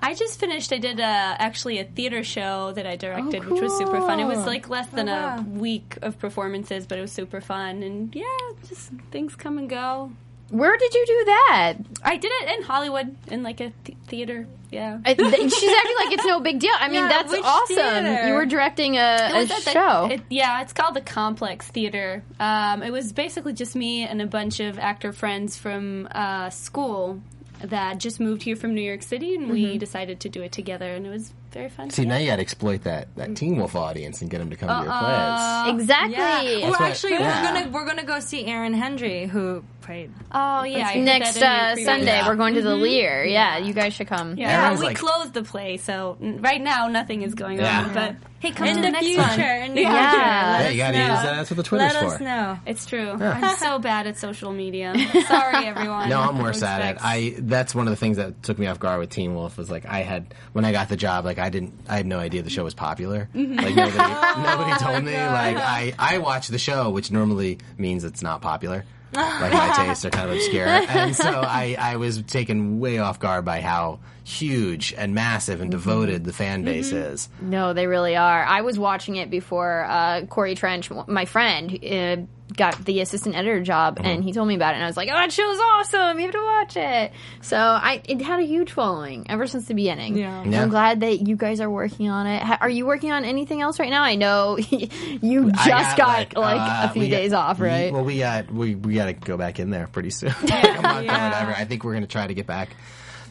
I 0.00 0.14
just 0.14 0.38
finished. 0.38 0.72
I 0.72 0.78
did 0.78 1.00
uh, 1.00 1.02
actually 1.38 1.78
a 1.80 1.84
theater 1.84 2.22
show 2.22 2.72
that 2.72 2.86
I 2.86 2.96
directed, 2.96 3.42
Oh, 3.44 3.52
which 3.52 3.62
was 3.62 3.76
super 3.78 4.00
fun. 4.00 4.20
It 4.20 4.26
was 4.26 4.46
like 4.46 4.68
less 4.68 4.88
than 4.88 5.06
wow. 5.06 5.38
a 5.38 5.42
week 5.42 5.98
of 6.02 6.18
performances, 6.18 6.86
but 6.86 6.98
it 6.98 7.00
was 7.02 7.12
super 7.12 7.40
fun. 7.40 7.82
And 7.82 8.14
yeah, 8.14 8.24
just 8.68 8.90
things 9.10 9.34
come 9.34 9.58
and 9.58 9.68
go. 9.68 10.12
Where 10.50 10.76
did 10.78 10.94
you 10.94 11.04
do 11.06 11.24
that? 11.26 11.74
I 12.02 12.16
did 12.16 12.32
it 12.32 12.56
in 12.58 12.62
Hollywood 12.64 13.14
in 13.30 13.42
like 13.42 13.60
a 13.60 13.70
th- 13.84 13.98
theater. 14.06 14.46
Yeah. 14.70 14.98
I, 15.04 15.12
th- 15.12 15.30
she's 15.34 15.76
acting 15.76 15.96
like 16.02 16.12
it's 16.14 16.24
no 16.24 16.40
big 16.40 16.58
deal. 16.58 16.72
I 16.78 16.88
mean, 16.88 17.02
Yeah, 17.02 17.08
that's 17.08 17.34
awesome. 17.34 17.76
theater? 17.76 18.28
You 18.28 18.32
were 18.34 18.46
directing 18.46 18.96
a, 18.96 19.00
a 19.00 19.02
at 19.42 19.48
the- 19.48 19.70
show. 19.72 20.08
it- 20.10 20.22
yeah, 20.30 20.62
it's 20.62 20.72
called 20.72 20.94
the 20.94 21.02
Complex 21.02 21.66
Theater. 21.68 22.22
Um, 22.40 22.82
it 22.82 22.90
was 22.92 23.12
basically 23.12 23.52
just 23.52 23.76
me 23.76 24.04
and 24.06 24.22
a 24.22 24.26
bunch 24.26 24.60
of 24.60 24.78
actor 24.78 25.12
friends 25.12 25.58
from 25.58 26.08
uh, 26.12 26.48
school 26.48 27.20
that 27.62 27.98
just 27.98 28.20
moved 28.20 28.42
here 28.42 28.56
from 28.56 28.74
New 28.74 28.80
York 28.82 29.02
City, 29.02 29.34
and 29.34 29.50
we 29.50 29.64
Mm-hmm. 29.64 29.78
decided 29.78 30.20
to 30.20 30.28
do 30.28 30.42
it 30.42 30.52
together, 30.52 30.86
and 30.94 31.06
it 31.06 31.10
was 31.10 31.32
very 31.52 31.68
fun. 31.68 31.90
See, 31.90 32.04
now 32.04 32.16
you 32.18 32.26
got 32.26 32.36
to 32.36 32.42
exploit 32.42 32.84
that 32.84 33.08
that 33.16 33.34
Teen 33.36 33.56
Wolf 33.56 33.74
audience 33.74 34.20
and 34.22 34.30
get 34.30 34.38
them 34.38 34.50
to 34.50 34.56
come 34.56 34.68
to 34.68 34.88
your 34.88 34.98
plays. 34.98 35.82
exactly. 35.82 36.16
Yeah. 36.16 36.60
Well, 36.62 36.70
what- 36.70 36.80
actually, 36.82 37.12
yeah. 37.12 37.52
we're 37.52 37.60
gonna 37.60 37.70
we're 37.70 37.86
gonna 37.86 38.04
go 38.04 38.20
see 38.20 38.44
Aaron 38.46 38.74
Hendry, 38.74 39.26
who 39.26 39.64
played. 39.88 40.10
Oh 40.30 40.62
yeah, 40.64 40.86
I 40.88 41.00
Next 41.00 41.34
that 41.40 41.78
in 41.78 41.78
your 41.84 41.90
uh, 41.90 41.92
Sunday, 41.96 42.06
Yeah. 42.18 42.28
we're 42.28 42.36
going 42.36 42.54
to 42.54 42.62
the 42.62 42.76
Lear. 42.76 43.24
Yeah, 43.24 43.56
you 43.58 43.72
guys 43.72 43.94
should 43.94 44.06
come. 44.06 44.36
Yeah, 44.36 44.64
Aaron's 44.64 44.80
we 44.80 44.86
like- 44.86 44.98
closed 44.98 45.32
the 45.32 45.42
play, 45.42 45.78
so 45.78 46.16
right 46.20 46.60
now 46.60 46.88
nothing 46.88 47.22
is 47.22 47.34
going 47.34 47.58
Yeah. 47.58 47.84
on. 47.84 47.94
But 47.94 48.16
hey, 48.40 48.50
come 48.52 48.66
In 48.68 48.76
to 48.76 48.80
the, 48.82 48.86
the, 48.88 48.92
next 48.92 49.06
future, 49.06 49.20
one. 49.22 49.40
in 49.40 49.74
the 49.74 49.80
Yeah. 49.80 50.10
future, 50.10 50.22
Yeah, 50.24 50.50
let 50.52 50.62
Yeah, 50.64 50.70
you 50.70 50.76
got 50.78 50.90
to 50.90 50.98
know. 50.98 51.14
use 51.14 51.22
that. 51.22 51.36
That's 51.36 51.50
what 51.50 51.56
the 51.56 51.62
Twitter's 51.62 51.94
Let 51.94 52.02
for. 52.04 52.14
us 52.14 52.20
know. 52.20 52.58
It's 52.66 52.84
true. 52.86 53.10
I'm 53.12 53.56
so 53.56 53.78
bad 53.78 54.06
at 54.06 54.18
social 54.18 54.52
media. 54.52 54.94
Sorry, 55.26 55.66
everyone. 55.66 56.08
No, 56.10 56.20
I'm 56.20 56.36
No 56.36 56.42
worse 56.42 56.62
at 56.62 56.82
it. 56.96 56.98
I 57.02 57.34
that's 57.38 57.74
one 57.74 57.86
of 57.88 57.90
the 57.90 57.96
things 57.96 58.18
that 58.18 58.42
took 58.42 58.58
me 58.58 58.66
off 58.66 58.78
guard 58.78 59.00
with 59.00 59.08
Teen 59.10 59.34
Wolf 59.34 59.56
was 59.56 59.70
like 59.70 59.86
I 59.86 60.00
had 60.02 60.34
when 60.52 60.64
I 60.66 60.72
got 60.72 60.88
the 60.90 60.96
job, 60.96 61.24
like 61.24 61.38
I 61.38 61.48
didn't 61.48 61.72
I 61.88 61.96
had 61.96 62.06
no 62.06 62.18
idea 62.18 62.42
the 62.42 62.50
show 62.50 62.64
was 62.64 62.74
popular. 62.74 63.28
Like 63.34 63.74
nobody 63.74 63.96
nobody 64.42 64.78
told 64.84 65.02
me. 65.04 65.12
Like 65.16 65.56
I 65.56 65.94
I 65.98 66.18
watch 66.18 66.48
the 66.48 66.58
show, 66.58 66.90
which 66.90 67.10
normally 67.10 67.58
means 67.78 68.04
it's 68.04 68.22
not 68.22 68.42
popular. 68.42 68.84
like 69.12 69.52
my 69.52 69.72
tastes 69.76 70.04
are 70.04 70.10
kind 70.10 70.30
of 70.30 70.36
obscure, 70.36 70.66
and 70.88 71.16
so 71.16 71.40
I 71.44 71.76
I 71.78 71.96
was 71.96 72.22
taken 72.22 72.80
way 72.80 72.98
off 72.98 73.18
guard 73.18 73.44
by 73.44 73.60
how 73.60 74.00
huge 74.24 74.92
and 74.96 75.14
massive 75.14 75.62
and 75.62 75.70
devoted 75.70 76.24
the 76.24 76.32
fan 76.32 76.62
base 76.62 76.92
is. 76.92 77.30
No, 77.40 77.72
they 77.72 77.86
really 77.86 78.14
are. 78.14 78.44
I 78.44 78.60
was 78.60 78.78
watching 78.78 79.16
it 79.16 79.30
before 79.30 79.84
uh, 79.88 80.26
Corey 80.26 80.54
Trench, 80.54 80.90
my 81.06 81.24
friend, 81.24 81.72
uh, 81.82 82.16
got 82.56 82.84
the 82.84 83.00
assistant 83.00 83.34
editor 83.36 83.62
job, 83.62 83.98
and 84.02 84.24
he 84.24 84.32
told 84.32 84.48
me 84.48 84.54
about 84.54 84.72
it, 84.72 84.76
and 84.76 84.84
I 84.84 84.86
was 84.86 84.96
like, 84.96 85.08
"Oh, 85.10 85.14
that 85.14 85.32
show's 85.32 85.58
awesome! 85.58 86.18
You 86.18 86.24
have 86.26 86.34
to 86.34 86.42
watch 86.42 86.76
it." 86.76 87.12
So 87.42 87.56
I, 87.56 88.00
it 88.04 88.20
had 88.22 88.40
a 88.40 88.44
huge 88.44 88.72
following 88.72 89.26
ever 89.28 89.46
since 89.46 89.66
the 89.66 89.74
beginning. 89.74 90.16
Yeah. 90.16 90.44
Yeah. 90.44 90.62
I'm 90.62 90.68
glad 90.70 91.00
that 91.00 91.26
you 91.26 91.36
guys 91.36 91.60
are 91.60 91.70
working 91.70 92.08
on 92.08 92.26
it. 92.26 92.42
Ha- 92.42 92.58
Are 92.60 92.70
you 92.70 92.86
working 92.86 93.12
on 93.12 93.24
anything 93.24 93.60
else 93.60 93.78
right 93.78 93.90
now? 93.90 94.02
I 94.02 94.14
know 94.16 94.56
you 94.70 95.52
just 95.52 95.96
got, 95.96 96.34
like, 96.36 96.36
uh, 96.36 96.88
a 96.88 96.92
few 96.92 97.02
we 97.02 97.08
got- 97.08 97.16
days 97.16 97.32
off, 97.32 97.58
we- 97.58 97.66
right? 97.68 97.92
well, 97.92 98.04
we 98.04 98.18
got 98.18 98.50
we 98.52 98.74
we 98.74 98.94
got 98.94 99.06
to 99.06 99.12
go 99.12 99.36
back 99.36 99.58
in 99.60 99.70
there 99.70 99.86
pretty 99.86 100.10
soon. 100.10 100.34
Like 100.42 100.78
a 100.78 100.82
month 100.82 100.98
or 101.00 101.02
Yeah. 101.04 101.28
whatever. 101.28 101.52
I 101.54 101.64
think 101.64 101.84
we're 101.84 101.92
going 101.92 102.02
to 102.02 102.08
try 102.08 102.26
to 102.26 102.34
get 102.34 102.46
back. 102.46 102.70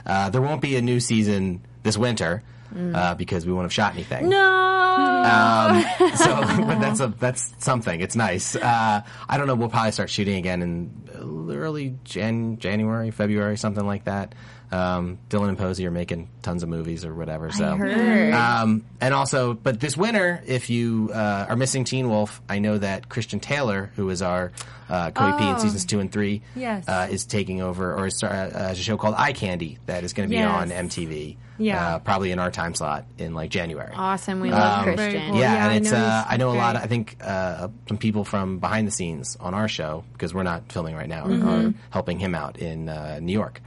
Uh, 0.05 0.29
there 0.29 0.41
won't 0.41 0.61
be 0.61 0.75
a 0.77 0.81
new 0.81 0.99
season 0.99 1.61
this 1.83 1.97
winter 1.97 2.43
uh, 2.75 3.15
because 3.15 3.45
we 3.45 3.53
won't 3.53 3.65
have 3.65 3.73
shot 3.73 3.93
anything. 3.93 4.29
no. 4.29 4.63
Um, 4.97 5.81
so 6.15 6.35
but 6.65 6.79
that's 6.79 6.99
a 6.99 7.07
that's 7.19 7.53
something. 7.59 8.01
It's 8.01 8.15
nice. 8.15 8.55
Uh, 8.55 9.01
I 9.29 9.37
don't 9.37 9.47
know. 9.47 9.55
We'll 9.55 9.69
probably 9.69 9.91
start 9.91 10.09
shooting 10.09 10.35
again 10.37 10.61
in 10.61 11.49
early 11.51 11.95
Jan- 12.03 12.57
January, 12.59 13.11
February, 13.11 13.57
something 13.57 13.85
like 13.85 14.05
that. 14.05 14.33
Um, 14.71 15.17
Dylan 15.29 15.49
and 15.49 15.57
Posey 15.57 15.85
are 15.87 15.91
making 15.91 16.27
tons 16.41 16.61
of 16.61 16.67
movies 16.69 17.05
or 17.05 17.13
whatever. 17.15 17.51
So 17.51 17.75
heard. 17.75 18.33
um, 18.33 18.83
and 18.99 19.13
also, 19.13 19.53
but 19.53 19.79
this 19.79 19.95
winter, 19.95 20.43
if 20.45 20.69
you 20.69 21.09
uh, 21.13 21.45
are 21.49 21.55
missing 21.55 21.85
Teen 21.85 22.09
Wolf, 22.09 22.41
I 22.49 22.59
know 22.59 22.77
that 22.77 23.07
Christian 23.07 23.39
Taylor, 23.39 23.91
who 23.95 24.09
is 24.09 24.21
our 24.21 24.51
uh, 24.89 25.11
co-EP 25.11 25.41
in 25.41 25.55
Oh. 25.55 25.57
seasons 25.59 25.85
two 25.85 25.99
and 26.01 26.11
three, 26.11 26.41
Yes. 26.55 26.87
uh, 26.87 27.07
is 27.09 27.25
taking 27.25 27.61
over 27.61 27.93
or 27.93 28.07
is, 28.07 28.21
uh, 28.23 28.27
has 28.27 28.79
a 28.79 28.83
show 28.83 28.97
called 28.97 29.15
Eye 29.17 29.33
Candy 29.33 29.77
that 29.85 30.03
is 30.03 30.11
going 30.13 30.27
to 30.27 30.31
be 30.31 30.35
Yes. 30.37 30.51
on 30.51 30.69
MTV. 30.71 31.37
Yeah. 31.59 31.95
uh, 31.95 31.99
probably 31.99 32.31
in 32.31 32.37
our 32.37 32.51
time 32.51 32.75
slot 32.75 33.05
in 33.17 33.33
like 33.33 33.49
January. 33.49 33.91
awesome. 33.95 34.41
We 34.41 34.51
love 34.51 34.79
Um, 34.87 34.95
Very 34.95 34.95
Christian. 35.13 35.31
cool. 35.31 35.39
Yeah, 35.39 35.53
Yeah, 35.53 35.63
and 35.63 35.71
I 35.71 35.75
it's 35.77 35.91
know 35.91 35.97
uh, 35.97 36.25
I 36.29 36.37
know 36.37 36.51
a 36.51 36.53
lot. 36.53 36.75
great. 36.75 36.83
I 36.83 36.87
think 36.87 37.17
uh, 37.19 37.67
some 37.87 37.97
people 37.97 38.23
from 38.25 38.59
behind 38.59 38.85
the 38.87 38.91
scenes 38.91 39.35
on 39.39 39.55
our 39.55 39.67
show 39.67 40.03
because 40.13 40.35
we're 40.35 40.43
not 40.43 40.71
filming 40.71 40.95
right 40.95 41.09
now 41.09 41.25
Mm-hmm. 41.25 41.47
are 41.69 41.73
helping 41.89 42.19
him 42.19 42.35
out 42.35 42.57
in 42.59 42.89
uh, 42.89 43.19
New 43.23 43.33
York. 43.33 43.59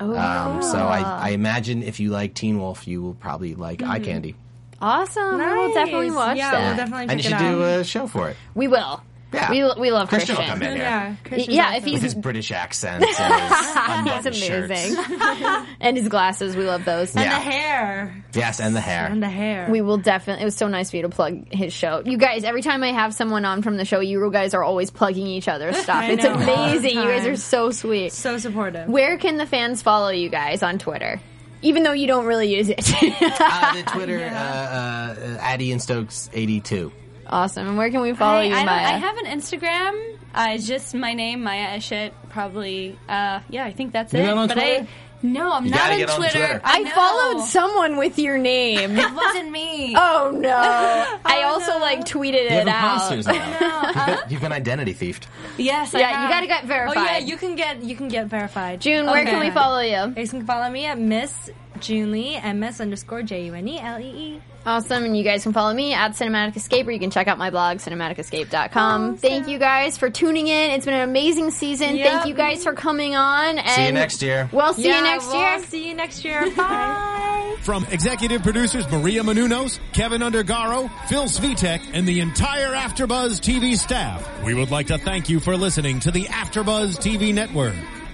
Oh, 0.00 0.16
Um, 0.16 0.62
so 0.62 0.78
I, 0.78 1.00
I 1.00 1.28
imagine 1.30 1.82
if 1.82 2.00
you 2.00 2.10
like 2.10 2.34
Teen 2.34 2.58
Wolf, 2.58 2.88
you 2.88 3.02
will 3.02 3.14
probably 3.14 3.54
like 3.54 3.82
Eye 3.82 4.00
Candy, 4.00 4.34
awesome. 4.80 5.38
We 5.38 5.44
will 5.44 5.74
definitely 5.74 6.10
watch 6.10 6.38
yeah, 6.38 6.50
that. 6.52 6.66
We'll 6.68 6.76
definitely 6.76 7.08
and 7.10 7.22
you 7.22 7.30
check 7.30 7.38
should 7.38 7.46
it 7.46 7.50
do 7.50 7.62
a 7.62 7.84
show 7.84 8.06
for 8.06 8.30
it. 8.30 8.36
we 8.54 8.66
will. 8.66 9.02
Yeah. 9.32 9.50
We, 9.50 9.80
we 9.80 9.90
love 9.92 10.08
Christian 10.08 10.34
Christian. 10.34 10.58
will 10.58 10.60
come 10.60 10.62
in 10.62 10.74
here. 10.76 10.84
Yeah, 10.84 11.14
Christian's 11.24 11.54
Yeah, 11.56 11.70
if 11.70 11.76
awesome. 11.76 11.84
he's 11.84 11.92
With 11.94 12.02
his 12.02 12.14
British 12.16 12.50
accent 12.50 13.04
and 13.04 13.34
his 13.34 13.74
unbuttoned 13.76 14.34
He's 14.34 14.44
shirts. 14.44 14.66
amazing. 14.66 15.66
and 15.80 15.96
his 15.96 16.08
glasses, 16.08 16.56
we 16.56 16.64
love 16.64 16.84
those. 16.84 17.14
and 17.14 17.24
Yeah. 17.24 17.38
the 17.38 17.44
hair 17.50 18.24
Yes, 18.34 18.58
and 18.60 18.74
the 18.74 18.80
hair. 18.80 19.06
and 19.06 19.22
the 19.22 19.28
hair. 19.28 19.68
We 19.70 19.80
will 19.82 19.98
definitely. 19.98 20.42
It 20.42 20.46
was 20.46 20.56
so 20.56 20.66
nice 20.68 20.90
for 20.90 20.96
you 20.96 21.02
to 21.02 21.08
plug 21.08 21.52
his 21.52 21.72
show. 21.72 22.02
You 22.04 22.18
guys, 22.18 22.42
every 22.44 22.62
time 22.62 22.82
I 22.82 22.92
have 22.92 23.14
someone 23.14 23.44
on 23.44 23.62
from 23.62 23.76
the 23.76 23.84
show, 23.84 24.00
you 24.00 24.28
guys 24.32 24.52
are 24.54 24.64
always 24.64 24.90
plugging 24.90 25.26
each 25.28 25.46
other's 25.48 25.76
stuff. 25.82 26.04
It's 26.08 26.24
know, 26.24 26.34
amazing. 26.34 26.96
You 26.96 27.04
guys 27.04 27.26
are 27.26 27.36
so 27.36 27.70
sweet. 27.70 28.12
so 28.12 28.36
supportive. 28.38 28.88
Where 28.88 29.16
can 29.18 29.36
the 29.36 29.46
fans 29.46 29.80
follow 29.82 30.08
you 30.10 30.28
guys 30.28 30.62
on 30.62 30.78
Twitter? 30.78 31.20
Even 31.62 31.82
though 31.82 31.92
you 31.92 32.06
don't 32.06 32.24
really 32.26 32.52
use 32.56 32.68
it. 32.68 32.78
uh, 32.80 33.74
the 33.74 33.82
Twitter, 33.92 34.18
uh, 34.24 34.28
uh, 34.34 35.36
Addie 35.40 35.72
and 35.72 35.80
Stokes 35.82 36.30
eighty 36.32 36.60
two. 36.60 36.90
Awesome. 37.30 37.68
And 37.68 37.76
where 37.78 37.90
can 37.90 38.00
we 38.02 38.12
follow 38.12 38.40
I, 38.40 38.44
you, 38.44 38.54
I, 38.54 38.64
Maya? 38.64 38.86
I 38.86 38.98
have 38.98 39.16
an 39.18 39.26
Instagram. 39.26 40.16
Uh, 40.34 40.48
it's 40.50 40.66
just 40.66 40.94
my 40.94 41.14
name, 41.14 41.42
Maya 41.42 41.78
Eshet. 41.78 42.12
Probably. 42.28 42.98
Uh, 43.08 43.40
yeah, 43.48 43.64
I 43.64 43.72
think 43.72 43.92
that's 43.92 44.12
You're 44.12 44.22
it. 44.22 44.26
not 44.26 44.38
on 44.38 44.48
but 44.48 44.54
Twitter? 44.54 44.82
I 44.82 44.88
no, 45.22 45.52
I'm 45.52 45.66
You 45.66 45.70
not 45.72 45.90
on 45.92 45.98
get 45.98 46.10
on 46.10 46.16
Twitter. 46.16 46.38
Twitter. 46.38 46.60
I 46.64 46.90
followed 46.90 47.44
someone 47.44 47.98
with 47.98 48.18
your 48.18 48.38
name. 48.38 48.92
It 48.98 49.14
wasn't 49.14 49.50
me. 49.50 49.94
oh 49.96 50.32
no! 50.34 50.48
I 51.24 51.42
also 51.44 51.78
like 51.78 52.00
tweeted 52.06 52.44
You 52.44 52.48
have 52.48 52.66
it 52.66 52.68
out. 52.68 53.12
imposters 53.12 53.26
now. 53.26 53.82
You've, 53.86 54.06
been, 54.06 54.18
you've 54.30 54.40
been 54.40 54.52
identity 54.52 54.94
thiefed. 54.94 55.24
Yes, 55.58 55.94
I 55.94 56.00
Yeah, 56.00 56.08
have. 56.10 56.22
you 56.22 56.34
gotta 56.34 56.46
get 56.46 56.64
verified. 56.64 56.96
Oh 56.96 57.02
yeah, 57.04 57.18
you 57.18 57.36
can 57.36 57.54
get 57.54 57.82
you 57.82 57.96
can 57.96 58.08
get 58.08 58.28
verified. 58.28 58.80
June, 58.80 59.06
where 59.06 59.24
can 59.24 59.40
we 59.40 59.50
follow 59.50 59.80
you? 59.80 60.14
You 60.16 60.26
can 60.28 60.46
follow 60.46 60.70
me 60.70 60.86
at 60.86 60.98
Miss 60.98 61.50
June 61.80 62.12
Lee, 62.12 62.40
MS 62.40 62.80
underscore 62.80 63.22
J 63.22 63.46
U 63.46 63.54
N 63.54 63.68
E 63.68 63.80
L 63.80 64.00
E 64.00 64.04
E. 64.04 64.40
Awesome. 64.66 65.04
And 65.04 65.16
you 65.16 65.24
guys 65.24 65.42
can 65.42 65.52
follow 65.52 65.72
me 65.72 65.94
at 65.94 66.12
Cinematic 66.12 66.56
Escape, 66.56 66.86
or 66.86 66.90
you 66.90 66.98
can 66.98 67.10
check 67.10 67.28
out 67.28 67.38
my 67.38 67.50
blog, 67.50 67.78
cinematicescape.com. 67.78 69.16
Thank 69.16 69.48
you 69.48 69.58
guys 69.58 69.96
for 69.96 70.10
tuning 70.10 70.48
in. 70.48 70.70
It's 70.72 70.84
been 70.84 70.94
an 70.94 71.08
amazing 71.08 71.50
season. 71.50 71.96
Yep. 71.96 72.06
Thank 72.06 72.26
you 72.26 72.34
guys 72.34 72.62
for 72.62 72.74
coming 72.74 73.16
on. 73.16 73.58
And 73.58 73.68
See 73.68 73.86
you 73.86 73.92
next 73.92 74.22
year. 74.22 74.48
We'll 74.52 74.74
see 74.74 74.84
you 74.84 75.02
next 75.02 75.28
we'll 75.28 75.40
year. 75.40 75.64
See 75.64 75.88
you 75.88 75.94
next 75.94 76.24
year. 76.24 76.50
Bye. 76.56 77.56
From 77.62 77.84
executive 77.90 78.42
producers 78.42 78.90
Maria 78.90 79.22
Menounos, 79.22 79.78
Keven 79.92 80.20
Undergaro, 80.20 80.90
Phil 81.06 81.24
Svitek, 81.24 81.80
and 81.92 82.06
the 82.06 82.20
entire 82.20 82.72
AfterBuzz 82.72 83.40
TV 83.40 83.76
staff, 83.76 84.26
we 84.44 84.54
would 84.54 84.70
like 84.70 84.88
to 84.88 84.98
thank 84.98 85.28
you 85.28 85.40
for 85.40 85.56
listening 85.56 86.00
to 86.00 86.10
the 86.10 86.24
AfterBuzz 86.24 86.98
TV 86.98 87.34
network. 87.34 87.74